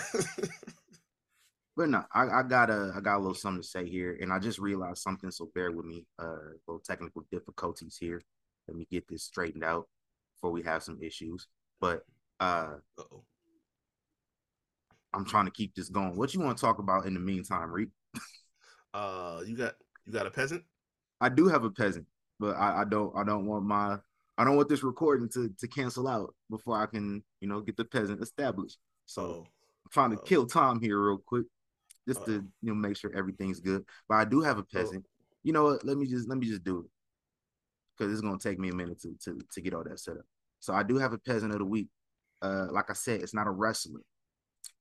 [1.76, 4.32] But no, I, I got a I got a little something to say here, and
[4.32, 6.06] I just realized something, so bear with me.
[6.18, 8.20] Uh, little technical difficulties here.
[8.68, 9.88] Let me get this straightened out
[10.42, 11.46] before we have some issues.
[11.80, 12.02] But
[12.40, 13.24] uh, Uh-oh.
[15.14, 16.16] I'm trying to keep this going.
[16.16, 17.90] What you want to talk about in the meantime, Reek?
[18.94, 19.74] Uh, you got
[20.06, 20.64] you got a peasant?
[21.20, 22.06] I do have a peasant,
[22.40, 23.98] but I, I don't I don't want my
[24.38, 27.76] I don't want this recording to to cancel out before I can you know get
[27.76, 28.78] the peasant established.
[29.06, 29.50] So So
[29.86, 30.24] I'm trying to Uh-oh.
[30.24, 31.46] kill time here real quick,
[32.08, 32.48] just to Uh-oh.
[32.62, 33.84] you know make sure everything's good.
[34.08, 35.06] But I do have a peasant.
[35.44, 35.84] You know what?
[35.84, 36.90] Let me just let me just do it.
[37.96, 40.26] because it's gonna take me a minute to, to to get all that set up.
[40.62, 41.88] So I do have a peasant of the week.
[42.40, 44.00] Uh, like I said, it's not a wrestler.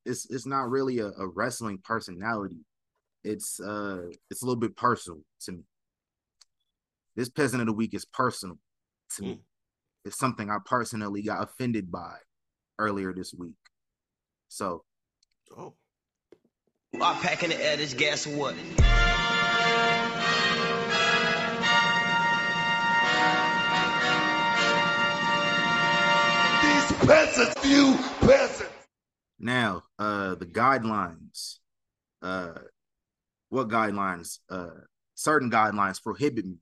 [0.06, 2.60] It's it's not really a, a wrestling personality.
[3.24, 5.64] It's uh it's a little bit personal to me.
[7.16, 8.60] This peasant of the week is personal
[9.16, 9.42] to me.
[10.06, 12.18] It's something I personally got offended by
[12.78, 13.56] earlier this week.
[14.50, 14.84] So
[15.58, 15.74] Oh,
[17.02, 18.56] I'm packing the air, this gas what?
[27.06, 28.70] Peasants, you peasants.
[29.40, 31.58] now uh the guidelines,
[32.22, 32.54] uh
[33.50, 34.40] what guidelines?
[34.50, 34.82] Uh
[35.16, 36.58] certain guidelines prohibit me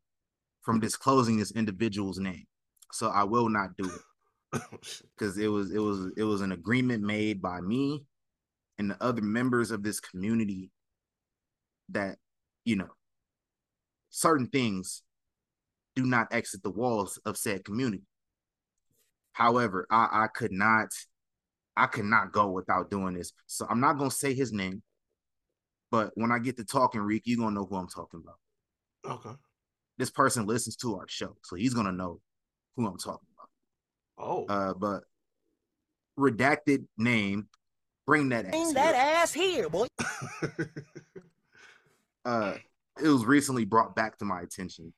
[0.62, 2.46] from disclosing this individual's name.
[2.92, 4.02] So I will not do it.
[5.18, 8.04] because it was it was it was an agreement made by me
[8.78, 10.72] and the other members of this community
[11.90, 12.18] that
[12.66, 12.90] you know
[14.10, 15.04] certain things
[15.96, 18.04] do not exit the walls of said community
[19.40, 20.88] however i i could not
[21.78, 24.84] i could not go without doing this so i'm not gonna say his name
[25.92, 28.38] but when i get to talking rick you're gonna know who i'm talking about
[29.16, 29.36] Okay.
[29.98, 32.20] this person listens to our show so he's gonna know
[32.76, 33.50] who i'm talking about
[34.22, 34.46] Oh.
[34.50, 35.04] uh, but
[36.20, 37.48] redacted name.
[38.06, 38.52] Bring that ass.
[38.52, 38.74] Bring here.
[38.74, 39.88] that ass here, boy.
[42.26, 42.56] Uh,
[43.02, 44.94] it was recently brought back to my attention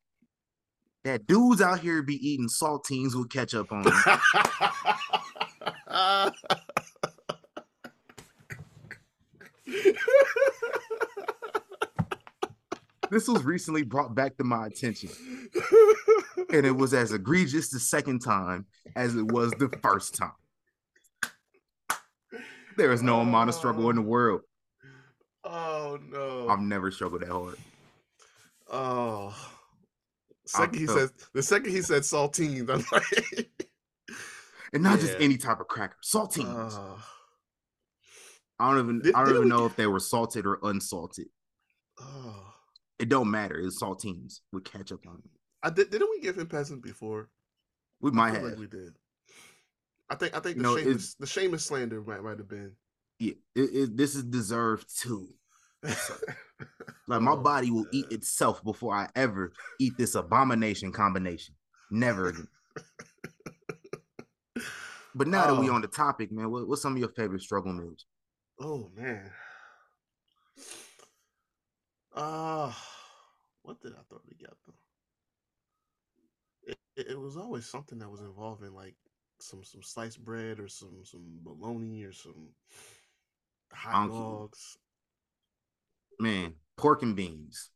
[1.04, 3.94] that dudes out here be eating saltines with ketchup on them.
[13.10, 15.10] this was recently brought back to my attention,
[16.52, 20.32] and it was as egregious the second time as it was the first time.
[22.78, 24.42] There is no amount of struggle in the world.
[25.44, 26.48] oh no.
[26.48, 27.58] I've never struggled that hard.
[28.72, 29.36] Oh.
[30.52, 33.50] Second he said the second he said saltines, I'm like
[34.74, 36.74] And not just any type of cracker, saltines.
[36.78, 36.98] uh,
[38.60, 41.28] I don't even Did- I don't even know get- if they were salted or unsalted.
[42.00, 42.48] oh.
[43.00, 43.58] It don't matter.
[43.60, 45.32] It's saltines with ketchup on it.
[45.64, 47.30] I did didn't we give him peasant before?
[48.00, 48.44] We might have.
[48.44, 48.96] like we did.
[50.10, 52.74] I think I think the know, Seamus the Seamus slander might might have been.
[53.20, 55.30] Yeah, it, it, this is deserved too.
[57.08, 61.56] Like my Oh, body will eat itself before I ever eat this abomination combination.
[61.90, 62.48] Never again.
[65.14, 65.74] But now that we Oh.
[65.74, 68.06] on the topic, man, what, what's some of your favorite struggle meals?
[68.60, 69.30] Oh man.
[72.14, 72.72] Uh
[73.64, 74.56] what did I throw together?
[76.64, 78.96] It, it, it was always something that was involving like
[79.40, 82.50] some some sliced bread or some some bologna or some
[83.74, 84.78] hot dogs.
[86.22, 87.70] Man, pork and beans.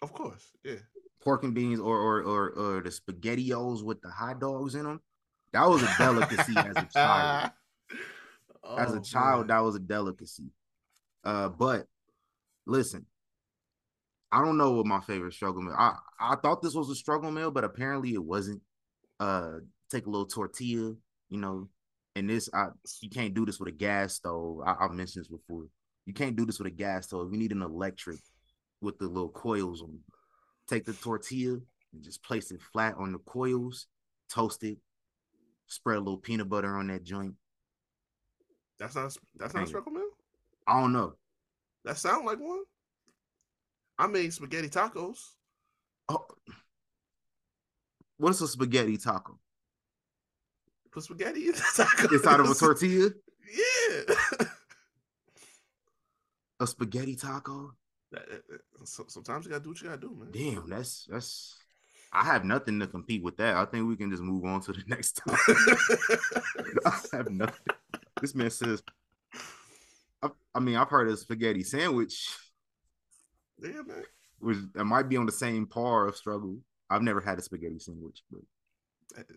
[0.00, 0.76] Of course, yeah.
[1.22, 5.00] Pork and beans or or or, or the spaghettios with the hot dogs in them.
[5.52, 7.52] That was a delicacy as a child.
[8.78, 9.46] as a Oh, child, man.
[9.48, 10.50] that was a delicacy.
[11.24, 11.86] Uh, but
[12.66, 13.06] listen,
[14.30, 15.74] I don't know what my favorite struggle meal.
[15.76, 18.62] I I thought this was a struggle meal, but apparently it wasn't.
[19.20, 19.58] Uh,
[19.90, 20.94] take a little tortilla,
[21.28, 21.68] you know,
[22.14, 22.68] and this I
[23.00, 24.60] you can't do this with a gas stove.
[24.64, 25.64] I, I've mentioned this before.
[26.08, 27.30] You can't do this with a gas stove.
[27.30, 28.16] You need an electric
[28.80, 30.00] with the little coils on.
[30.66, 31.58] Take the tortilla
[31.92, 33.88] and just place it flat on the coils,
[34.30, 34.78] toast it,
[35.66, 37.34] spread a little peanut butter on that joint.
[38.78, 40.08] That's not that's not struggle meal.
[40.66, 41.12] I don't know.
[41.84, 42.62] That sound like one.
[43.98, 45.18] I made spaghetti tacos.
[46.08, 46.24] Oh,
[48.16, 49.38] what's a spaghetti taco?
[50.90, 52.12] Put spaghetti in the tacos.
[52.14, 53.10] Inside of a tortilla?
[53.52, 54.14] Yeah.
[56.60, 57.72] A spaghetti taco?
[58.84, 60.30] Sometimes you gotta do what you gotta do, man.
[60.32, 61.56] Damn, that's that's.
[62.12, 63.56] I have nothing to compete with that.
[63.56, 65.56] I think we can just move on to the next topic.
[66.86, 67.66] I have nothing.
[68.20, 68.82] This man says.
[70.22, 72.28] I, I mean, I've heard of spaghetti sandwich,
[73.62, 74.02] yeah, man.
[74.40, 76.58] which that might be on the same par of struggle.
[76.90, 78.40] I've never had a spaghetti sandwich, but
[79.18, 79.36] is-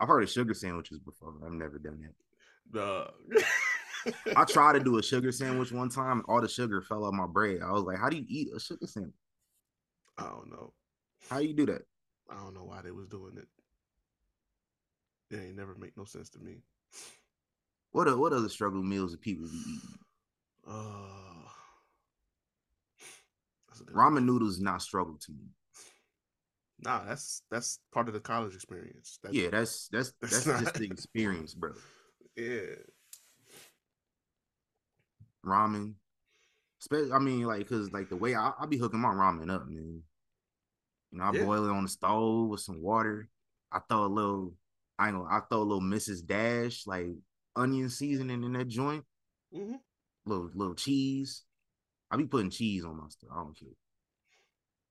[0.00, 1.34] I've heard of sugar sandwiches before.
[1.44, 2.76] I've never done that.
[2.78, 3.12] Dog.
[4.36, 6.22] I tried to do a sugar sandwich one time.
[6.28, 7.60] All the sugar fell out my bread.
[7.62, 9.14] I was like, "How do you eat a sugar sandwich?
[10.18, 10.72] I don't know.
[11.28, 11.82] How you do that?"
[12.28, 13.48] I don't know why they was doing it.
[15.30, 16.62] It ain't never make no sense to me.
[17.92, 19.98] What what other struggle meals do people be eating?
[20.66, 21.48] Uh,
[23.68, 25.48] that's a good Ramen noodles is not struggle to me.
[26.82, 29.18] Nah, that's that's part of the college experience.
[29.22, 31.72] That's, Yeah, that's that's That's that's just the experience, bro.
[32.36, 32.76] yeah.
[35.44, 35.94] Ramen,
[37.12, 40.02] I mean, like, cause like the way I, I be hooking my ramen up, man.
[41.10, 41.44] You know, I Yeah.
[41.44, 43.28] boil it on the stove with some water.
[43.72, 44.54] I throw a little,
[44.98, 46.24] I gonna, I throw a little Mrs.
[46.26, 47.08] Dash like
[47.56, 49.04] onion seasoning in that joint,
[49.52, 49.76] hmm
[50.26, 51.44] little little cheese.
[52.10, 53.30] I be putting cheese on my stuff.
[53.32, 53.68] I don't care.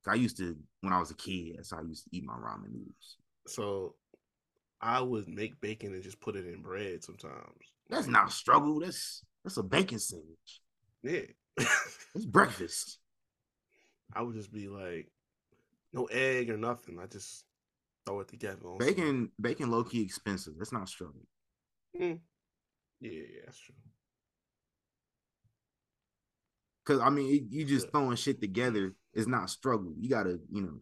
[0.08, 1.56] I used to when I was a kid.
[1.58, 3.18] That's how I used to eat my ramen noodles.
[3.48, 3.96] So
[4.82, 7.74] I would make bacon and just put it in bread sometimes.
[7.90, 8.80] That's not a struggle.
[8.80, 10.62] That's that's a bacon sandwich.
[11.04, 11.22] Yeah.
[12.16, 12.98] It's breakfast.
[14.16, 15.12] I would just be like,
[15.94, 16.98] no egg or nothing.
[17.00, 17.46] I just
[18.06, 18.60] throw it together.
[18.64, 20.54] some- Bacon bacon low key expensive.
[20.58, 21.22] That's not struggle.
[22.00, 22.20] Mm.
[23.02, 23.76] Yeah, yeah, that's true.
[26.86, 27.92] Cause I mean, you just Yeah.
[27.92, 29.94] throwing shit together is not struggle.
[30.00, 30.80] You gotta, you know.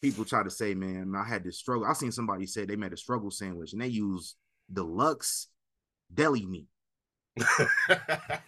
[0.00, 1.86] People try to say, man, I had to struggle.
[1.86, 4.36] I seen somebody say they made a struggle sandwich and they use
[4.72, 5.48] deluxe
[6.12, 6.68] deli meat.
[7.88, 8.40] well,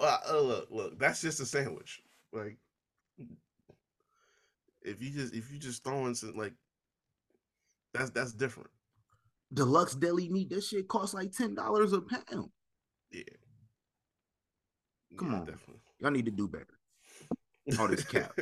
[0.00, 2.02] uh, look, look, that's just a sandwich.
[2.32, 2.58] Like,
[4.82, 6.54] if you just if you just throwing some like,
[7.92, 8.70] that's that's different.
[9.52, 12.50] Deluxe deli meat, that shit costs like ten dollars a pound.
[13.10, 13.22] Yeah.
[15.16, 15.46] Come Yeah, on.
[15.46, 15.80] definitely.
[16.00, 16.78] Y'all need to do better.
[17.78, 18.38] All this cap.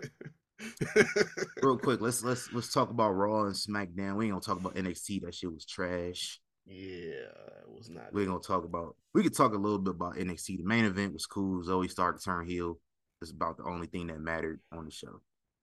[1.62, 4.16] Real quick, let's let's let's talk about Raw and SmackDown.
[4.16, 5.22] We ain't gonna talk about NXT.
[5.22, 6.41] That shit was trash.
[6.66, 7.28] Yeah,
[7.62, 8.12] it was not.
[8.12, 8.96] We're gonna talk about.
[9.14, 10.58] We could talk a little bit about NXT.
[10.58, 11.62] The main event was cool.
[11.62, 12.78] Zoe started to turn heel.
[13.20, 15.20] It's about the only thing that mattered on the show.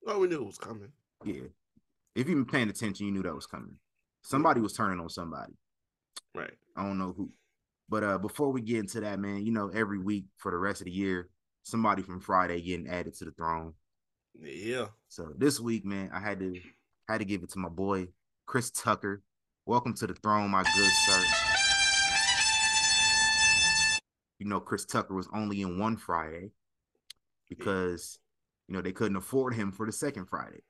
[0.07, 0.91] Oh, we knew it was coming.
[1.25, 1.47] Yeah.
[2.15, 3.75] If you've been paying attention, you knew that was coming.
[4.23, 5.53] Somebody was turning on somebody.
[6.35, 6.53] Right.
[6.75, 7.31] I don't know who.
[7.89, 10.81] But uh before we get into that, man, you know, every week for the rest
[10.81, 11.29] of the year,
[11.63, 13.73] somebody from Friday getting added to the throne.
[14.41, 14.87] Yeah.
[15.07, 16.59] So this week, man, I had to
[17.07, 18.07] had to give it to my boy,
[18.45, 19.23] Chris Tucker.
[19.69, 21.23] Welcome to the throne, my good sir.
[24.39, 26.53] You know, Chris Tucker was only in one Friday
[27.47, 28.17] because
[28.67, 30.63] you know they couldn't afford him for the second Friday.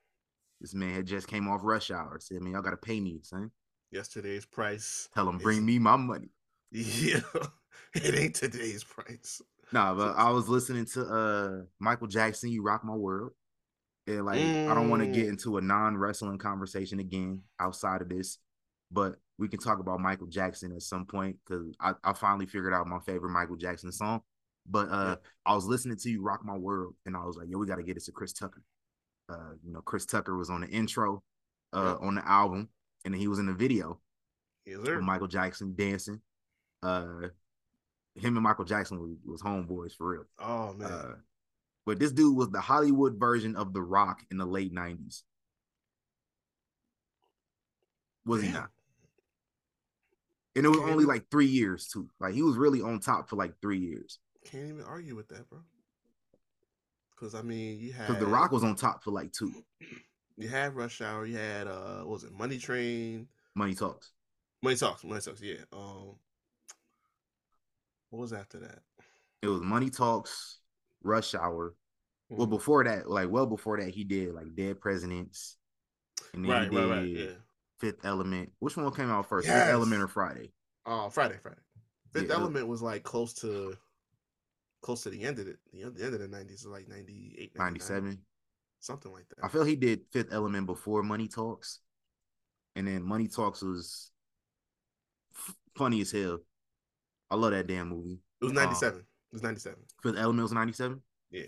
[0.60, 2.18] This man had just came off rush hour.
[2.20, 3.50] Said, man, y'all gotta pay me, son.
[3.90, 5.08] Yesterday's price.
[5.14, 6.28] Tell him bring me my money.
[6.70, 7.20] Yeah.
[7.94, 9.40] it ain't today's price.
[9.72, 13.30] Nah, but I was listening to uh Michael Jackson, You Rock My World.
[14.06, 15.30] And like I don't want to get Mm.
[15.30, 18.36] into a non-wrestling conversation again outside of this,
[18.90, 22.74] but we can talk about Michael Jackson at some point because I, I finally figured
[22.74, 24.20] out my favorite Michael Jackson song.
[24.68, 25.16] But uh
[25.46, 27.82] I was listening to You Rock My World and I was like, yo, we gotta
[27.82, 28.62] get it to Chris Tucker.
[29.28, 31.22] Uh, you know, Chris Tucker was on the intro
[31.72, 32.06] uh Yeah.
[32.06, 32.68] on the album,
[33.04, 34.00] and he was in the video
[34.66, 35.00] Yes, with.
[35.00, 36.20] Michael Jackson dancing.
[36.82, 37.28] Uh
[38.16, 40.24] him and Michael Jackson was, was homeboys for real.
[40.38, 40.90] Oh man.
[40.90, 41.14] Uh,
[41.86, 45.24] but this dude was the Hollywood version of The Rock in the late nineties.
[48.26, 48.70] Was he not?
[50.56, 52.08] And it was Can't only like three years too.
[52.18, 54.18] Like he was really on top for like three years.
[54.44, 55.60] Can't even argue with that, bro.
[57.10, 59.52] Because I mean, you had Because The Rock was on top for like two.
[60.36, 64.10] you had Rush Hour, you had uh, what was it Money Train, Money talks.
[64.62, 65.54] Money Talks, Money Talks, yeah.
[65.72, 66.16] Um,
[68.10, 68.80] what was after that?
[69.42, 70.58] It was Money Talks,
[71.02, 71.74] Rush Hour.
[72.28, 72.50] Well, Mhm.
[72.50, 75.56] before that, like well before that, he did like Dead Presidents.
[76.32, 77.36] And then right, he right, right, did yeah.
[77.80, 78.52] Fifth Element.
[78.58, 79.46] Which one came out first?
[79.48, 79.64] Yes.
[79.64, 80.52] Fifth Element or Friday?
[80.86, 81.56] Oh, Friday, Friday.
[82.12, 83.74] Fifth Yeah, Element was like close to
[84.82, 85.58] close to the end of it.
[85.72, 88.18] The end, the end of the nineties, like 98, 97.
[88.80, 89.44] something like that.
[89.44, 91.80] I feel he did Fifth Element before Money Talks,
[92.76, 94.10] and then Money Talks was
[95.36, 96.38] f- funny as hell.
[97.30, 98.18] I love that damn movie.
[98.40, 99.00] it was ninety seven.
[99.00, 99.78] It was ninety seven.
[100.02, 101.00] Fifth Element was ninety seven.
[101.30, 101.44] Yeah.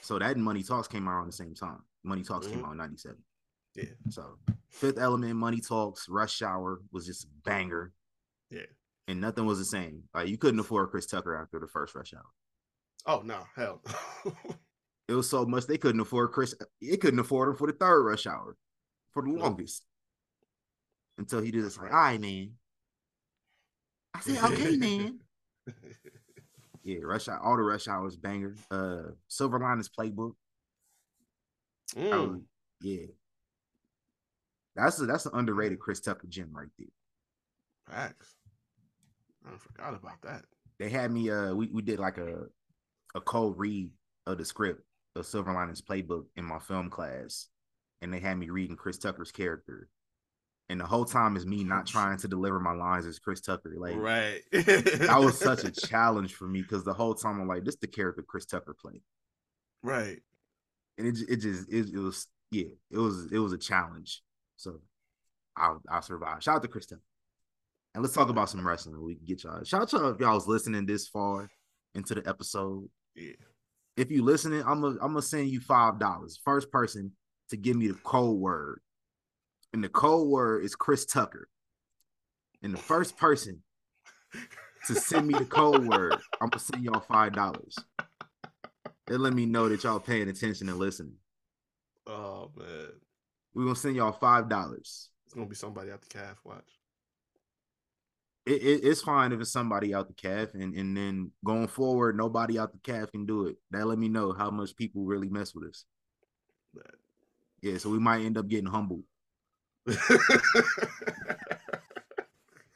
[0.00, 1.82] So that and Money Talks came out around the same time.
[2.04, 2.66] Money Talks came Mhm.
[2.66, 3.18] out in ninety seven.
[3.76, 3.84] Yeah.
[4.10, 4.38] So
[4.70, 7.92] Fifth Element, Money Talks, Rush Hour was just a banger,
[8.50, 8.62] Yeah.
[9.08, 10.02] and nothing was the same.
[10.14, 12.24] Like you couldn't afford Chris Tucker after the first Rush Hour.
[13.06, 13.82] Oh no, hell.
[15.08, 16.52] It was so much they couldn't afford Chris.
[16.80, 18.56] It couldn't afford him for the third Rush Hour
[19.12, 19.84] for the longest.
[21.16, 21.96] Until he did this, like, Right.
[21.96, 22.50] all right, man.
[24.14, 25.20] I said, okay, man.
[26.82, 28.54] Yeah, rush hour, all the rush hours banger.
[28.70, 30.34] Uh, Silver Linings Playbook.
[31.96, 32.40] Mm, was-
[32.80, 33.06] yeah,
[34.76, 36.88] that's a, that's an underrated Chris Tucker gem right there.
[37.88, 38.34] facts.
[39.46, 40.42] I forgot about that.
[40.78, 41.30] They had me.
[41.30, 42.46] Uh, we we did like a
[43.14, 43.90] a cold read
[44.26, 44.82] of the script
[45.14, 47.48] of Silver Linings Playbook in my film class,
[48.02, 49.88] and they had me reading Chris Tucker's character.
[50.68, 53.74] And the whole time is me not trying to deliver my lines as Chris Tucker.
[53.78, 54.40] Like right.
[54.52, 57.86] that was such a challenge for me because the whole time I'm like, this the
[57.86, 59.02] character Chris Tucker played.
[59.82, 60.18] right.
[60.98, 64.22] and it it just it, it was yeah it was it was a challenge
[64.56, 64.80] so
[65.56, 66.98] i'll i'll survive shout out to Chris krista
[67.94, 70.20] and let's talk about some wrestling we can get y'all shout out to y'all if
[70.20, 71.48] y'all was listening this far
[71.94, 73.32] into the episode Yeah.
[73.96, 77.12] if you listening i'm gonna i'm gonna send you five dollars first person
[77.50, 78.80] to give me the code word.
[79.72, 81.48] And the code word is Chris Tucker.
[82.62, 83.62] And the first person
[84.86, 87.76] to send me the code word, I'm gonna send y'all five dollars.
[89.08, 91.16] It let me know that y'all paying attention and listening.
[92.06, 92.88] Oh man,
[93.56, 95.08] We're gonna send y'all five dollars.
[95.24, 96.38] it's gonna be somebody out the calf.
[96.44, 96.78] Watch.
[98.44, 102.18] It, it, it's fine if it's somebody out the calf, and, and then going forward,
[102.18, 103.56] nobody out the calf can do it.
[103.70, 105.86] That let me know how much people really mess with us.
[106.74, 106.96] But-
[107.62, 109.04] Yeah, so we might end up getting humbled.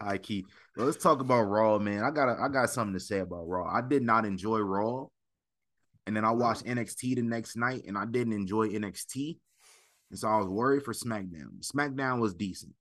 [0.00, 0.46] Hi, key.
[0.78, 2.02] Well, let's talk about Raw, man.
[2.02, 3.70] I got I got something to say about Raw.
[3.70, 5.08] I did not enjoy Raw,
[6.06, 6.36] and then I uh-huh.
[6.38, 9.36] watched NXT the next night, and I didn't enjoy NXT,
[10.10, 11.60] and so I was worried for SmackDown.
[11.62, 12.72] SmackDown was decent.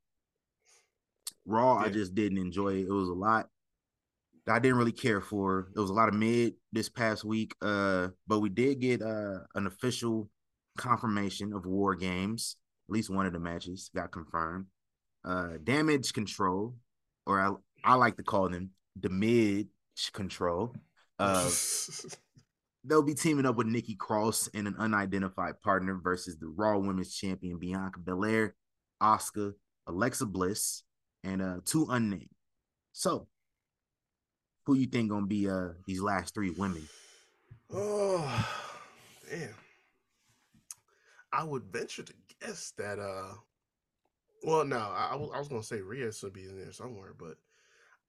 [1.45, 2.87] Raw, I just didn't enjoy it.
[2.87, 3.49] It was a lot
[4.45, 5.69] that I didn't really care for.
[5.75, 7.55] It was a lot of mid this past week.
[7.61, 10.29] Uh, but we did get uh an official
[10.77, 12.55] confirmation of War Games.
[12.89, 14.65] At least one of the matches got confirmed.
[15.23, 16.75] Uh, Damage Control,
[17.27, 17.51] or I,
[17.83, 19.67] I like to call them the Mid
[20.13, 20.73] Control.
[21.19, 21.49] Uh,
[22.83, 27.15] they'll be teaming up with Nikki Cross and an unidentified partner versus the Raw Women's
[27.15, 28.55] Champion Bianca Belair,
[29.01, 29.53] Asuka,
[29.87, 30.83] Alexa Bliss,
[31.23, 32.29] and uh two unnamed.
[32.93, 33.27] So,
[34.65, 36.87] who you think gonna be uh these last three women?
[37.73, 38.47] oh,
[39.29, 39.49] damn.
[41.31, 42.99] I would venture to guess that.
[42.99, 43.33] uh
[44.43, 47.13] Well, no, I, I was, I was gonna say Rhea should be in there somewhere,
[47.17, 47.35] but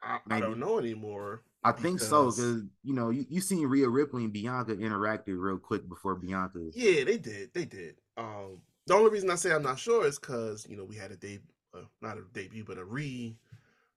[0.03, 1.43] I, I don't know anymore.
[1.63, 5.39] I think so Because- because you know you, you seen Rhea Ripley and Bianca interacted
[5.39, 6.71] real quick before Bianca.
[6.75, 7.53] Yeah, they did.
[7.53, 7.97] They did.
[8.17, 11.11] Um, the only reason I say I'm not sure is because you know we had
[11.13, 11.41] a debut,
[11.75, 13.37] uh, not a debut, but a re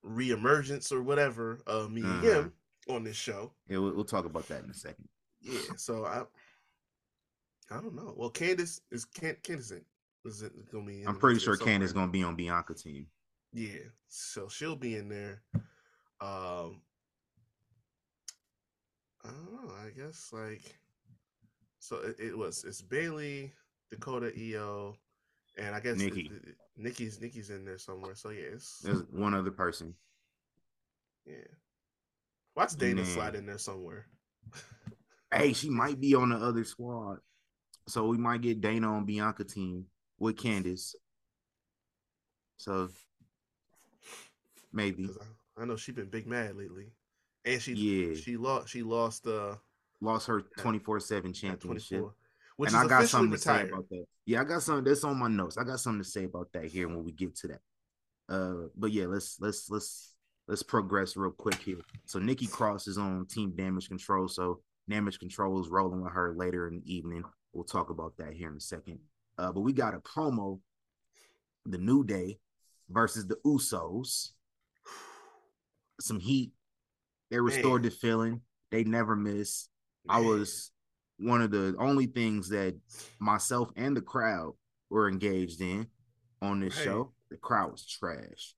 [0.03, 2.41] re-emergence or whatever of me and Uh-huh.
[2.41, 2.53] him
[2.89, 3.53] on this show.
[3.69, 5.07] Yeah, we'll, we'll talk about that in a second.
[5.41, 6.23] Yeah, so I
[7.73, 8.13] I don't know.
[8.17, 9.85] Well, Candice is Can Candice in-
[10.25, 11.01] is it gonna be?
[11.01, 11.87] in I'm pretty sure somewhere.
[11.93, 13.07] gonna be on Bianca team.
[13.53, 15.41] Yeah, so she'll be in there.
[16.19, 16.81] Um,
[19.25, 19.71] I don't know.
[19.85, 20.61] I guess like
[21.79, 23.51] so it, it was it's Bayley,
[23.91, 24.95] Dakota, Iyo,
[25.57, 26.31] and I guess Nikki.
[26.33, 28.15] it- Nikki's Nikki's in there somewhere.
[28.15, 29.93] So yeah, it's There's one other person.
[31.25, 31.35] yeah.
[32.55, 33.05] Watch Dana Man.
[33.05, 34.05] slide in there somewhere.
[35.31, 37.17] Hey, she might be on the other squad.
[37.87, 39.85] So we might get Dana on Bianca team
[40.19, 40.93] with Candice.
[42.57, 42.89] So
[44.71, 45.09] maybe.
[45.57, 46.91] I, I know she's been big mad lately,
[47.45, 48.15] and she Yeah.
[48.15, 49.55] she lost she lost uh
[50.01, 51.89] lost her 24 7 at championship.
[51.99, 52.15] 24,
[52.57, 53.67] which and is I got something to retired.
[53.67, 54.05] say about that.
[54.25, 55.57] Yeah, I got something that's on my notes.
[55.57, 57.61] I got something to say about that here when we get to that.
[58.29, 60.15] Uh, but yeah, let's let's let's
[60.47, 61.79] let's progress real quick here.
[62.05, 64.27] So Nikki Cross is on Team Damage Control.
[64.27, 67.23] So Damage Control is rolling with her later in the evening.
[67.53, 68.99] We'll talk about that here in a second.
[69.37, 70.59] Uh, but we got a promo,
[71.65, 72.39] the New Day
[72.89, 74.31] versus the Usos.
[75.99, 76.51] Some heat.
[77.33, 77.89] They restored Man.
[77.89, 78.41] the feeling.
[78.69, 79.67] They never miss.
[80.07, 80.71] I was
[81.17, 82.75] one of the only things that
[83.19, 84.53] myself and the crowd
[84.91, 85.87] were engaged in
[86.43, 87.11] on this show.
[87.31, 88.53] The crowd was trash.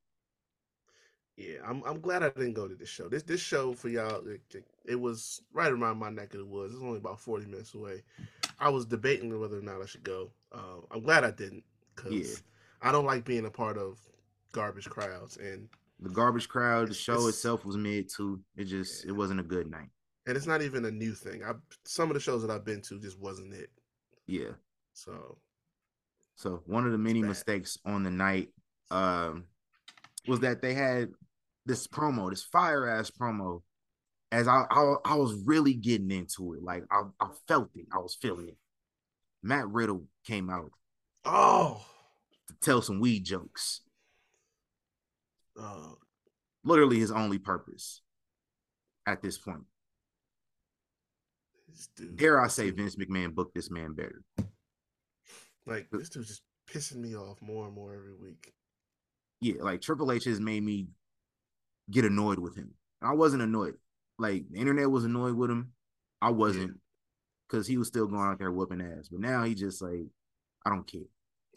[1.37, 3.07] Yeah, I'm I'm glad I didn't go to this show.
[3.07, 4.41] This this show for y'all, it,
[4.85, 6.73] it- was right around my neck of the woods.
[6.73, 8.03] It's only about 40 minutes away.
[8.59, 10.31] I was debating whether or not I should go.
[10.51, 11.63] Um, I'm glad I didn't
[11.95, 12.35] because Yeah.
[12.81, 13.99] I don't like being a part of
[14.51, 15.69] garbage crowds, and
[15.99, 18.41] The garbage crowd, the show it's- itself was mid too.
[18.55, 19.89] It just it wasn't a good night.
[20.27, 21.43] and it's not even a new thing.
[21.43, 21.53] I
[21.85, 23.69] some of the shows that I've been to just wasn't it.
[24.27, 24.51] Yeah.
[24.93, 25.37] So
[26.35, 28.49] So one of the many mistakes on the night
[28.91, 29.45] um
[30.27, 31.09] was that they had
[31.65, 33.61] this promo, this fire ass promo.
[34.31, 37.99] As I, I I was really getting into it, like I, I felt it, I
[37.99, 38.57] was feeling it.
[39.43, 40.71] Matt Riddle came out
[41.23, 41.85] oh,
[42.47, 43.81] to tell some weed jokes.
[45.59, 45.93] Uh,
[46.63, 48.01] Literally his only purpose
[49.05, 49.63] at this point.
[51.67, 54.23] this dude, Dare I say Vince McMahon booked this man better.
[55.65, 58.53] like this dude's just pissing me off more and more every week.
[59.41, 60.87] Yeah, like Triple H has made me
[61.91, 62.73] get annoyed with him.
[63.01, 63.75] I wasn't annoyed.
[64.17, 65.73] Like the internet was annoyed with him.
[66.21, 66.79] I wasn't
[67.47, 69.09] because he was still going out there whooping ass.
[69.11, 70.07] But now he just like,
[70.65, 71.01] I don't care.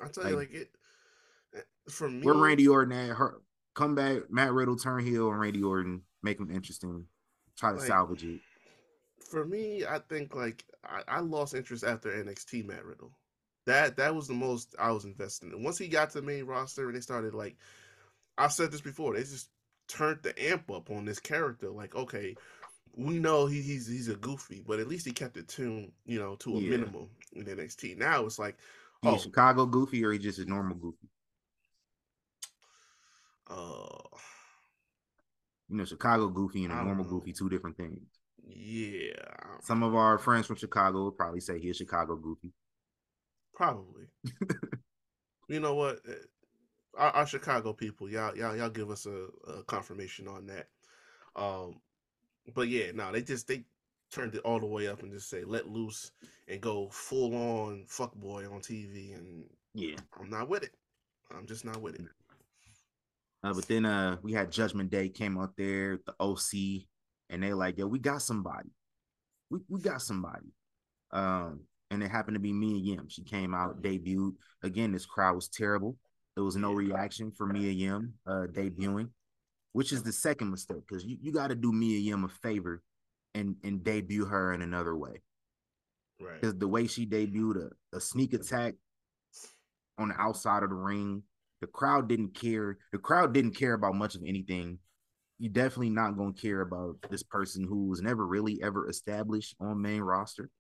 [0.05, 0.71] I tell you, Like- like it
[1.57, 2.25] eh, for me.
[2.27, 3.17] Where Randy Orton at?
[3.17, 3.41] Her
[3.79, 7.07] come back, Matt Riddle turn heel and Randy Orton make them interesting.
[7.57, 8.41] Try to Like- salvage it.
[9.31, 13.13] for me, I think like I, I lost interest after NXT Matt Riddle.
[13.67, 15.63] That that was the most I was invested in.
[15.63, 17.57] Once he got to the main roster and they started like
[18.39, 19.51] I've said this before, they just
[19.89, 21.71] turned the amp up on this character.
[21.71, 22.37] Like, okay,
[22.97, 26.19] we know he, he's he's a goofy, but at least he kept it tuned, you
[26.19, 26.71] know, to a Yeah.
[26.71, 27.97] minimum in NXT.
[27.99, 28.57] Now it's like,
[29.03, 29.15] Oh.
[29.15, 31.09] a Chicago Goofy or he just a normal Goofy?
[33.49, 34.19] Uh,
[35.69, 37.05] You know, Chicago Goofy and a normal.
[37.07, 38.21] Goofy, two different things.
[38.47, 42.53] yeah, Some of our friends from Chicago will probably say he's Chicago Goofy.
[43.55, 44.07] probably.
[45.49, 46.01] you know what?
[46.09, 46.15] Eh,
[46.97, 50.69] Our, our Chicago people, y'all, y'all, y'all give us a, a confirmation on that.
[51.37, 51.81] Um,
[52.55, 53.65] but yeah, no, they just they
[54.13, 56.13] turned it all the way up and just say let loose
[56.49, 59.45] and go full on fuck boy on TV, and
[59.75, 59.97] Yeah.
[60.21, 60.75] I'm not with it.
[61.37, 62.07] I'm just not with it.
[63.43, 66.87] Uh, but then uh we had Judgment Day came out there, the OC,
[67.31, 68.71] and they like, yo, we got somebody.
[69.51, 70.53] We we got somebody.
[71.13, 71.61] Um,
[71.91, 73.09] and it happened to be Mia Yim.
[73.09, 74.33] She came out, debuted.
[74.63, 75.97] Again, this crowd was terrible.
[76.35, 79.11] There was no reaction for Mia Yim uh debuting,
[79.73, 82.83] which is the second mistake because you, you gotta do Mia Yim a favor
[83.35, 85.23] and and debut her in another way.
[86.21, 86.41] Right.
[86.41, 88.75] Because the way she debuted a, a sneak attack
[89.97, 91.23] on the outside of the ring,
[91.61, 92.79] the crowd didn't care.
[92.93, 94.79] The crowd didn't care about much of anything.
[95.39, 99.81] You're definitely not gonna care about this person who was never really ever established on
[99.81, 100.51] main roster.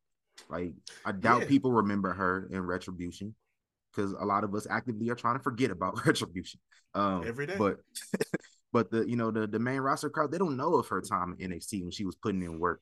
[0.49, 0.73] Like
[1.05, 1.49] I doubt Yeah.
[1.49, 3.35] people remember her in Retribution
[3.93, 6.61] because a lot of us actively are trying to forget about Retribution.
[6.95, 7.57] Um, Every day.
[7.59, 7.79] but
[8.73, 11.35] but the you know the the main roster crowd they don't know of her time
[11.39, 12.81] in NXT when she was putting in work,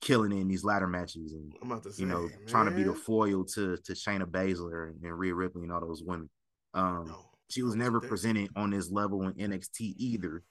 [0.00, 3.44] killing in these ladder matches and to say, you know, trying to be the foil
[3.44, 6.28] to to Shayna Baszler and, and Rhea Ripley and all those women.
[6.74, 10.42] Um, no, she was never presented on this level in NXT either.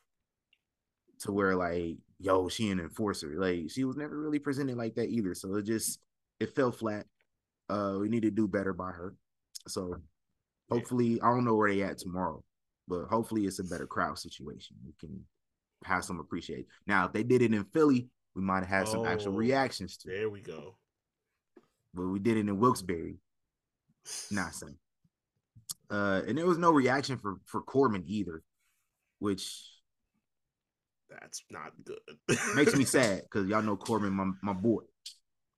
[1.21, 3.35] To where like, yo, she an enforcer.
[3.37, 5.33] Like she was never really presented like that either.
[5.33, 5.99] So it just
[6.39, 7.05] it fell flat.
[7.69, 9.15] Uh, we need to do better by her.
[9.67, 9.95] So
[10.69, 12.43] hopefully, I don't know where they at tomorrow,
[12.89, 14.75] but hopefully it's a better crowd situation.
[14.85, 15.21] We can
[15.85, 16.65] have some appreciation.
[16.87, 19.95] Now, if they did it in Philly, we might have had some actual Oh, reactions
[19.97, 20.75] to it There we go.
[21.93, 23.15] but we did it in Wilkes-Barre.
[24.31, 24.75] Not saying.
[25.89, 28.43] Uh, and there was no reaction for for Corbin either,
[29.19, 29.69] which
[31.09, 31.99] That's not good.
[32.55, 34.81] makes me sad because y'all know Corbin, my my boy.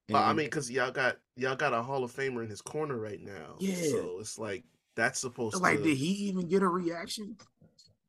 [0.07, 2.97] But I mean, because y'all got y'all got a Hall of Famer in his corner
[2.97, 3.55] right now.
[3.59, 3.89] Yeah.
[3.89, 4.63] So it's like
[4.95, 5.79] that's supposed like, to.
[5.79, 5.87] Like.
[5.87, 7.35] Did he even get a reaction?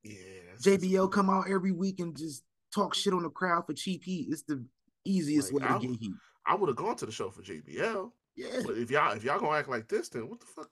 [0.03, 0.15] Yeah.
[0.63, 2.45] JBL come out every week and just
[2.75, 4.29] talk shit on the crowd for cheap heat.
[4.31, 4.65] It's the
[5.05, 6.13] easiest Like, way to I get heat.
[6.47, 8.11] I would have gone to the show for JBL.
[8.37, 10.69] Yeah, But if y'all if y'all gonna act like this, then what the fuck?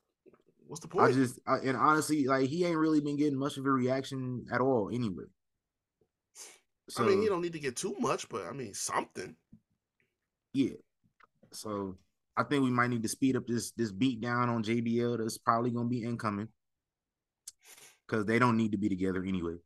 [0.67, 1.05] What's the point?
[1.05, 4.47] I just I, and honestly, like he ain't really been getting much of a reaction
[4.53, 5.25] at all anyway.
[6.99, 9.35] I mean, you don't need to get too much, but I mean something.
[10.53, 10.75] Yeah.
[11.53, 11.97] So
[12.37, 15.19] I think we might need to speed up this this beat down on JBL.
[15.19, 16.49] That's probably gonna be incoming.
[18.07, 19.57] Cause they don't need to be together anyway.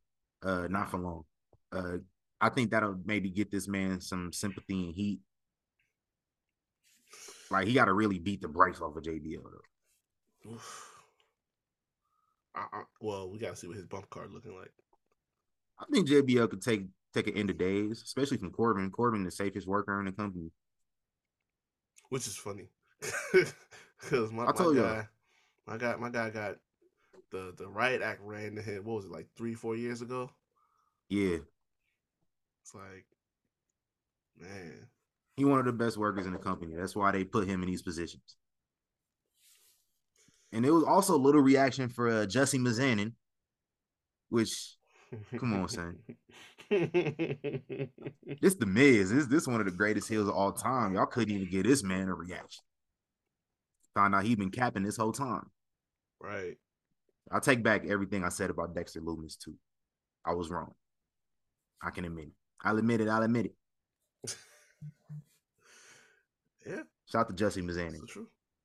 [0.41, 1.23] Uh not for long.
[1.71, 1.97] Uh
[2.39, 5.19] I think that'll maybe get this man some sympathy and heat.
[7.51, 10.51] Like he gotta really beat the brakes off of JBL though.
[10.51, 10.88] Oof.
[12.73, 14.71] I, well, we gotta see what his bump card looking like.
[15.79, 18.91] I think JBL could take take an end of days, especially from Corbin.
[18.91, 20.51] Corbin, the safest worker in the company.
[22.09, 22.69] which is funny
[24.01, 24.95] because my, I my told y'all.
[24.95, 25.07] guy,
[25.67, 26.57] my guy, my guy got
[27.31, 28.83] the the riot act ran to him.
[28.85, 30.31] What was it like three, four years ago?
[31.09, 31.39] Yeah.
[32.63, 33.05] It's like,
[34.37, 34.89] man,
[35.37, 36.75] He one of the best workers in the company.
[36.75, 38.35] That's why they put him in these positions.
[40.51, 43.13] And there was also a little reaction for uh, Jussie Mizanin,
[44.29, 44.75] which
[45.37, 45.97] Come on, son.
[46.69, 49.11] this the Miz.
[49.11, 50.93] This this one of the greatest heels of all time.
[50.93, 52.63] Y'all couldn't even get this man a reaction.
[53.95, 55.49] Found out he'd been capping this whole time.
[56.21, 56.57] right?
[57.31, 59.55] I'll take back everything I said about Dexter Lumis too.
[60.25, 60.73] I was wrong.
[61.81, 62.33] I can admit it.
[62.63, 63.07] I'll admit it.
[63.07, 63.47] I'll admit
[64.25, 64.35] it.
[66.65, 68.05] Yeah, Shout out to Jussie Mizanin.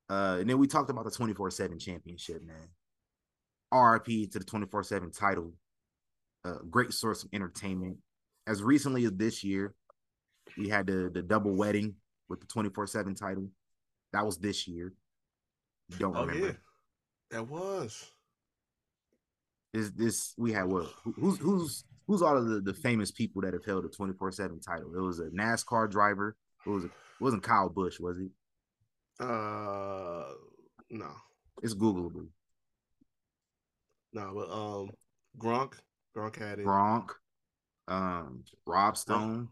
[0.09, 2.69] Uh, and then we talked about the 24 7 championship, man.
[3.73, 5.53] RIP to the 24 7 title.
[6.43, 7.97] Uh, great source of entertainment.
[8.47, 9.73] As recently as this year,
[10.57, 11.95] we had the, the double wedding
[12.29, 13.49] with the 24 7 title.
[14.13, 14.93] That was this year.
[15.89, 16.47] You don't Oh remember.
[16.47, 16.53] yeah,
[17.31, 18.11] that was.
[19.73, 20.85] This this we had what
[21.19, 24.59] who's who's who's all of the, the famous people that have held the 24 7
[24.61, 24.95] title?
[24.95, 26.37] It was a NASCAR driver.
[26.65, 28.29] It was a, it wasn't Kyle Busch, was it?
[29.19, 30.25] Uh,
[30.89, 31.07] no,
[31.63, 32.11] It's Google.
[34.13, 34.89] no, but um,
[35.37, 35.73] Gronk,
[36.15, 36.65] Gronk had it.
[36.65, 37.09] Gronk,
[37.87, 39.49] um, Rob Stone.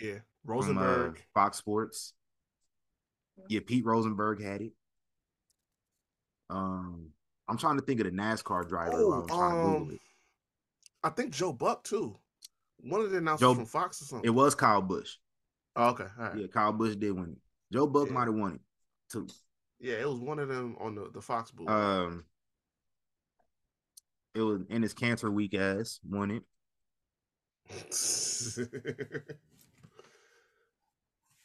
[0.00, 1.22] Yeah, from, uh, Rosenberg.
[1.34, 2.14] Fox Sports.
[3.48, 4.72] Yeah, Pete Rosenberg had it.
[6.50, 7.08] Um,
[7.48, 8.92] I'm trying to think of the NASCAR driver.
[8.94, 9.98] Oh, while I'm trying um.
[11.04, 12.16] I think Joe Buck too.
[12.84, 14.26] One of the announcers Joe- from Fox or something.
[14.26, 15.16] It was Kyle Busch.
[15.76, 16.36] oh, okay, all right.
[16.36, 17.38] Yeah, Kyle Busch did win it.
[17.72, 18.14] Joe Buck Yeah.
[18.14, 18.60] might have won it
[19.12, 19.28] too.
[19.80, 21.68] Yeah, it was one of them on the, the Fox booth.
[21.68, 22.24] Um,
[24.34, 26.42] it was in his cancer weak ass won it.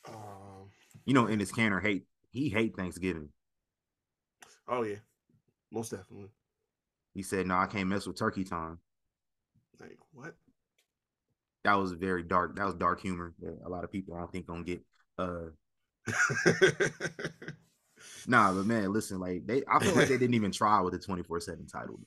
[0.07, 0.69] um,
[1.05, 3.29] You know, in his cancer hate he hate Thanksgiving.
[4.67, 4.97] oh yeah,
[5.71, 6.29] most definitely.
[7.13, 8.79] He said, "No, I can't mess with turkey time."
[9.79, 10.35] Like what?
[11.63, 12.55] That was very dark.
[12.55, 13.33] That was dark humor.
[13.39, 14.81] that a lot of people I don't think gonna get.
[15.17, 15.47] Uh,
[18.27, 20.99] nah, but man, listen, like they, I feel like they didn't even try with the
[20.99, 21.99] twenty four seven title.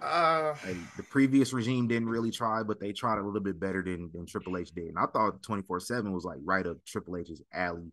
[0.00, 3.82] uh, Like the previous regime didn't really try, but they tried a little bit better
[3.82, 4.86] than than Triple H did.
[4.88, 7.90] And I thought twenty four seven was like right up Triple H's alley.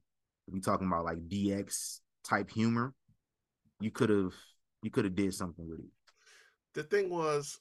[0.52, 2.94] We talking about like DX type humor.
[3.82, 4.34] You could have
[4.84, 5.92] you could have did something with it.
[6.74, 7.60] the thing was,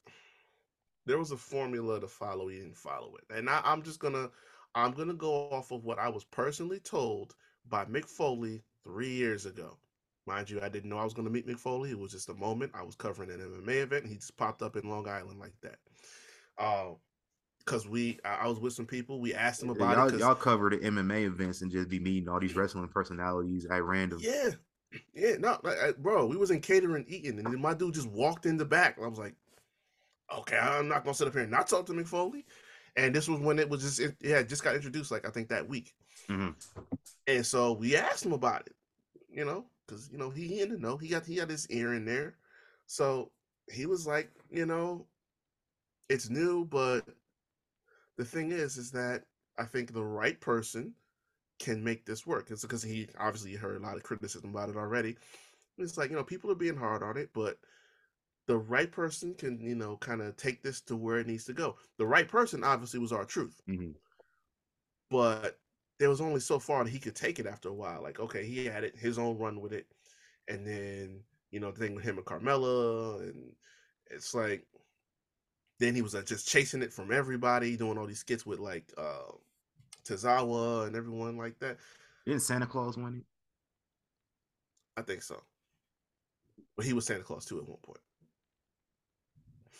[1.06, 2.48] there was a formula to follow.
[2.48, 4.30] He didn't follow it, and I, I'm just gonna,
[4.78, 7.34] I'm gonna go off of what I was personally told
[7.68, 9.76] by Mick Foley three years ago.
[10.26, 11.90] Mind you, I didn't know I was gonna meet Mick Foley.
[11.90, 12.72] It was just a moment.
[12.74, 15.54] I was covering an MMA event, and he just popped up in Long Island like
[15.62, 15.78] that.
[16.56, 16.94] Uh,
[17.64, 19.20] because we, I, was with some people.
[19.20, 20.20] We asked him about y'all, it.
[20.20, 24.20] y'all cover the MMA events and just be meeting all these wrestling personalities at random.
[24.22, 24.50] Yeah,
[25.12, 28.08] yeah, no, like, I- bro, we was in catering eating, and then my dude just
[28.08, 28.96] walked in the back.
[28.96, 29.34] and I was like,
[30.34, 32.46] okay, I'm not gonna sit up here and not talk to Mick Foley.
[32.98, 35.48] And this was when it was just, it, had just got introduced, like I think
[35.48, 35.94] that week.
[36.28, 36.54] Mhm.
[37.28, 38.74] And so we asked him about it,
[39.30, 41.94] you know, because you know he, he the know, he got he got his ear
[41.94, 42.34] in there.
[42.86, 43.30] So
[43.70, 45.06] he was like, you know,
[46.08, 47.06] it's new, but
[48.16, 49.22] the thing is, is that
[49.58, 50.92] I think the right person
[51.60, 52.50] can make this work.
[52.50, 55.16] It's because he obviously heard a lot of criticism about it already.
[55.76, 57.58] It's like, you know, people are being hard on it, but
[58.48, 61.52] the right person can, you know, kind of take this to where it needs to
[61.52, 61.76] go.
[61.98, 63.94] The right person obviously was R-Truth, Mhm.
[65.10, 65.60] but
[65.98, 68.02] there was only so far that he could take it after a while.
[68.02, 69.86] Like, okay, he had it, his own run with it.
[70.48, 73.56] And then, you know, the thing with him and Carmella, and
[74.10, 74.66] it's like,
[75.78, 78.92] then he was like, just chasing it from everybody, doing all these skits with like
[78.96, 79.32] uh
[80.04, 81.78] Tozawa and everyone like that.
[82.24, 83.26] Didn't Santa Claus win it?
[84.96, 85.44] I think so.
[86.76, 88.00] But he was Santa Claus too at one point.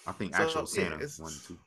[0.08, 1.10] I think So, actual Santa it
[1.46, 1.58] too.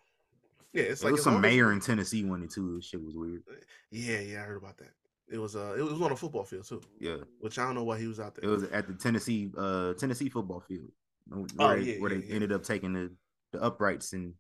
[0.74, 2.76] Yeah, it's There like was as some mayor in Tennessee won it too.
[2.78, 3.44] This shit was weird.
[3.92, 4.92] Yeah, yeah, I heard about that.
[5.30, 7.84] It was uh, it was on a football field too, Yeah, which I don't know
[7.84, 8.50] why he was out there.
[8.50, 10.90] it was at the Tennessee uh Tennessee football field
[11.28, 12.34] where, Oh, they- yeah, where yeah, they yeah.
[12.36, 13.12] ended up taking the,
[13.52, 14.34] the uprights and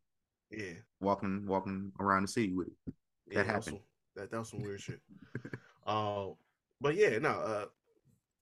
[0.49, 2.74] yeah, walking walking around the city with it.
[3.30, 3.66] yeah, That was happened.
[3.66, 3.86] some-
[4.16, 4.99] that that was some weird shit.
[5.86, 6.28] Uh,
[6.82, 7.66] but yeah, no, uh,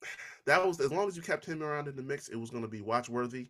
[0.46, 2.64] that was as long as you kept him around in the mix, it was going
[2.64, 3.50] to be watch worthy.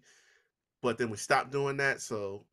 [0.82, 2.46] But then we stopped doing that, so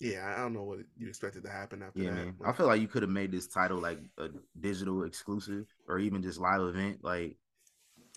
[0.00, 2.24] yeah, I don't know what you expected to happen after Yeah, that.
[2.26, 2.34] man.
[2.46, 4.28] I feel like you could have made this title like a
[4.60, 6.98] digital exclusive or even just live event.
[7.02, 7.36] Like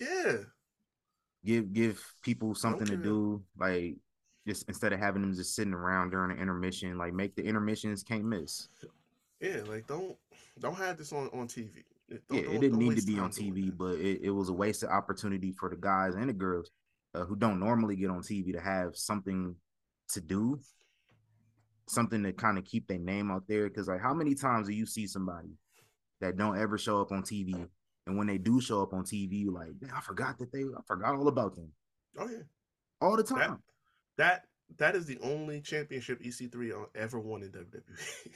[0.00, 0.36] yeah,
[1.44, 3.42] give give people something to do.
[3.58, 3.96] Like
[4.46, 8.04] just instead of having them just sitting around during the intermission, like make the intermissions
[8.04, 8.68] can't miss.
[9.40, 10.16] yeah, like don't
[10.60, 11.70] don't have this on on TV.
[12.08, 14.52] Don't- yeah, don't- it didn't need to be on TV, but it, it was a
[14.52, 16.70] wasted opportunity for the guys and the girls
[17.14, 19.54] uh, who don't normally get on TV to have something
[20.10, 20.60] to do,
[21.88, 23.68] something to kind of keep their name out there.
[23.68, 25.50] Because like, how many times do you see somebody
[26.20, 27.68] that don't ever show up on TV,
[28.06, 30.60] and when they do show up on TV, you like, "Man, I forgot that they,
[30.62, 31.72] I forgot all about them
[32.18, 32.38] Oh yeah,
[33.00, 33.58] all the time.
[34.16, 34.44] that
[34.78, 38.32] that is the only championship EC3 on- ever won in WWE.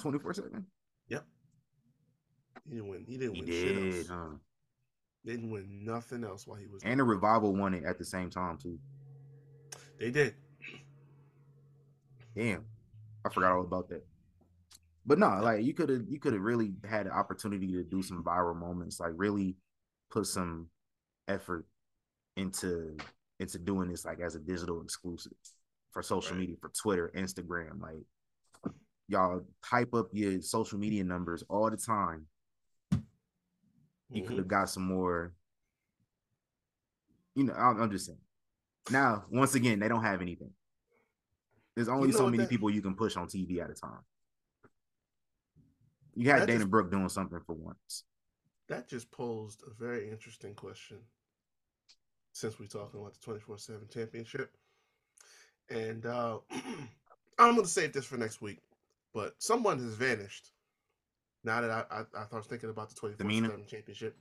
[0.00, 0.66] Twenty four seven.
[1.08, 1.24] yep.
[2.66, 3.04] He didn't win.
[3.06, 4.08] He didn't He win shit else.
[4.08, 4.36] huh?
[5.24, 6.82] Didn't win nothing else while he was.
[6.84, 8.78] And the revival won it at the same time too.
[9.98, 10.34] They did.
[12.36, 12.64] Damn,
[13.24, 14.04] I forgot all about that.
[15.06, 18.02] But no, like you could have you could have really had an opportunity to do
[18.02, 19.56] some viral moments, like really
[20.10, 20.68] put some
[21.28, 21.66] effort
[22.36, 22.96] into
[23.40, 25.32] into doing this like as a digital exclusive
[25.92, 26.40] for social Right.
[26.40, 27.80] media, for Twitter, Instagram.
[27.80, 28.74] Like
[29.08, 32.26] y'all type up your social media numbers all the time.
[34.14, 34.26] You Mhm.
[34.28, 35.32] could have got some more.
[37.34, 38.18] You know, I'm, I'm just saying.
[38.90, 40.52] Now, once again, they don't have anything.
[41.74, 44.04] There's only know so many that- people you can push on TV at a time.
[46.14, 48.04] You had That Dana just- Brooke doing something for once.
[48.68, 50.98] That just posed a very interesting question.
[52.32, 54.56] Since we're talking about the twenty four seven championship,
[55.68, 58.60] and uh, I'm going to save this for next week.
[59.12, 60.50] But someone has vanished.
[61.44, 64.16] Now that I I, I was thinking about the 24/7 championship.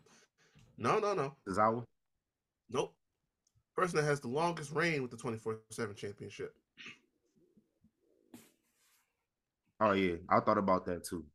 [0.77, 1.83] No, no, no, Zawa?
[2.69, 2.93] nope.
[3.75, 6.53] Person that has the longest reign with the twenty four seven championship.
[9.79, 11.25] Oh yeah, I thought about that too.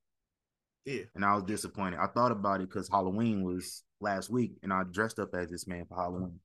[0.84, 1.02] Yeah.
[1.14, 1.98] and I was disappointed.
[2.00, 5.66] I thought about it because Halloween was last week, and I dressed up as this
[5.66, 6.40] man for Halloween,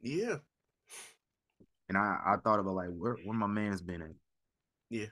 [0.00, 0.36] Yeah.
[1.88, 4.14] and I I thought about like where where my man's been at.
[4.90, 5.06] Yeah.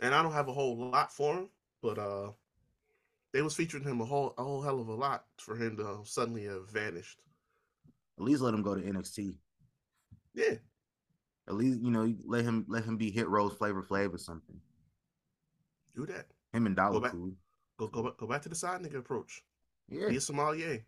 [0.00, 1.48] And I don't have a whole lot for him,
[1.84, 2.30] but uh
[3.34, 5.98] they was featuring him a whole a whole hell of a lot for him to
[6.04, 7.20] suddenly have vanished.
[8.18, 9.36] At least let him go to NXT.
[10.34, 10.54] Yeah.
[11.46, 14.56] At least you know let him let him be Hit Rose Flavor flavor something.
[15.94, 16.26] Do that.
[16.52, 17.12] Him and Dollar back.
[17.12, 17.32] cool.
[17.78, 19.42] Go go back go back to the side nigga approach.
[19.88, 20.86] Yeah, Be a sommelier.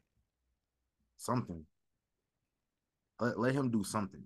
[1.18, 1.66] something.
[3.20, 4.22] Let, let him do something.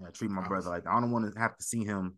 [0.00, 2.16] Yeah, treat my brother like I don't want to have to see him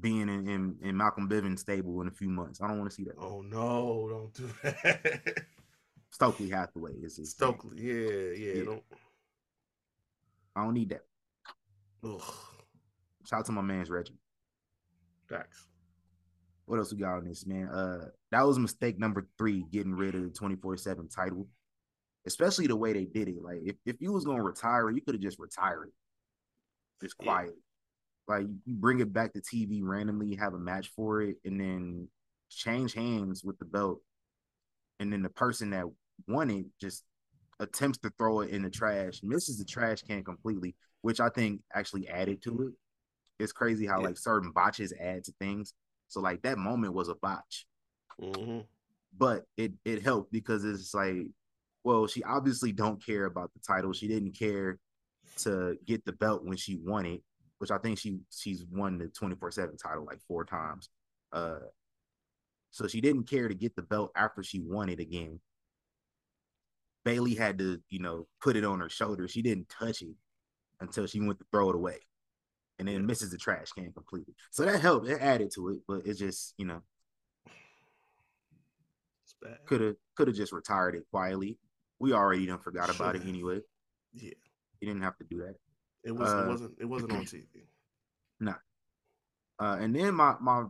[0.00, 2.60] being in, in, in Malcolm Bivens stable in a few months.
[2.62, 3.14] I don't want to see that.
[3.18, 5.44] Oh no, don't do that.
[6.10, 7.26] Stokely Hathaway is name.
[7.26, 8.64] Stokely, yeah, yeah, Yeah.
[8.64, 8.82] don't
[10.56, 11.02] I don't need that.
[12.04, 12.22] ugh.
[13.26, 14.18] Shout out to my man's Reggie.
[15.28, 15.66] Facts.
[16.66, 17.68] What else we got on this, man?
[17.68, 21.46] Uh that was mistake number three, getting rid of the 24-7 title.
[22.26, 23.42] Especially the way they did it.
[23.42, 25.94] Like if, if you was gonna retire you could have just retired it.
[27.02, 27.48] Just Yeah.
[28.28, 32.08] Like you bring it back to TV randomly, have a match for it, and then
[32.50, 34.00] change hands with the belt.
[35.00, 35.86] And then the person that
[36.28, 37.04] won it just
[37.60, 41.62] attempts to throw it in the trash, misses the trash can completely, which I think
[41.74, 42.74] actually added to it.
[43.42, 44.04] It's crazy how Yeah.
[44.04, 45.74] like certain botches add to things.
[46.08, 47.66] So like that moment was a botch,
[48.20, 48.60] hmm
[49.18, 51.26] but it it helped because it's like,
[51.84, 53.92] well, she obviously don't care about the title.
[53.92, 54.78] She didn't care
[55.38, 57.22] to get the belt when she won it,
[57.62, 60.90] which I think she she's won the 24/7 title like four times.
[61.32, 61.60] Uh
[62.72, 65.38] so she didn't care to get the belt after she won it again.
[67.04, 69.28] Bayley had to, you know, put it on her shoulder.
[69.28, 70.16] She didn't touch it
[70.80, 71.98] until she went to throw it away.
[72.80, 74.34] And then misses the trash can completely.
[74.50, 75.06] So that helped.
[75.06, 76.82] It added to it, but it just, you know,
[79.66, 81.60] could have could have just retired it quietly.
[82.00, 83.60] We already done forgot about it anyway.
[84.14, 84.32] Yeah.
[84.80, 85.54] You didn't have to do that.
[86.04, 87.44] It was Uh, it wasn't it wasn't on TV.
[89.58, 90.64] Uh, and then my my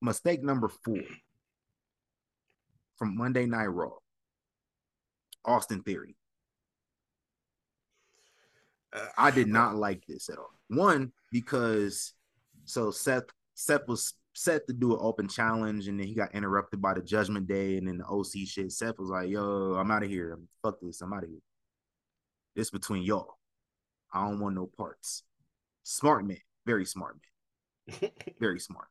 [0.00, 1.02] mistake number four
[2.96, 3.92] from Monday Night Raw.
[5.44, 6.16] Austin Theory.
[8.94, 10.54] Uh, I did not like this at all.
[10.68, 12.14] One because
[12.64, 13.24] so Seth
[13.54, 17.02] Seth was set to do an open challenge and then he got interrupted by the
[17.02, 18.72] Judgment Day and then the OC shit.
[18.72, 20.38] Seth was like, "Yo, I'm out of here.
[20.62, 21.02] Fuck this.
[21.02, 21.40] I'm out of here.
[22.54, 23.39] This between y'all.
[24.12, 25.22] I don't want no parts."
[25.82, 27.16] Smart man, very smart
[27.88, 28.10] man,
[28.40, 28.88] very smart.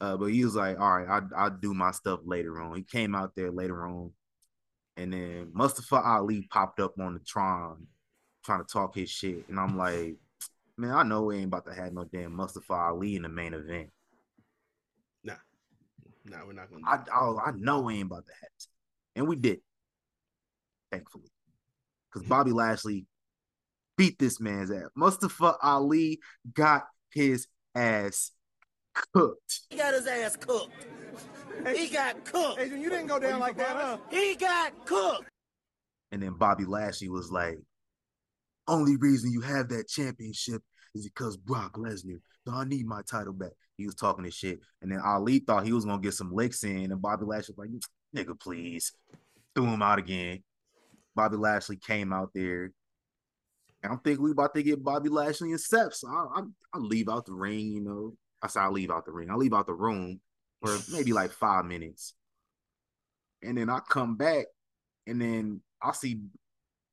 [0.00, 2.82] Uh, but he was like, "All right, I I'll do my stuff later on." He
[2.82, 4.12] came out there later on,
[4.96, 7.86] and then Mustafa Ali popped up on the Tron
[8.44, 9.48] trying to talk his shit.
[9.48, 10.16] And I'm like,
[10.76, 13.54] man, I know we ain't about to have no damn Mustafa Ali in the main
[13.54, 13.90] event.
[16.24, 16.82] no, we're not gonna.
[16.86, 18.66] I oh, I know we ain't about to have it.
[19.16, 19.60] And we did,
[20.90, 21.30] thankfully.
[22.12, 23.06] Because Bobby Lashley
[23.96, 24.88] beat this man's ass.
[24.94, 26.20] Mustafa Ali
[26.52, 28.32] got his ass
[29.12, 29.60] cooked.
[29.70, 30.86] He got his ass cooked.
[31.74, 32.60] He got cooked.
[32.60, 33.98] Adrian, you didn't go down like that, huh?
[34.10, 35.28] He got cooked.
[36.12, 37.58] And then Bobby Lashley was like,
[38.68, 40.62] only reason you have that championship
[40.94, 42.18] is because Brock Lesnar.
[42.46, 43.52] So I need my title back.
[43.76, 44.60] He was talking this shit.
[44.82, 46.92] And then Ali thought he was gonna get some licks in.
[46.92, 47.70] And Bobby Lashley was like,
[48.26, 48.92] nigga, please.
[49.54, 50.42] Threw him out again.
[51.14, 52.72] Bobby Lashley came out there.
[53.84, 55.94] And I'm thinking we about to get Bobby Lashley and Seth.
[55.94, 56.42] So I, I,
[56.72, 58.14] I leave out the ring, you know.
[58.42, 59.30] I say I leave out the ring.
[59.30, 60.20] I leave out the room
[60.62, 62.14] for maybe like five minutes.
[63.42, 64.46] And then I come back
[65.06, 66.20] and then I see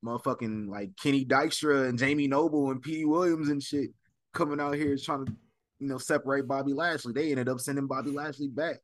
[0.03, 3.91] motherfucking like Kenny Dykstra and Jamie Noble and Petey Williams and shit
[4.33, 5.33] coming out here trying to,
[5.79, 7.13] you know, separate Bobby Lashley.
[7.13, 8.79] They ended up sending Bobby Lashley back.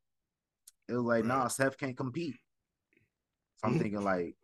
[0.88, 2.36] It was like, nah, Seth can't compete.
[3.58, 4.36] So I'm thinking like,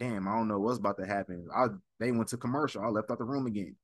[0.00, 1.46] damn, I don't know what's about to happen.
[1.54, 2.82] I they went to commercial.
[2.82, 3.76] I left out the room again.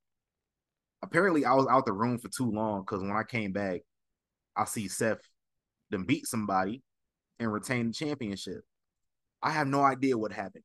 [1.02, 3.80] Apparently, I was out the room for too long because when I came back,
[4.56, 5.18] I see Seth
[5.90, 6.82] then beat somebody
[7.38, 8.62] and retain the championship.
[9.42, 10.64] I have no idea what happened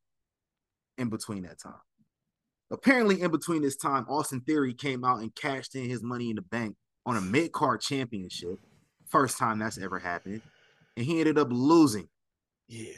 [0.98, 1.74] in between that time.
[2.70, 6.36] Apparently, in between this time, Austin Theory came out and cashed in his money in
[6.36, 6.76] the bank
[7.06, 8.60] on a mid card championship.
[9.08, 10.42] First time that's ever happened.
[10.98, 12.10] And he ended up losing.
[12.68, 12.94] Yeah.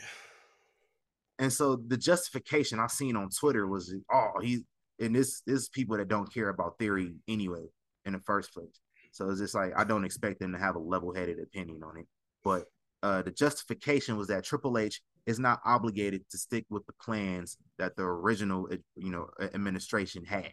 [1.39, 4.63] And so the justification I seen on Twitter was, oh, he
[4.99, 7.65] and this this people that don't care about theory anyway
[8.05, 8.81] in the first place.
[9.11, 11.97] So it's just like I don't expect them to have a level headed opinion on
[11.97, 12.05] it.
[12.43, 12.65] But
[13.01, 17.57] uh, the justification was that Triple H is not obligated to stick with the plans
[17.77, 20.51] that the original, uh, you know, administration had,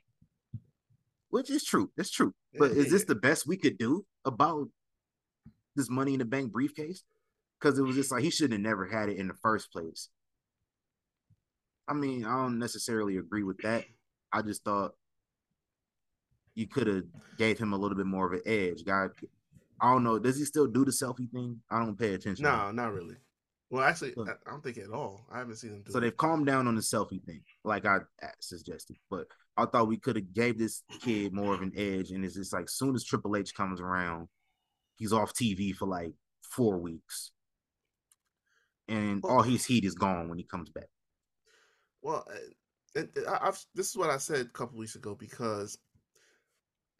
[1.31, 1.91] which is true.
[1.97, 2.33] It's true.
[2.59, 4.69] But is this the best we could do about
[5.75, 7.03] this money in the bank briefcase
[7.61, 10.09] because it was just like he should have never had it in the first place.
[11.89, 13.85] I mean, I don't necessarily agree with that.
[14.33, 14.95] I just thought
[16.55, 17.05] you could have
[17.39, 18.85] gave him a little bit more of an edge.
[18.85, 19.11] God,
[19.81, 20.19] I don't know.
[20.19, 21.61] Does he still do the selfie thing?
[21.71, 22.43] I don't pay attention.
[22.45, 23.17] No, not really.
[23.69, 25.27] Well, actually, I I don't think at all.
[25.31, 26.03] I haven't seen him do So it.
[26.03, 27.99] they've calmed down on the selfie thing, like I
[28.41, 28.97] suggested.
[29.11, 29.27] But
[29.57, 32.53] I thought we could have gave this kid more of an edge, and it's just
[32.53, 34.29] like soon as Triple H comes around,
[34.97, 37.33] he's off TV for like four weeks,
[38.89, 40.89] and all his heat is gone when he comes back.
[42.07, 45.77] Well, uh, and I, I've this is what I said a couple weeks ago because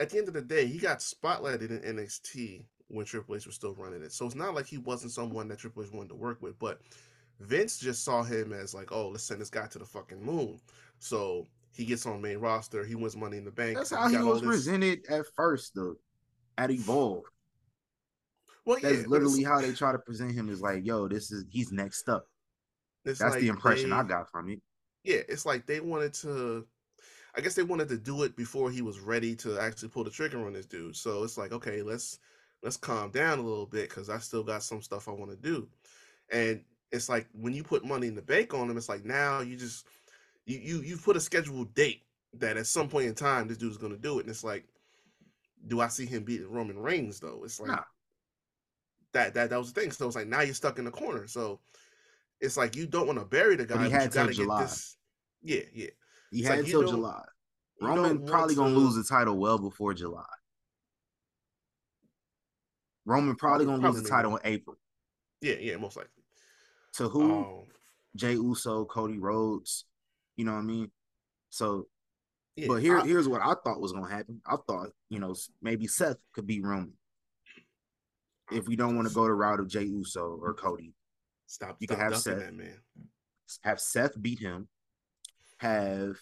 [0.01, 3.55] at the end of the day, he got spotlighted in NXT when Triple H was
[3.55, 4.13] still running it.
[4.13, 6.81] So it's not like he wasn't someone that Triple H wanted to work with, but
[7.39, 10.59] Vince just saw him as like, oh, let's send this guy to the fucking moon.
[10.99, 13.77] So he gets on main roster, he wins Money in the Bank.
[13.77, 15.95] That's how he all was this- presented at first, though.
[16.59, 17.23] At Evolve,
[18.65, 20.49] Well, yeah, that's but literally how they try to present him.
[20.49, 22.25] Is like, yo, this is he's next up.
[23.05, 24.61] That's like the impression I got from it.
[25.07, 26.67] Yeah, it's like they wanted to.
[27.37, 30.11] I guess they wanted to do it before he was ready to actually pull the
[30.11, 30.97] trigger on this dude.
[30.97, 32.19] So it's like, okay, let's
[32.63, 35.37] let's calm down a little bit because I still got some stuff I want to
[35.37, 35.69] do.
[36.33, 36.63] And
[36.93, 39.57] it's like when you put money in the bank on him, it's like now you
[39.57, 39.87] just
[40.47, 42.03] you you you put a scheduled date
[42.35, 44.23] that at some point in time this dude's gonna do it.
[44.23, 44.67] And it's like,
[45.67, 47.43] do I see him beating Roman Reigns though?
[47.45, 47.83] It's like Nah.
[49.13, 49.91] that that that was the thing.
[49.91, 51.27] So it's like now you're stuck in the corner.
[51.27, 51.61] So
[52.41, 54.61] it's like you don't want to bury the guy, But he had till July.
[54.61, 54.97] get this.
[55.43, 55.87] Yeah, yeah.
[56.31, 57.25] He It's had like until July.
[57.81, 60.25] Roman probably gonna to- lose the title well before July.
[63.05, 64.77] Roman probably gonna Probably lose the title in April.
[65.41, 66.11] Yeah, yeah, most likely.
[66.95, 67.33] To who?
[67.33, 67.65] Um,
[68.17, 69.85] Jay Uso, Cody Rhodes.
[70.37, 70.91] You know what I mean?
[71.51, 71.87] So,
[72.57, 74.41] yeah, but here, I- here's what I thought was gonna happen.
[74.47, 76.95] I thought, you know, maybe Seth could beat Roman.
[78.51, 80.95] If we don't want to go the route of Jay Uso or Cody,
[81.47, 81.77] stop.
[81.81, 82.39] you stop can have Seth.
[82.39, 82.81] that man.
[83.63, 84.69] have Seth beat him,
[85.59, 86.17] have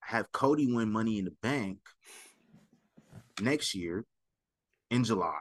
[0.00, 1.78] have Cody win Money in the Bank
[3.40, 4.04] next year
[4.90, 5.40] in July.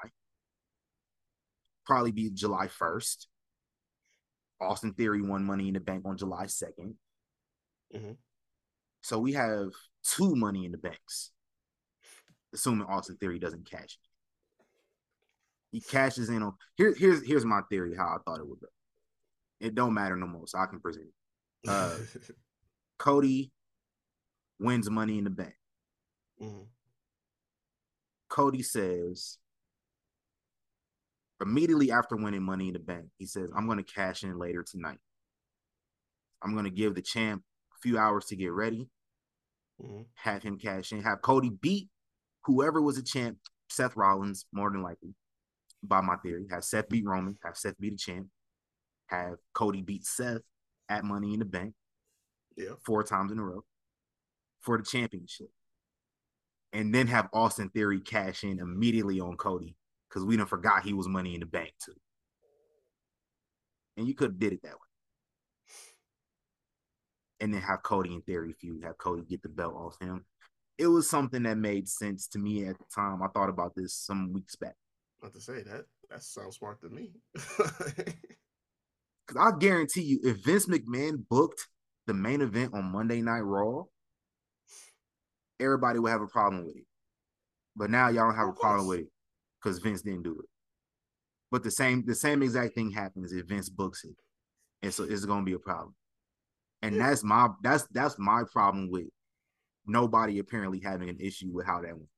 [1.86, 3.28] Probably be July first.
[4.62, 6.96] Austin Theory won Money in the Bank on July 2nd
[7.94, 8.18] Mhm.
[9.02, 9.72] So we have
[10.04, 11.32] two Money in the Banks,
[12.54, 13.96] assuming Austin Theory doesn't cash.
[13.96, 14.11] it.
[15.72, 16.94] He cashes in on here.
[16.98, 18.68] Here's here's my theory how I thought it would go.
[19.60, 21.08] It don't matter no more, so I can present
[21.64, 21.70] it.
[21.70, 21.98] Uh,
[22.98, 23.52] Cody
[24.60, 25.56] wins Money in the Bank.
[26.42, 26.68] Mhm.
[28.28, 29.38] Cody says
[31.42, 34.64] immediately after winning Money in the Bank, he says, I'm going to cash in later
[34.64, 35.00] tonight.
[36.42, 37.44] I'm going to give the champ
[37.76, 38.90] a few hours to get ready,
[39.80, 40.08] Mhm.
[40.16, 41.90] have him cash in, have Cody beat
[42.46, 43.40] whoever was a champ,
[43.70, 45.16] Seth Rollins, more than likely,
[45.84, 46.48] by my theory.
[46.52, 48.28] Have Seth beat Roman, have Seth beat the champ,
[49.08, 50.42] have Cody beat Seth
[50.90, 51.74] at Money in the Bank
[52.56, 52.76] Yeah.
[52.86, 53.64] four times in a row
[54.60, 55.50] for the championship.
[56.74, 59.76] And then have Austin Theory cash in immediately on Cody
[60.08, 61.96] because we done forgot he was money in the bank too.
[63.98, 64.78] And you could have did it that way.
[67.42, 70.26] And then have Cody and Theory feud, have Cody get the belt off him.
[70.78, 73.22] It was something that made sense to me at the time.
[73.22, 74.76] I thought about this some weeks back.
[75.22, 75.86] Not to say that.
[76.10, 77.12] That sounds smart to me.
[79.28, 81.68] Because I guarantee you, if Vince McMahon booked
[82.06, 83.84] the main event on Monday Night Raw,
[85.60, 86.86] everybody would have a problem with it.
[87.76, 89.12] But now y'all don't have a problem with it
[89.62, 90.50] because Vince didn't do it.
[91.50, 94.16] But the same the same exact thing happens if Vince books it,
[94.82, 95.96] and so it's gonna be a problem.
[96.82, 97.08] And Yeah.
[97.08, 99.08] that's my that's that's my problem with
[99.86, 102.10] nobody apparently having an issue with how that went.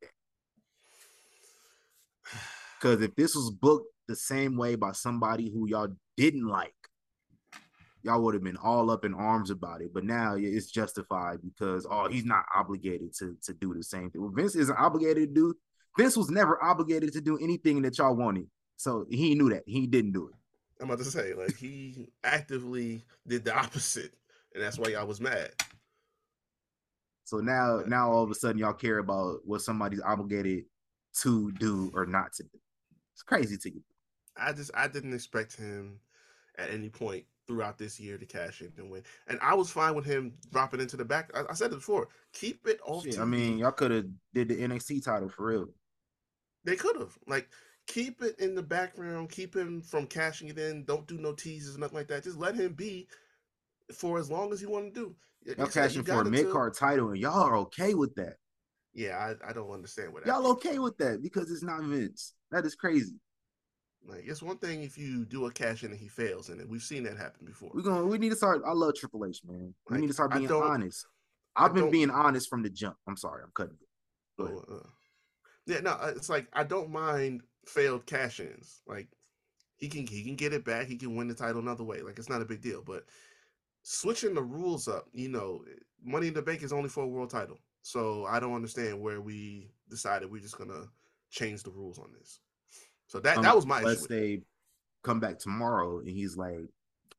[2.84, 5.88] Because if this was booked the same way by somebody who y'all
[6.18, 6.76] didn't like,
[8.02, 9.94] y'all would have been all up in arms about it.
[9.94, 14.22] But now it's justified because oh, he's not obligated to to do the same thing.
[14.22, 15.54] Well, Vince isn't obligated to do.
[15.98, 19.88] Vince was never obligated to do anything that y'all wanted, so he knew that he
[19.88, 20.36] didn't do it.
[20.82, 24.12] I'm about to say, like, he actively did the opposite.
[24.54, 25.52] And that's why y'all was mad.
[27.24, 30.66] So now, now all of a sudden, y'all care about what somebody's obligated
[31.22, 32.60] to do or not to do.
[33.14, 33.82] It's crazy to you.
[34.36, 36.00] I just I didn't expect him
[36.58, 39.04] at any point throughout this year to cash in and win.
[39.28, 41.32] And I was fine with him dropping into the back.
[41.36, 42.08] I, I said it before.
[42.34, 43.04] Keep it off.
[43.04, 45.68] Shit, I mean, y'all could have did the NXT title for real.
[46.64, 47.50] They could have like
[47.88, 50.86] keep it in the background, keep him from cashing it in.
[50.86, 52.24] Don't do no teases, nothing like that.
[52.24, 53.08] Just let him be
[53.94, 55.16] for as long as you want to do.
[55.46, 58.16] Y'all I said, he cashing for a mid card title, and y'all are okay with
[58.16, 58.38] that.
[58.94, 62.34] Yeah, I, I don't understand what Y'all okay with that because it's not Vince.
[62.54, 63.16] That is crazy.
[64.06, 66.84] Like it's one thing if you do a cash in and he fails, and we've
[66.84, 67.72] seen that happen before.
[67.74, 68.62] We're gonna we need to start.
[68.66, 69.74] I love Triple H, man.
[69.90, 71.08] We Like, need to start being honest.
[71.56, 72.96] I've been being honest from the jump.
[73.08, 74.46] I'm sorry, I'm cutting you.
[74.46, 74.88] Go uh,
[75.66, 78.82] yeah, no, uh, it's like I don't mind failed cash ins.
[78.86, 79.08] Like
[79.78, 80.88] he can he can get it back.
[80.88, 82.02] He can win the title another way.
[82.02, 82.84] Like it's not a big deal.
[82.86, 83.06] But
[83.82, 85.64] switching the rules up, you know,
[86.04, 87.58] Money in the Bank is only for a world title.
[87.82, 90.88] So I don't understand where we decided we're just gonna
[91.34, 92.40] change the rules on this.
[93.08, 93.82] So that that um, was my.
[93.82, 94.42] Let's say
[95.04, 96.70] come back tomorrow and he's like,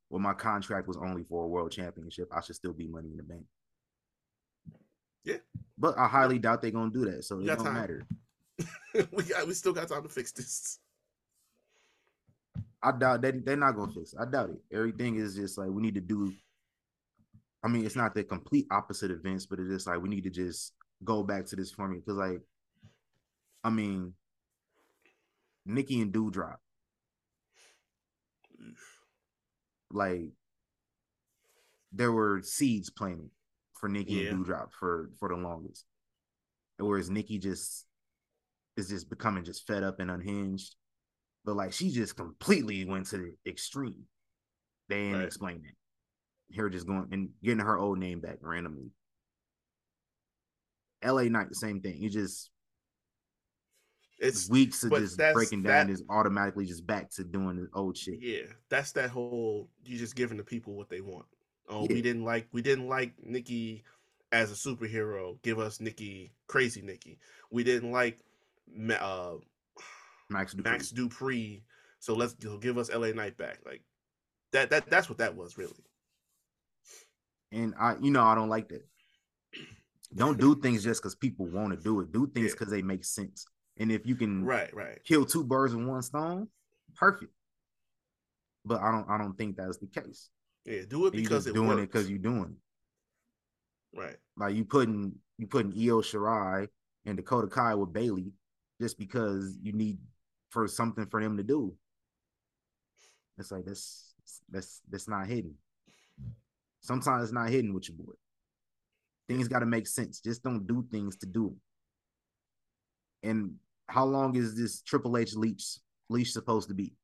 [0.08, 2.28] "Well, my contract was only for a world championship.
[2.34, 3.44] I should still be Money in the Bank."
[5.24, 5.36] Yeah.
[5.78, 7.24] but I highly doubt they're gonna do that.
[7.24, 7.74] So You it don't time.
[7.74, 8.06] matter.
[9.12, 10.78] we got we still got time to fix this.
[12.82, 14.12] I doubt they they're not gonna fix.
[14.12, 14.18] It.
[14.20, 14.76] I doubt it.
[14.76, 16.32] Everything is just like we need to do.
[17.62, 20.30] I mean, it's not the complete opposite events, but it's just like we need to
[20.30, 22.42] just go back to this formula because, like,
[23.64, 24.14] I mean,
[25.64, 26.60] Nikki and Dewdrop,
[29.90, 30.32] like,
[31.92, 33.30] there were seeds planted
[33.72, 34.30] for Nikki Yeah.
[34.30, 35.86] and Dewdrop for for the longest,
[36.78, 37.86] whereas Nikki just
[38.76, 40.74] is just becoming just fed up and unhinged.
[41.44, 44.06] But like she just completely went to the extreme.
[44.88, 45.26] They didn't Right.
[45.26, 46.56] explain that.
[46.56, 48.90] Her just going and getting her old name back randomly.
[51.02, 52.02] LA Knight, the same thing.
[52.02, 52.50] You just
[54.18, 57.96] It's weeks of just breaking down that- is automatically just back to doing the old
[57.96, 58.20] shit.
[58.20, 61.26] Yeah, that's that whole you just giving the people what they want.
[61.68, 61.94] Oh, Yeah.
[61.94, 63.84] we didn't like we didn't like Nikki
[64.32, 65.40] as a superhero.
[65.42, 67.18] Give us Nikki, crazy Nikki.
[67.50, 68.20] We didn't like
[68.98, 69.34] uh,
[70.30, 70.64] Max Dupri.
[70.64, 71.62] Max Dupri,
[71.98, 73.58] so let's give us LA Knight back.
[73.66, 73.82] Like
[74.52, 75.84] that that that's what that was really.
[77.52, 78.84] And I, you know, I don't like that.
[80.14, 82.12] Don't do things just because people want to do it.
[82.12, 82.52] Do things Yeah.
[82.58, 83.46] because they make sense.
[83.78, 84.98] And if you can Right, right.
[85.04, 86.48] kill two birds with one stone,
[86.96, 87.32] perfect.
[88.64, 90.30] But I don't, I don't think that's the case.
[90.64, 91.78] Yeah, do it because it doing works.
[91.82, 92.56] it because you're doing
[93.94, 93.98] it.
[94.00, 94.16] right.
[94.36, 96.68] Like you putting you putting Io Shirai
[97.04, 98.32] and Dakota Kai with Bayley
[98.80, 99.98] just because you need
[100.50, 101.74] for something for them to do.
[103.36, 104.14] It's like that's
[104.48, 105.54] that's that's not hidden.
[106.80, 108.12] Sometimes it's not hidden with your boy.
[109.28, 110.20] Things got to make sense.
[110.20, 111.54] Just don't do things to do.
[113.24, 113.56] And
[113.88, 115.78] how long is this Triple H leash
[116.08, 116.94] leash supposed to be?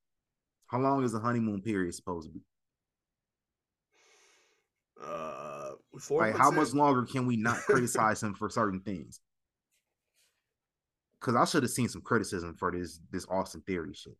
[0.66, 2.42] How long is the honeymoon period supposed to be?
[5.02, 5.72] Uh,
[6.10, 9.20] Like, how much longer can we not criticize him for certain things?
[11.18, 14.16] Because I should have seen some criticism for this this Austin Theory shit,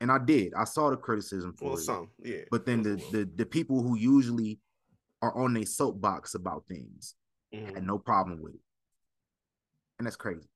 [0.00, 0.52] and I did.
[0.54, 2.42] I saw the criticism for Well, it, some, yeah.
[2.50, 3.20] but then the, was a little.
[3.24, 4.60] the the people who usually
[5.22, 7.14] are on their soapbox about things
[7.54, 7.74] Mhm.
[7.74, 8.60] had no problem with it,
[9.98, 10.48] and that's crazy.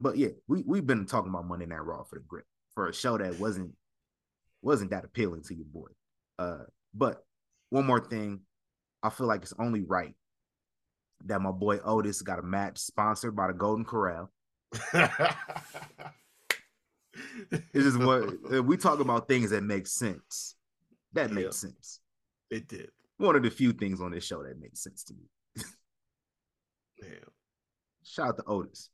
[0.00, 2.94] But yeah, we we've been talking about Monday Night Raw for the grip for a
[2.94, 3.72] show that wasn't
[4.62, 5.88] wasn't that appealing to your boy.
[6.38, 6.64] Uh,
[6.94, 7.24] but
[7.70, 8.40] one more thing,
[9.02, 10.14] I feel like it's only right
[11.26, 14.30] that my boy Otis got a match sponsored by the Golden Corral.
[17.74, 20.54] It's just what we talk about things that make sense.
[21.12, 21.34] That Yeah.
[21.34, 22.00] makes sense.
[22.50, 22.90] it did.
[23.18, 25.28] One of the few things on this show that makes sense to me.
[28.04, 28.90] Shout out to Otis.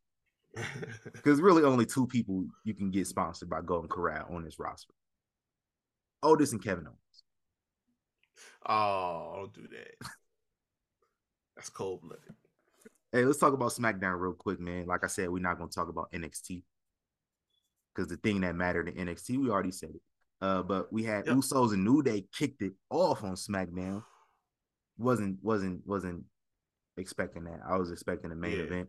[1.12, 4.94] Because really only two people you can get sponsored by Golden Corral on this roster.
[6.22, 7.22] Otis and Kevin Owens.
[8.66, 10.09] oh, don't do that.
[11.56, 12.35] That's cold blooded.
[13.12, 14.86] Hey, let's talk about SmackDown real quick, man.
[14.86, 16.62] Like I said, we're not gonna talk about NXT.
[17.94, 20.02] Because the thing that mattered in NXT, we already said it.
[20.40, 21.36] Uh, but we had Yep.
[21.36, 24.05] Usos and New Day kicked it off on SmackDown.
[24.98, 26.24] Wasn't wasn't wasn't
[26.97, 27.60] expecting that.
[27.68, 28.64] I was expecting the main Yeah.
[28.64, 28.89] event.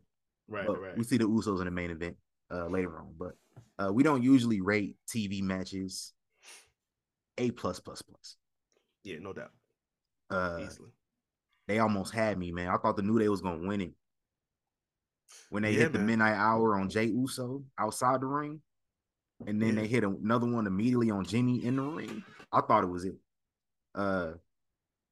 [0.50, 0.98] Right, but right.
[0.98, 2.18] we see the Usos in the main event
[2.52, 3.14] uh later on.
[3.18, 3.34] But
[3.78, 6.14] uh we don't usually rate TV matches
[7.38, 8.36] A plus plus plus.
[9.04, 9.52] Yeah, no doubt.
[10.30, 10.90] Uh Easily.
[11.68, 12.68] they almost had me, man.
[12.70, 13.94] I thought the New Day was gonna win it.
[15.50, 16.08] When they Yeah, hit the man.
[16.08, 18.62] midnight hour on Jay Uso outside the ring,
[19.46, 19.82] and then Yeah.
[19.82, 22.24] they hit another one immediately on Jimmy in the ring.
[22.52, 23.16] I thought it was it.
[23.94, 24.34] Uh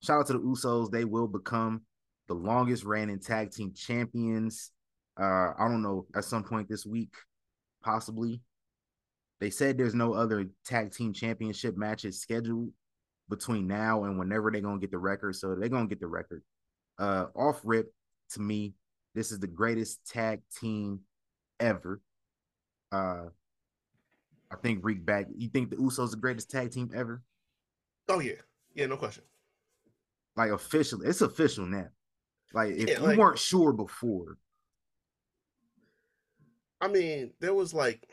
[0.01, 0.89] shout out to the Usos.
[0.91, 1.81] They will become
[2.27, 4.71] the longest reigning tag team champions.
[5.19, 7.13] Uh, I don't know, at some point this week,
[7.83, 8.41] possibly.
[9.39, 12.71] They said there's no other tag team championship matches scheduled
[13.29, 15.35] between now and whenever they're gonna get the record.
[15.35, 16.43] So they're gonna get the record.
[16.97, 17.93] Uh off rip
[18.31, 18.73] to me,
[19.13, 21.01] this is the greatest tag team
[21.59, 22.01] ever.
[22.91, 23.25] Uh
[24.49, 25.27] I think Reek back.
[25.35, 27.21] You think the Usos the greatest tag team ever?
[28.07, 28.41] Oh yeah.
[28.73, 29.23] Yeah, no question.
[30.35, 31.87] Like officially, it's official now.
[32.53, 34.37] Like if Yeah, you like- weren't sure before,
[36.79, 38.07] I mean, there was like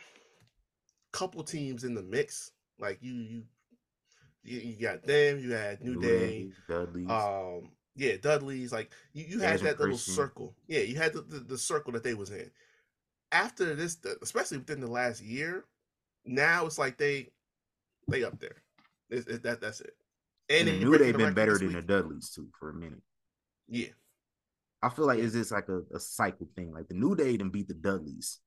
[1.13, 2.51] couple teams in the mix.
[2.79, 3.43] Like you, you,
[4.43, 5.39] you, you got them.
[5.39, 6.51] You had New, Day.
[6.69, 7.09] Dudleys.
[7.09, 8.73] Um, yeah, Dudley's.
[8.73, 10.15] Like you, you had that little Christian.
[10.15, 10.55] circle.
[10.67, 12.51] Yeah, you had the, the, the circle that they was in.
[13.33, 15.65] After this, especially within the last year,
[16.25, 17.31] now it's like they,
[18.09, 18.63] they up there.
[19.11, 19.95] It's, it, that that's it.
[20.49, 21.83] and they the New Day the been better this than the.
[21.83, 23.03] Dudleys too for a minute.
[23.69, 23.89] Yeah,
[24.83, 26.73] I feel like it's just like a, a cycle thing.
[26.73, 28.41] Like the New Day done beat the Dudleys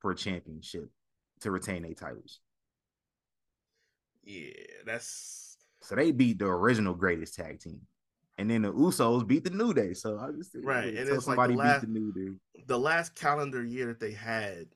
[0.00, 0.90] for a championship
[1.40, 2.40] to retain their titles.
[4.24, 4.50] yeah,
[4.86, 7.80] that's So they beat the original greatest tag team.
[8.36, 9.94] And then the Usos beat the New Day.
[9.94, 12.38] So I just Right, and it's like somebody the last- beat the New Day.
[12.66, 14.68] the last calendar year that they had.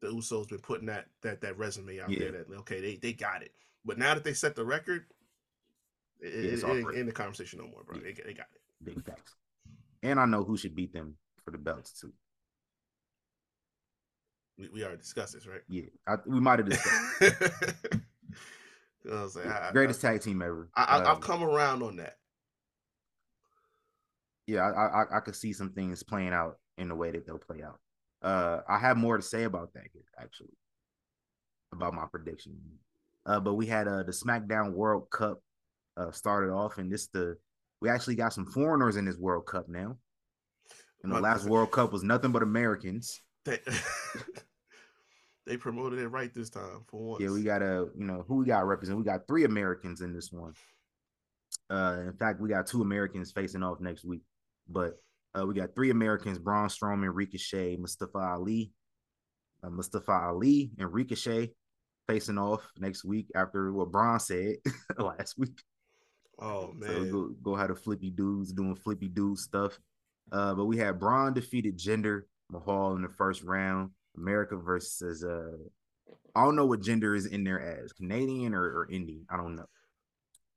[0.00, 2.18] The Usos been putting that that that resume out Yeah.
[2.18, 2.32] there.
[2.44, 3.52] That okay, they they got it.
[3.84, 5.06] But now that they set the record,
[6.20, 7.96] it, Yeah, it's it, all it ain't in the conversation no more, bro.
[7.96, 8.02] Yeah.
[8.04, 8.60] They, they got it.
[8.84, 9.34] Big facts.
[10.02, 12.12] And I know who should beat them for the belts too.
[14.58, 15.60] We, we already discussed this, right?
[15.68, 17.20] Yeah, I, we might have discussed
[19.04, 19.48] You know saying?
[19.48, 20.68] I- I- greatest tag team ever.
[20.74, 22.16] I, I, Um, I've come around on that.
[24.46, 27.38] yeah, I, I I could see some things playing out in the way that they'll
[27.38, 27.78] play out.
[28.22, 30.56] Uh, I have more to say about that here, actually,
[31.72, 32.56] about my prediction.
[33.26, 35.40] Uh, but we had uh the SmackDown World Cup
[35.96, 37.36] uh started off, and this the
[37.80, 39.96] we actually got some foreigners in this World Cup now.
[41.04, 43.20] And the last World Cup was nothing but Americans.
[43.44, 43.58] They,
[45.46, 47.22] they promoted it right this time for once.
[47.22, 48.98] Yeah, we got a you know who we got represent.
[48.98, 50.54] We got three Americans in this one.
[51.70, 54.22] Uh, in fact, we got two Americans facing off next week,
[54.68, 55.00] but
[55.38, 58.72] uh, we got three Americans: Braun Strowman, Ricochet, Mustafa Ali,
[59.62, 61.52] uh, Mustafa Ali, and Ricochet
[62.06, 64.56] facing off next week after what Braun said
[64.98, 65.62] last week.
[66.40, 69.78] Oh So man, go go have the flippy dudes doing flippy dude stuff.
[70.30, 73.90] Uh, but we had Braun defeated Jinder Mahal in the first round.
[74.16, 75.56] America versus uh,
[76.34, 79.24] I don't know what Jinder is in there as Canadian or, or Indian.
[79.30, 79.66] I don't know.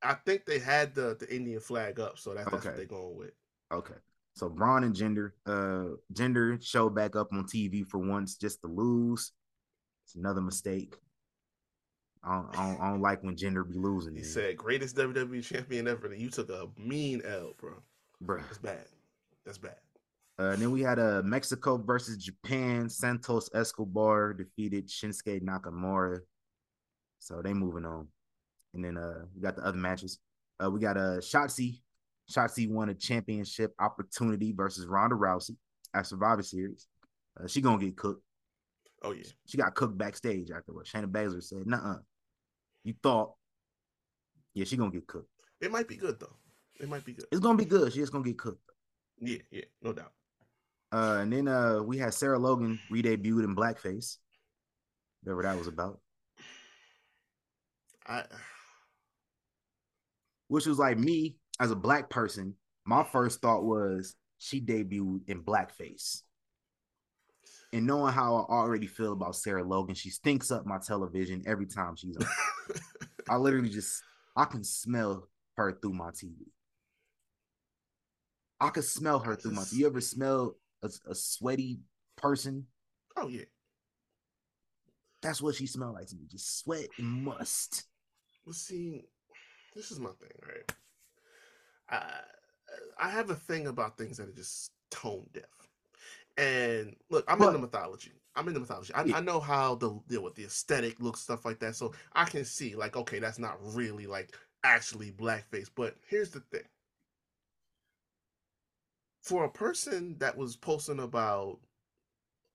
[0.02, 3.16] I think they had the the Indian flag up, so that's, that's what they're going
[3.16, 3.32] with.
[3.72, 3.94] Okay.
[4.34, 8.66] So Braun and Jinder, uh, Jinder showed back up on TV for once just to
[8.66, 9.32] lose.
[10.06, 10.96] It's another mistake.
[12.24, 14.14] I don't, I don't, I don't like when Jinder be losing.
[14.14, 14.30] He man.
[14.30, 17.74] said, "Greatest WWE champion ever." And you took a mean L, bro.
[18.20, 18.84] Bro, That's bad.
[19.44, 19.76] That's bad.
[20.38, 22.88] Uh, and then we had uh, Mexico versus Japan.
[22.88, 26.18] Santos Escobar defeated Shinsuke Nakamura.
[27.18, 28.08] So they moving on.
[28.74, 30.18] And then uh, we got the other matches.
[30.62, 31.80] Uh, we got uh, Shotzi.
[32.30, 35.56] Shotzi won a championship opportunity versus Ronda Rousey
[35.94, 36.86] at Survivor Series.
[37.38, 38.22] Uh, she gonna get cooked.
[39.02, 40.90] Oh yeah, She got cooked backstage afterwards.
[40.90, 41.98] Shayna Baszler said, "Nuh-uh,
[42.84, 43.34] you thought."
[44.54, 45.28] Yeah, she gonna get cooked.
[45.60, 46.36] it might be good though.
[46.78, 47.26] It might be good.
[47.32, 47.92] It's gonna be good.
[47.92, 48.62] She just gonna get cooked.
[49.18, 50.12] Yeah, yeah, no doubt.
[50.92, 54.18] Uh, and then uh, we had Sarah Logan re-debuted in blackface,
[55.22, 56.00] whatever that was about,
[58.06, 58.24] I
[60.48, 62.54] which was like me as a black person.
[62.84, 66.20] My first thought was she debuted in blackface,
[67.72, 71.66] and knowing how I already feel about Sarah Logan, she stinks up my television every
[71.66, 72.26] time she's on.
[73.30, 74.02] I literally just
[74.36, 76.34] I can smell her through my TV.
[78.60, 79.64] I could smell her through my.
[79.72, 81.80] You ever smell a, a sweaty
[82.16, 82.66] person?
[83.16, 83.44] oh yeah.
[85.20, 86.26] That's what she smelled like to me.
[86.28, 87.84] Just sweat and must.
[88.44, 89.04] Well, see,
[89.74, 90.72] this is my thing, right?
[91.88, 92.04] I
[92.98, 95.44] I have a thing about things that are just tone deaf.
[96.38, 98.12] And look, I'm But- the mythology.
[98.34, 98.94] I'm in the mythology.
[98.94, 99.18] I, Yeah.
[99.18, 101.76] I know how the deal with the aesthetic looks, stuff like that.
[101.76, 104.34] So I can see, like, okay, that's not really like
[104.64, 105.68] actually blackface.
[105.74, 106.64] But here's the thing:
[109.22, 111.58] for a person that was posting about,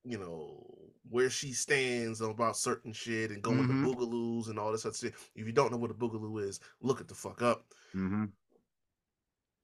[0.03, 0.63] you know,
[1.09, 3.67] where she stands about certain shit and going Mhm.
[3.67, 5.15] to boogaloos and all this other shit.
[5.35, 7.65] If you don't know what a boogaloo is, look it the fuck up
[7.95, 8.25] Mm-hmm.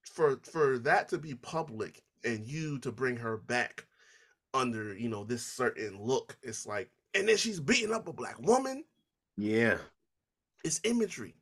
[0.03, 3.85] for for that to be public and you to bring her back
[4.53, 8.39] under you know this certain look it's like and then she's beating up a black
[8.39, 8.83] woman
[9.37, 9.77] Yeah.
[10.63, 11.35] it's imagery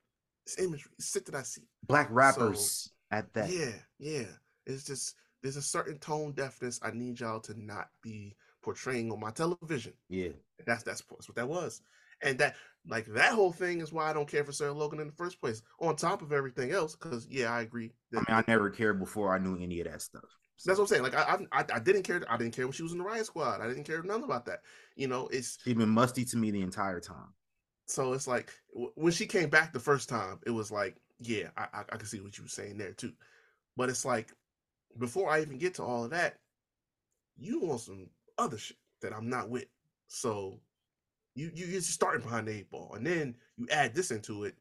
[0.46, 3.50] it's imagery it's shit that i see Black rappers at that.
[3.50, 4.28] yeah yeah
[4.66, 9.20] it's just there's a certain tone deafness i need y'all to not be portraying on
[9.20, 10.30] my television Yeah.
[10.66, 11.82] that's that's, that's what that was
[12.22, 12.56] and that
[12.88, 15.40] like that whole thing is why i don't care for sarah logan in the first
[15.42, 19.00] place on top of everything else because yeah i agree I mean, I never cared
[19.00, 20.24] before I knew any of that stuff.
[20.66, 21.02] That's what I'm saying.
[21.04, 22.22] Like I, I, I didn't care.
[22.30, 23.62] I didn't care when she was in the Riot Squad.
[23.62, 24.60] I didn't care nothing about that.
[24.96, 27.34] You know, it's She's been musty to me the entire time.
[27.88, 28.52] so it's like
[28.96, 32.06] when she came back the first time, it was like, yeah, I, I, I can
[32.06, 33.14] see what you were saying there too.
[33.78, 34.34] But it's like
[35.00, 36.38] before I even get to all of that,
[37.38, 38.08] you want some
[38.38, 39.66] other shit that I'm not with.
[40.08, 40.60] So
[41.36, 44.56] You you you're starting behind the eight ball, and then you add this into it.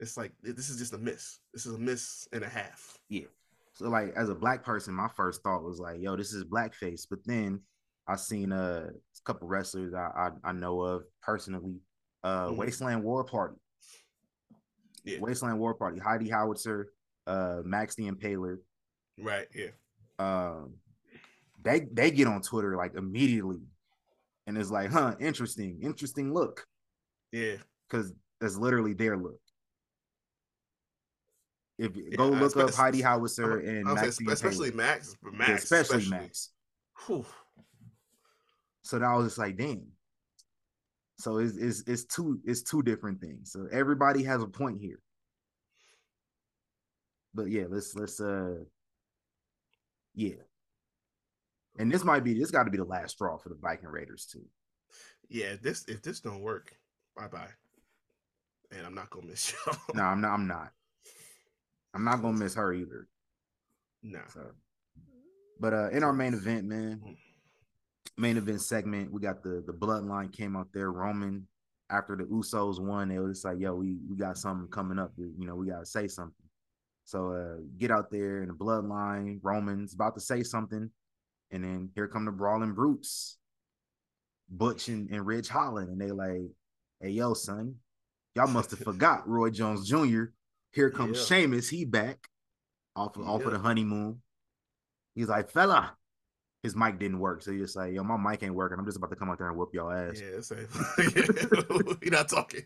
[0.00, 1.38] It's like this is just a miss.
[1.54, 2.98] This is a miss and a half.
[3.08, 3.26] Yeah.
[3.74, 7.06] So like as a black person, my first thought was like, yo, this is blackface.
[7.08, 7.60] But then
[8.06, 8.90] I seen a
[9.24, 11.80] couple wrestlers I, I, I know of personally.
[12.24, 12.56] Uh Mhm.
[12.56, 13.56] Wasteland War Party.
[15.04, 15.20] Yeah.
[15.20, 15.98] Wasteland War Party.
[16.00, 16.92] Heidi Howitzer,
[17.26, 18.58] uh Max the Impaler.
[19.18, 19.46] Right.
[19.54, 19.70] Yeah.
[20.18, 20.74] Um
[21.62, 23.60] they they get on Twitter like immediately
[24.46, 26.66] and it's like, huh, interesting, interesting look.
[27.30, 27.56] Yeah.
[27.88, 29.38] Because that's literally their look.
[31.78, 34.74] If Yeah, go look up Heidi Howitzer I'm- and say Max espe- especially Impaler.
[34.76, 35.16] Max.
[35.22, 35.64] Yeah, Max.
[35.70, 36.50] especially Max.
[37.06, 37.24] Whew.
[38.84, 39.86] So that was just like, damn.
[41.18, 43.52] So it's it's it's two it's two different things.
[43.52, 44.98] So everybody has a point here.
[47.34, 48.56] But yeah, let's let's uh
[50.14, 50.42] yeah.
[51.78, 54.26] And this might be this got to be the last straw for the Viking Raiders
[54.26, 54.44] too.
[55.28, 55.54] Yeah.
[55.60, 56.76] This if this don't work,
[57.16, 57.48] bye bye.
[58.70, 59.72] And I'm not gonna miss you.
[59.94, 60.70] No, I'm not I'm not.
[61.94, 63.08] I'm not gonna miss her either.
[64.02, 64.26] Nah.
[64.32, 64.40] So
[65.60, 67.00] but uh in our main event, man,
[68.18, 71.46] main event segment, we got the the bloodline came out there, Roman
[71.92, 75.12] after the Usos won, it was just like, yo, we we got something coming up.
[75.16, 76.41] You know, we gotta say something.
[77.12, 80.88] So uh get out there in the bloodline, Roman's about to say something,
[81.50, 83.36] and then here come the brawling brutes,
[84.48, 86.50] Butch and, and Ridge Holland, and they like,
[87.02, 87.74] hey yo, son,
[88.34, 90.24] y'all must have forgot Roy Jones Jr.
[90.72, 91.40] Here comes Yeah.
[91.40, 92.28] Sheamus, he back
[92.96, 94.22] off of, off of the honeymoon.
[95.14, 95.94] He's like, fella,
[96.62, 98.78] his mic didn't work, so he's just like, yo, my mic ain't working.
[98.78, 100.18] I'm just about to come out there and whoop y'all ass.
[100.18, 100.56] Yeah.
[100.96, 101.14] Like,
[102.02, 102.62] you're not talking.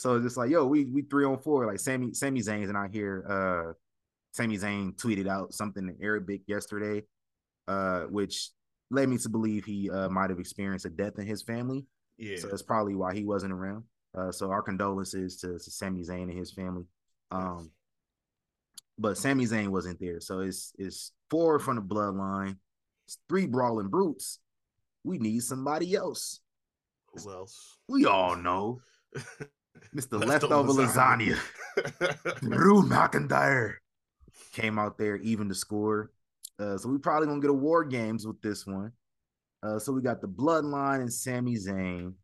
[0.00, 1.66] So it's just like, yo, we we three on four.
[1.66, 3.22] Like Sami Sami Zayn's not here.
[3.28, 3.72] Uh
[4.32, 7.04] Sami Zayn tweeted out something in Arabic yesterday,
[7.68, 8.48] uh, which
[8.90, 11.84] led me to believe he uh might have experienced a death in his family.
[12.16, 12.38] Yeah.
[12.38, 13.84] So that's probably why he wasn't around.
[14.16, 16.86] Uh so our condolences to, to Sami Zayn and his family.
[17.30, 17.70] Um
[18.98, 20.20] but Sami Zayn wasn't there.
[20.20, 22.56] So it's it's four from the bloodline,
[23.06, 24.38] it's three brawling brutes.
[25.04, 26.40] We need somebody else.
[27.12, 27.76] Who else?
[27.86, 28.80] We all know
[29.94, 30.24] Mr.
[30.24, 31.38] Leftover, Leftover lasagna.
[32.40, 33.74] Drew McIntyre
[34.52, 36.10] came out there even to score.
[36.58, 38.92] Uh, so we probably gonna get a war games with this one.
[39.62, 42.14] Uh, so we got the Bloodline and Sami Zayn.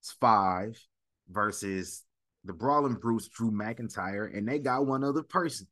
[0.00, 0.78] It's five
[1.28, 2.04] versus
[2.44, 5.66] the Brawling Brutes, Drew McIntyre, and they got one other person.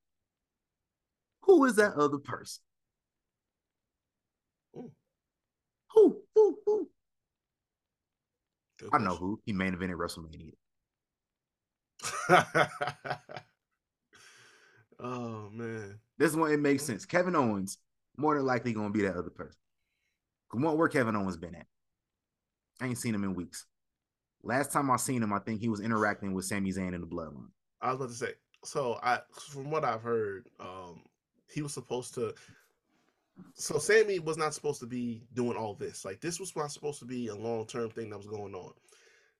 [1.43, 2.63] Who is that other person?
[4.77, 4.93] Ooh.
[5.93, 6.23] Who?
[6.35, 6.59] Who?
[6.67, 6.91] Who?
[8.79, 9.41] Good I know who.
[9.47, 10.53] He main evented WrestleMania.
[15.01, 15.99] oh man.
[16.19, 17.05] This one it makes sense.
[17.05, 17.79] Kevin Owens
[18.17, 19.59] more than likely gonna be that other person.
[20.51, 21.67] Come on, where Kevin Owens been at?
[22.81, 23.67] I ain't seen him in weeks.
[24.43, 27.07] Last time I seen him, I think he was interacting with Sami Zayn in the
[27.07, 27.49] Bloodline.
[27.81, 28.33] I was about to say.
[28.65, 29.21] So I,
[29.51, 31.03] from what I've heard, um,
[31.53, 32.35] he was supposed to.
[33.55, 36.05] So Sami was not supposed to be doing all this.
[36.05, 38.73] Like this was not supposed to be a long term thing that was going on.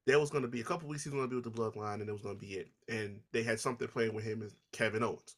[0.07, 1.51] There was going to be a couple weeks he was going to be with the
[1.51, 2.69] Bloodline, and it was going to be it.
[2.89, 5.35] And they had something playing with him as Kevin Owens.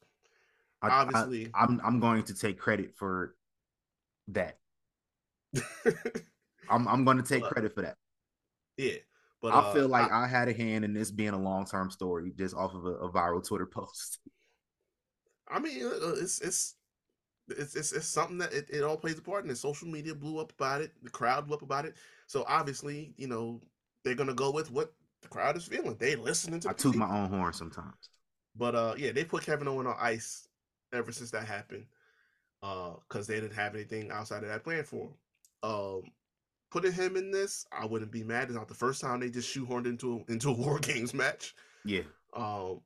[0.83, 3.35] I, Obviously, I, am I'm going to take credit for
[4.29, 4.59] that.
[6.69, 7.97] I'm I'm going to take Well, credit for that.
[8.77, 8.97] yeah.
[9.41, 11.91] But I uh, feel like I, had a hand in this being a long term
[11.91, 14.19] story just off of a, a viral Twitter post.
[15.49, 16.75] I mean, uh, it's it's
[17.49, 19.57] it's it's, it's something that it, it all plays a part in it.
[19.57, 20.93] Social media blew up about it.
[21.03, 21.95] The crowd blew up about it.
[22.27, 23.61] So obviously, you know,
[24.05, 24.93] they're gonna go with what
[25.23, 25.97] the crowd is feeling.
[25.99, 28.11] They listening to I toot my own horn sometimes.
[28.57, 30.49] But uh, yeah, they put Kevin Owens on ice
[30.93, 31.87] ever since that happened.
[32.61, 35.15] Uh, because they didn't have anything outside of that plan for him.
[35.63, 36.03] Um,
[36.73, 38.45] putting him in this, I wouldn't be mad.
[38.45, 41.55] It's not the first time they just shoehorned into a, into a War Games match.
[41.85, 42.03] Yeah.
[42.35, 42.81] Um,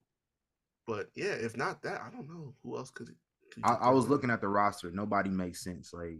[0.86, 3.14] but yeah, if not that, I don't know who else could.
[3.50, 4.90] could I, I was looking at the roster.
[4.90, 5.94] Nobody makes sense.
[5.94, 6.18] Like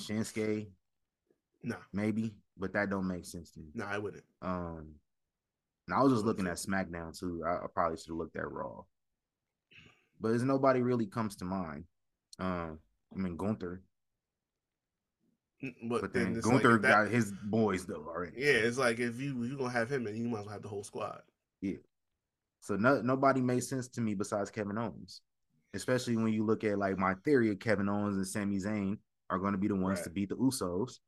[0.00, 0.66] Shinsuke,
[1.62, 3.66] Nah, maybe, but that don't make sense to me.
[3.74, 4.24] nah, I wouldn't.
[4.42, 4.94] Um,
[5.86, 7.42] and I was just looking at SmackDown too.
[7.46, 8.82] I, I probably should have looked at Raw,
[10.20, 11.84] but there's nobody really comes to mind.
[12.38, 12.78] Um,
[13.14, 13.82] I mean Gunther,
[15.88, 18.36] But, but then, then it's like Gunther that- got his boys though already.
[18.38, 20.62] yeah, it's like if you you gonna have him, and you might as well have
[20.62, 21.20] the whole squad.
[21.60, 21.78] Yeah.
[22.60, 25.22] So no, nobody made sense to me besides Kevin Owens,
[25.74, 28.98] especially when you look at like my theory of Kevin Owens and Sami Zayn
[29.30, 30.04] are going to be the ones Right.
[30.04, 30.98] to beat the Usos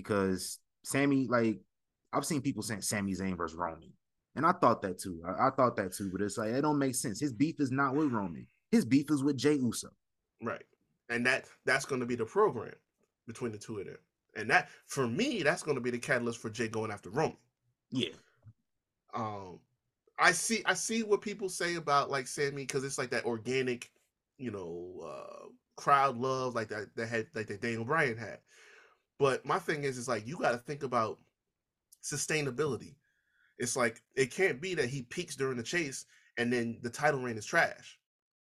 [0.00, 1.60] because Sami, like
[2.12, 3.92] I've seen people saying Sami Zayn versus Roman,
[4.34, 5.22] and I thought that too.
[5.26, 7.20] I, I thought that too, but it's like it don't make sense.
[7.20, 8.46] His beef is not with Roman.
[8.70, 9.88] His beef is with Jay Uso.
[10.42, 10.64] Right,
[11.08, 12.74] and that that's gonna be the program
[13.26, 13.98] between the two of them.
[14.36, 17.36] And that for me, that's going to be the catalyst for Jay going after Roman.
[17.90, 18.10] Yeah.
[19.14, 19.60] Um,
[20.18, 23.90] I see, I see what people say about like Sami because it's like that organic,
[24.38, 28.38] you know, uh, crowd love like that that had like that Daniel Bryan had.
[29.18, 31.18] But my thing is, is like you got to think about
[32.02, 32.94] sustainability.
[33.58, 36.04] It's like it can't be that he peaks during the chase
[36.36, 37.98] and then the title reign is trash.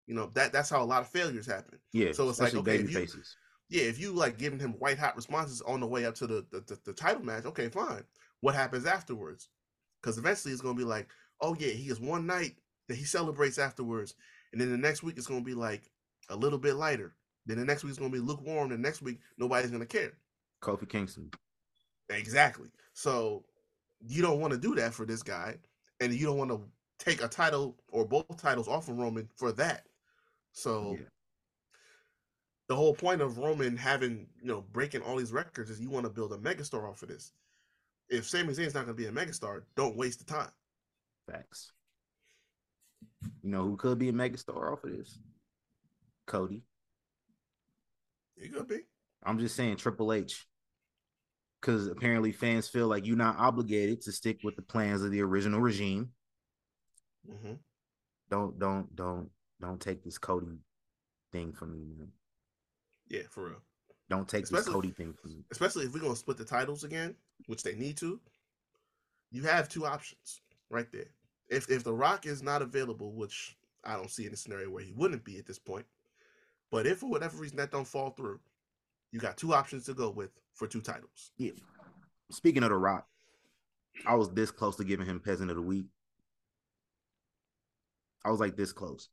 [0.06, 1.78] You know that that's how a lot of failures happen.
[1.92, 2.12] Yeah.
[2.12, 3.36] So it's like, okay, if you- faces.
[3.70, 6.44] Yeah, if you like giving him white hot responses on the way up to the
[6.50, 8.04] the, the, the title match, okay, fine.
[8.40, 9.48] What happens afterwards?
[10.02, 11.08] Because eventually it's gonna be like,
[11.40, 12.56] oh yeah, he has one night
[12.88, 14.14] that he celebrates afterwards,
[14.52, 15.90] and then the next week it's gonna be like
[16.28, 17.14] a little bit lighter.
[17.46, 18.68] Then the next week it's gonna be lukewarm.
[18.68, 20.12] The next week nobody's gonna care.
[20.64, 21.30] Kofi Kingston.
[22.08, 22.68] Exactly.
[22.94, 23.44] So
[24.00, 25.56] you don't want to do that for this guy,
[26.00, 26.60] and you don't want to
[26.98, 29.86] take a title or both titles off of Roman for that.
[30.52, 31.06] So Yeah.
[32.68, 36.04] the whole point of Roman having you know breaking all these records is you want
[36.04, 37.32] to build a megastar off of this.
[38.08, 40.50] If Sami Zayn's not going to be a megastar, don't waste the time.
[41.30, 41.72] Facts.
[43.42, 45.18] You know who could be a megastar off of this?
[46.26, 46.62] Cody.
[48.36, 48.80] He could be.
[49.22, 50.46] I'm just saying Triple H.
[51.64, 55.22] Because apparently fans feel like you're not obligated to stick with the plans of the
[55.22, 56.10] original regime.
[57.26, 57.54] hmm
[58.28, 59.30] Don't don't don't
[59.62, 60.58] don't take this Cody
[61.32, 62.12] thing from me, man.
[63.08, 63.62] Yeah, for real.
[64.10, 65.44] Don't take this Especially- Cody thing from me.
[65.50, 67.14] Especially if we're going to split the titles again,
[67.46, 68.20] which they need to.
[69.30, 71.08] You have two options right there.
[71.48, 74.84] If if The Rock is not available, which I don't see in a scenario where
[74.84, 75.86] he wouldn't be at this point,
[76.70, 78.40] but if for whatever reason that don't fall through,
[79.14, 81.30] you got two options to go with for two titles.
[81.38, 81.52] Yeah.
[82.32, 83.06] Speaking of the Rock,
[84.04, 85.86] I was this close to giving him Peasant of the Week.
[88.24, 89.08] I was like this close.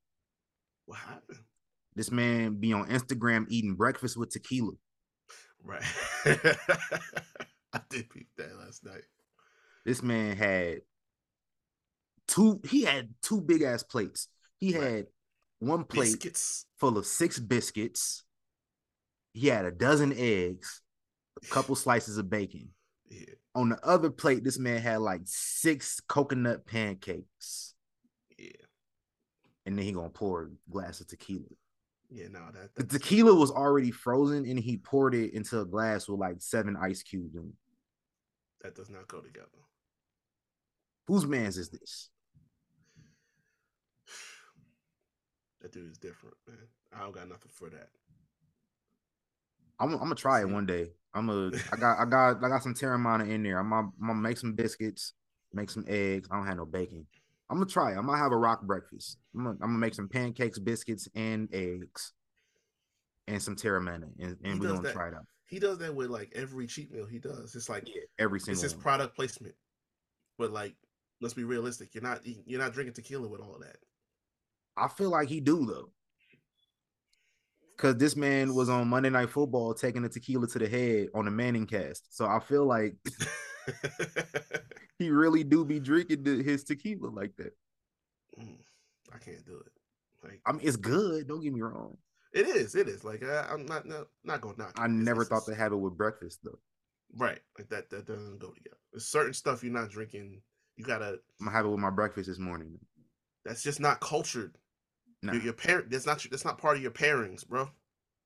[0.88, 1.38] What happened?
[1.95, 4.72] This man be on Instagram eating breakfast with tequila.
[5.64, 5.84] Right.
[6.26, 9.03] I did peep that last night.
[9.86, 10.82] This man had
[12.28, 12.60] two.
[12.68, 14.30] He had two big ass plates.
[14.57, 14.84] He Right.
[14.84, 15.07] had
[15.60, 16.65] one plate Biscuits.
[16.78, 18.23] full of six biscuits.
[19.34, 20.82] He had a dozen eggs,
[21.44, 22.70] a couple slices of bacon.
[23.10, 23.26] Yeah.
[23.56, 27.74] On the other plate, this man had like six coconut pancakes,
[28.38, 28.52] Yeah.
[29.66, 31.45] and then he gonna pour a glass of tequila.
[32.10, 36.08] Yeah, no, that, The tequila was already frozen, and he poured it into a glass
[36.10, 37.36] with like seven ice cubes.
[37.36, 37.56] in it.
[38.64, 39.48] that does not go together.
[41.08, 42.10] Whose man's is this?
[45.62, 46.58] That dude is different, man.
[46.94, 47.90] I don't got nothing for that.
[49.82, 50.91] I'm, I'm gonna try it one day.
[51.14, 51.52] I'm gonna.
[51.74, 51.99] I got.
[51.99, 52.44] I got.
[52.44, 53.60] I got some Teremana in there.
[53.60, 55.14] I'm gonna, I'm gonna make some biscuits,
[55.53, 56.30] make some eggs.
[56.32, 57.06] I don't have no bacon.
[57.49, 57.91] I'm gonna try.
[57.91, 57.98] it.
[57.98, 59.18] I'm gonna have a rock breakfast.
[59.36, 62.14] I'm gonna, I'm gonna make some pancakes, biscuits, and eggs,
[63.28, 64.94] and some Teremana, and, and we're gonna that.
[64.94, 65.26] try it out.
[65.48, 67.56] He does that with like every cheat meal he does.
[67.56, 68.53] It's like yeah, Every single.
[68.53, 68.84] it's his one.
[68.84, 69.56] product placement.
[70.38, 70.76] But like,
[71.20, 71.94] let's be realistic.
[71.94, 73.76] You're not you're not drinking tequila with all of that.
[74.78, 75.90] I feel like he do though,
[77.82, 81.26] because this man was on Monday Night Football taking a tequila to the head on
[81.26, 82.02] the ManningCast.
[82.10, 82.95] So I feel like
[84.99, 87.53] he really do be drinking his tequila like that.
[88.40, 88.58] Mm,
[89.14, 89.72] I can't do it.
[90.24, 91.28] Like I mean, it's good.
[91.28, 91.98] Don't get me wrong.
[92.34, 93.03] it is, it is.
[93.03, 94.74] Like I, I'm not not, not gonna knock.
[94.80, 94.90] I it.
[94.91, 96.60] Never it's- thought to have it with breakfast though.
[97.18, 97.40] right.
[97.58, 98.78] Like that that doesn't go together.
[98.94, 100.41] There's certain stuff you're not drinking.
[100.76, 101.18] You gotta.
[101.40, 102.78] I'm gonna have it with my breakfast this morning.
[103.44, 104.56] That's just not cultured.
[105.23, 105.84] Nah, Your, your pair.
[105.88, 106.26] That's not.
[106.31, 107.69] That's not part of your pairings, bro.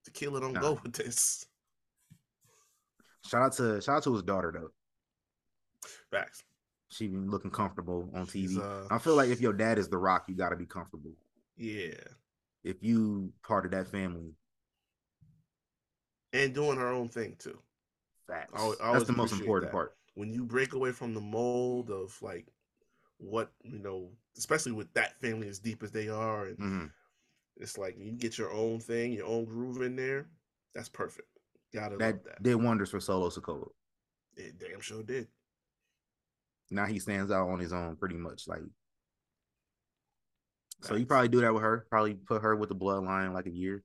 [0.05, 0.61] Tequila don't Nah.
[0.61, 1.45] go with this.
[3.25, 4.69] shout out to shout out to his daughter though.
[6.11, 6.43] Facts.
[6.89, 8.57] She been looking comfortable on TV.
[8.59, 11.11] uh, I feel like if your dad is the Rock, you got to be comfortable.
[11.57, 11.95] Yeah.
[12.63, 14.33] If you part of that family,
[16.31, 17.59] And doing her own thing too.
[18.27, 18.53] facts.
[18.55, 19.75] I I That's the most important that.
[19.75, 19.97] part.
[20.13, 22.47] when you break away from the mold of like
[23.17, 26.91] what you know, especially with that family as deep as they are, and Mhm.
[27.57, 30.29] it's like you get your own thing, your own groove in there.
[30.73, 31.27] That's perfect.
[31.73, 32.43] Gotta That, love that.
[32.43, 33.69] did wonders for Solo Sikoa.
[34.35, 35.29] It damn sure did.
[36.71, 38.47] Now he stands out on his own pretty much.
[38.47, 38.63] Like,
[40.81, 41.87] so you probably do that with her.
[41.89, 43.83] Probably put her with the bloodline like a year.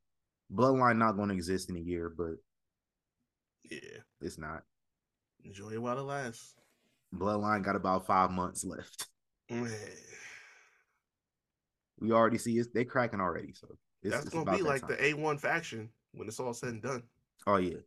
[0.53, 2.35] Bloodline not going to exist in a year, but
[3.65, 4.03] Yeah.
[4.21, 4.65] it's not.
[5.45, 6.57] Enjoy it while it lasts.
[7.15, 9.09] Bloodline got about five months left.
[12.01, 12.73] We already see it.
[12.73, 13.53] They cracking already.
[13.53, 13.69] So
[14.03, 14.91] it's, that's it's gonna be that like time.
[14.91, 17.03] the A1 faction when it's all said and done.
[17.47, 17.79] Oh yeah.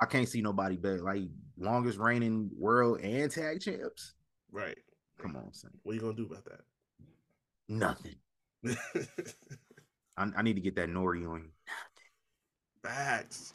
[0.00, 1.02] I can't see nobody better.
[1.02, 1.22] Like
[1.58, 4.14] longest reigning world and tag champs.
[4.50, 4.78] Right.
[5.18, 5.70] Come on, son.
[5.82, 6.60] What are you gonna do about
[7.68, 8.16] Nothing.
[8.62, 9.06] that?
[10.16, 11.50] I, I need to get that Nori on you.
[12.82, 13.54] Facts.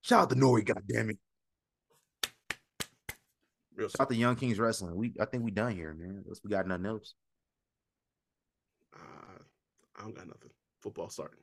[0.00, 1.18] Shout Shout out to Nori, goddammit.
[3.76, 4.94] Real Shout out to Young Kings Wrestling.
[4.96, 6.22] We I think we done here, man.
[6.24, 7.14] Unless we got nothing else.
[8.94, 9.42] Uh,
[9.98, 10.50] I don't got nothing.
[10.80, 11.38] Football starting.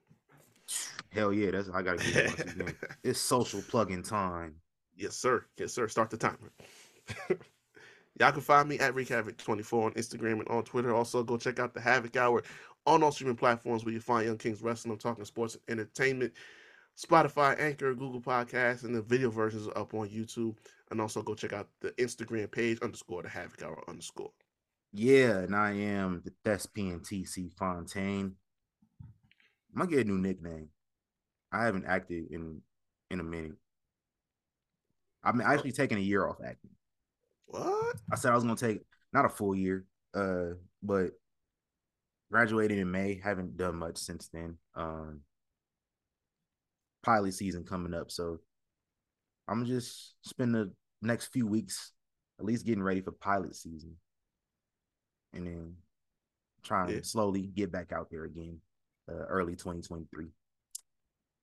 [1.12, 2.76] Hell yeah, that's I gotta get it.
[3.04, 4.56] It's social plug-in time.
[4.96, 5.46] Yes, sir.
[5.58, 5.88] Yes, sir.
[5.88, 6.52] Start the timer.
[8.20, 10.94] Y'all can find me at Rick Havoc24 on Instagram and on Twitter.
[10.94, 12.44] Also, go check out the Havoc Hour
[12.86, 14.92] on all streaming platforms where you find Young Kings Wrestling.
[14.92, 16.34] I'm talking sports and entertainment.
[17.00, 20.58] Spotify, Anchor, Google Podcasts, and the video versions are up on YouTube.
[20.92, 24.32] And also go check out the Instagram page underscore the Havoc Hour underscore.
[24.92, 28.36] Yeah, and I am the Thespian TC Fontaine.
[29.02, 30.70] I'm gonna get a new nickname.
[31.52, 32.62] I haven't acted in
[33.12, 33.56] in a minute.
[35.24, 36.72] I'm actually taking a year off acting.
[37.46, 37.98] What?
[38.12, 38.82] I said I was gonna take
[39.14, 39.86] not a full year,
[40.16, 41.12] uh, but
[42.32, 43.22] graduated in May.
[43.24, 44.58] Haven't done much since then.
[44.76, 45.22] Um,
[47.04, 48.40] pilot season coming up, so
[49.48, 50.72] I'm just spend the
[51.02, 51.92] next few weeks
[52.40, 53.96] at least getting ready for pilot season,
[55.34, 55.76] and then
[56.64, 57.00] trying Yeah.
[57.00, 58.62] to slowly get back out there again,
[59.10, 60.28] uh, early 2023.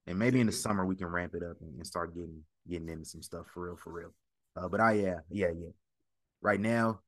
[0.07, 2.89] And maybe in the summer we can ramp it up and, and start getting getting
[2.89, 4.13] into some stuff for real, for real.
[4.55, 5.69] Uh, but I yeah, yeah, yeah.
[6.41, 7.01] Right now,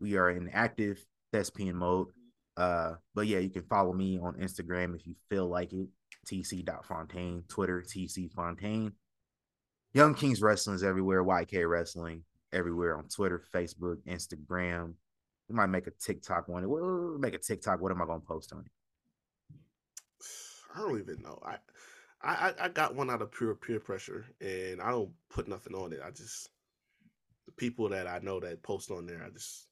[0.00, 2.08] we are in active thespian mode.
[2.56, 5.88] Uh, but yeah, you can follow me on Instagram if you feel like it.
[6.24, 8.92] TC.Fontaine, Twitter, TC Fontaine.
[9.92, 11.22] Young Kings Wrestling is everywhere.
[11.22, 12.22] YK Wrestling
[12.52, 14.94] everywhere on Twitter, Facebook, Instagram.
[15.48, 16.68] We might make a TikTok one.
[16.68, 17.80] We'll make a TikTok.
[17.80, 19.56] What am I gonna post on it?
[20.74, 21.38] I don't even know.
[21.44, 21.56] I,
[22.22, 25.92] I, I- got one out of pure peer pressure, and I don't put nothing on
[25.92, 26.00] it.
[26.04, 26.48] I just
[27.46, 29.66] the people that I know that post on there, I just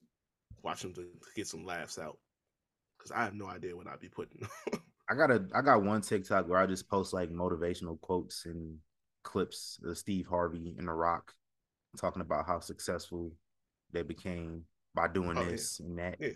[0.63, 2.19] watch them to, to get some laughs out
[3.03, 4.47] because I have no idea what I'd be putting.
[5.11, 8.79] I got a I got one TikTok where I just post like motivational quotes and
[9.25, 11.33] clips of Steve Harvey and The Rock
[11.99, 13.33] talking about how successful
[13.93, 14.65] they became
[14.95, 15.51] by doing Oh, yeah.
[15.51, 16.17] this and that.
[16.21, 16.29] Yeah.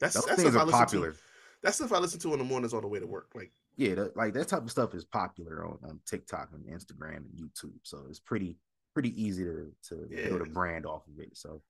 [0.00, 1.12] That's Those that's things are popular.
[1.12, 1.18] to.
[1.62, 3.28] That's stuff I listen to in the mornings on the way to work.
[3.34, 7.18] Like Yeah, that, like that type of stuff is popular on, on TikTok and Instagram
[7.18, 7.78] and YouTube.
[7.84, 8.56] So it's pretty
[8.94, 9.94] pretty easy to to
[10.28, 11.36] build a brand off of it.
[11.36, 11.62] So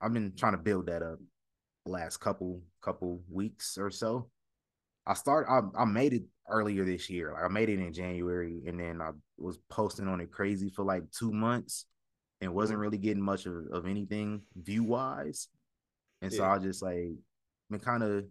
[0.00, 1.18] I've been trying to build that up
[1.84, 4.30] last couple couple weeks or so.
[5.06, 7.32] I start I, I made it earlier this year.
[7.32, 10.84] Like I made it in January and then I was posting on it crazy for
[10.84, 11.86] like two months
[12.40, 15.48] and wasn't really getting much of, of anything view wise.
[16.20, 16.52] And so Yeah.
[16.52, 17.10] I just like
[17.70, 18.24] been kind of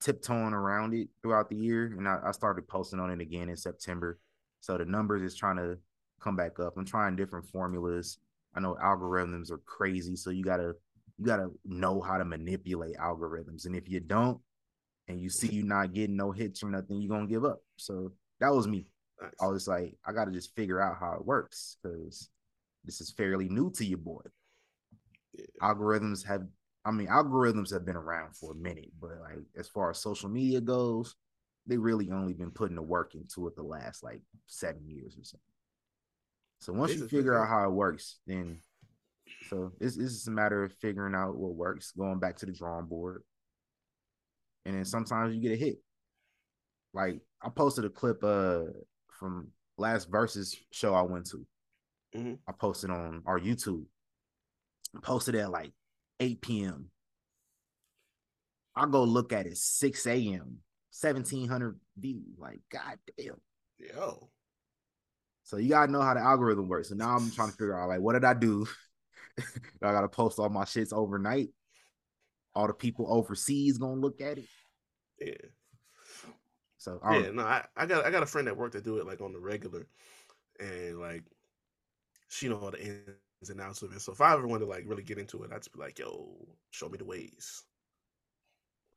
[0.00, 1.86] tiptoeing around it throughout the year.
[1.96, 4.18] And I, I started posting on it again in September.
[4.60, 5.78] So the numbers is trying to
[6.20, 6.74] come back up.
[6.76, 8.18] I'm trying different formulas.
[8.54, 10.16] I know algorithms are crazy.
[10.16, 10.74] So you gotta
[11.18, 13.66] you gotta know how to manipulate algorithms.
[13.66, 14.40] And if you don't,
[15.08, 17.60] and you see you not getting no hits or nothing, you're gonna give up.
[17.76, 18.86] So that was me.
[19.20, 19.32] nice.
[19.40, 22.30] I was like, I gotta just figure out how it works because
[22.84, 24.22] this is fairly new to you, boy.
[25.34, 25.44] Yeah.
[25.62, 26.42] Algorithms have,
[26.84, 30.28] I mean, algorithms have been around for a minute, but like as far as social
[30.28, 31.16] media goes,
[31.66, 35.24] they really only been putting the work into it the last like seven years or
[35.24, 35.38] so.
[36.60, 38.60] So once you figure out how it works, then
[39.48, 42.52] so it's, it's just a matter of figuring out what works, going back to the
[42.52, 43.22] drawing board,
[44.64, 45.78] and then sometimes you get a hit.
[46.92, 48.64] Like I posted a clip uh
[49.18, 51.46] from last versus show I went to.
[52.16, 52.38] Mhm.
[52.48, 53.84] I posted on our YouTube.
[54.96, 55.72] I posted at like
[56.20, 56.90] 8 p.m.
[58.74, 60.58] I go look at it 6 a.m.
[60.90, 62.38] 1700 views.
[62.38, 63.40] Like, god damn.
[63.78, 64.30] Yo.
[65.44, 66.88] So you gotta know how the algorithm works.
[66.90, 68.66] So now I'm trying to figure out like what did I do?
[69.82, 71.50] I gotta post all my shits overnight.
[72.54, 74.48] All the people overseas gonna look at it.
[75.20, 75.48] Yeah.
[76.78, 78.98] So um, Yeah, no, I, I got I got a friend at work that do
[78.98, 79.86] it like on the regular,
[80.60, 81.24] and like
[82.28, 84.00] she know all the ins and outs of it.
[84.00, 85.98] So if I ever want to like really get into it, I'd just be like,
[85.98, 86.36] "Yo,
[86.70, 87.64] show me the ways."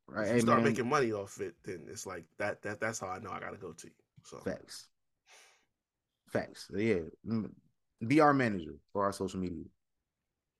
[0.07, 2.61] right, If you start man, making money off it, then it's like that.
[2.61, 3.93] That that's how I know I gotta go to you.
[4.23, 4.87] So facts.
[6.27, 6.69] Facts.
[6.75, 7.01] Yeah.
[7.27, 7.51] mm,
[8.07, 9.65] Be our manager for our social media.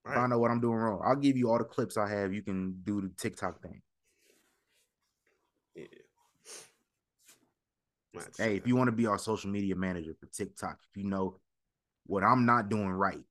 [0.06, 0.36] All Find right.
[0.36, 1.02] out what I'm doing wrong.
[1.03, 2.34] I'll give you all the clips I have.
[2.34, 3.82] You can do the TikTok thing.
[5.76, 5.86] Yeah.
[8.38, 11.40] Hey, if you want to be our social media manager for TikTok, if you know
[12.07, 13.23] what I'm not doing right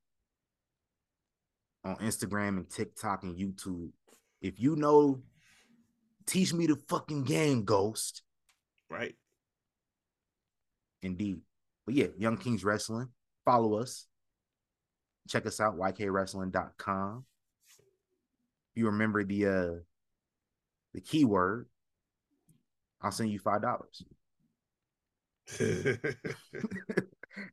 [1.85, 3.91] on Instagram and TikTok and YouTube,
[4.41, 5.21] if you know,
[6.27, 8.23] teach me the fucking game, Ghost.
[8.89, 9.15] right.
[11.03, 11.41] Indeed.
[11.87, 13.09] But yeah, Young Kings Wrestling.
[13.45, 14.07] Follow us.
[15.29, 17.25] Check us out, ykwrestling.com.
[17.69, 19.75] If you remember the uh
[20.95, 21.67] the keyword,
[23.01, 24.03] I'll send you five dollars.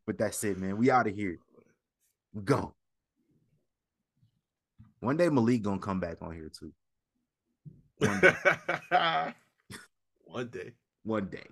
[0.05, 0.77] But that's it, man.
[0.77, 1.37] We out of here.
[2.43, 2.73] Go.
[4.99, 6.73] One day Malik gonna come back on here too.
[7.99, 8.35] One day.
[10.25, 10.73] One day.
[11.03, 11.47] One day.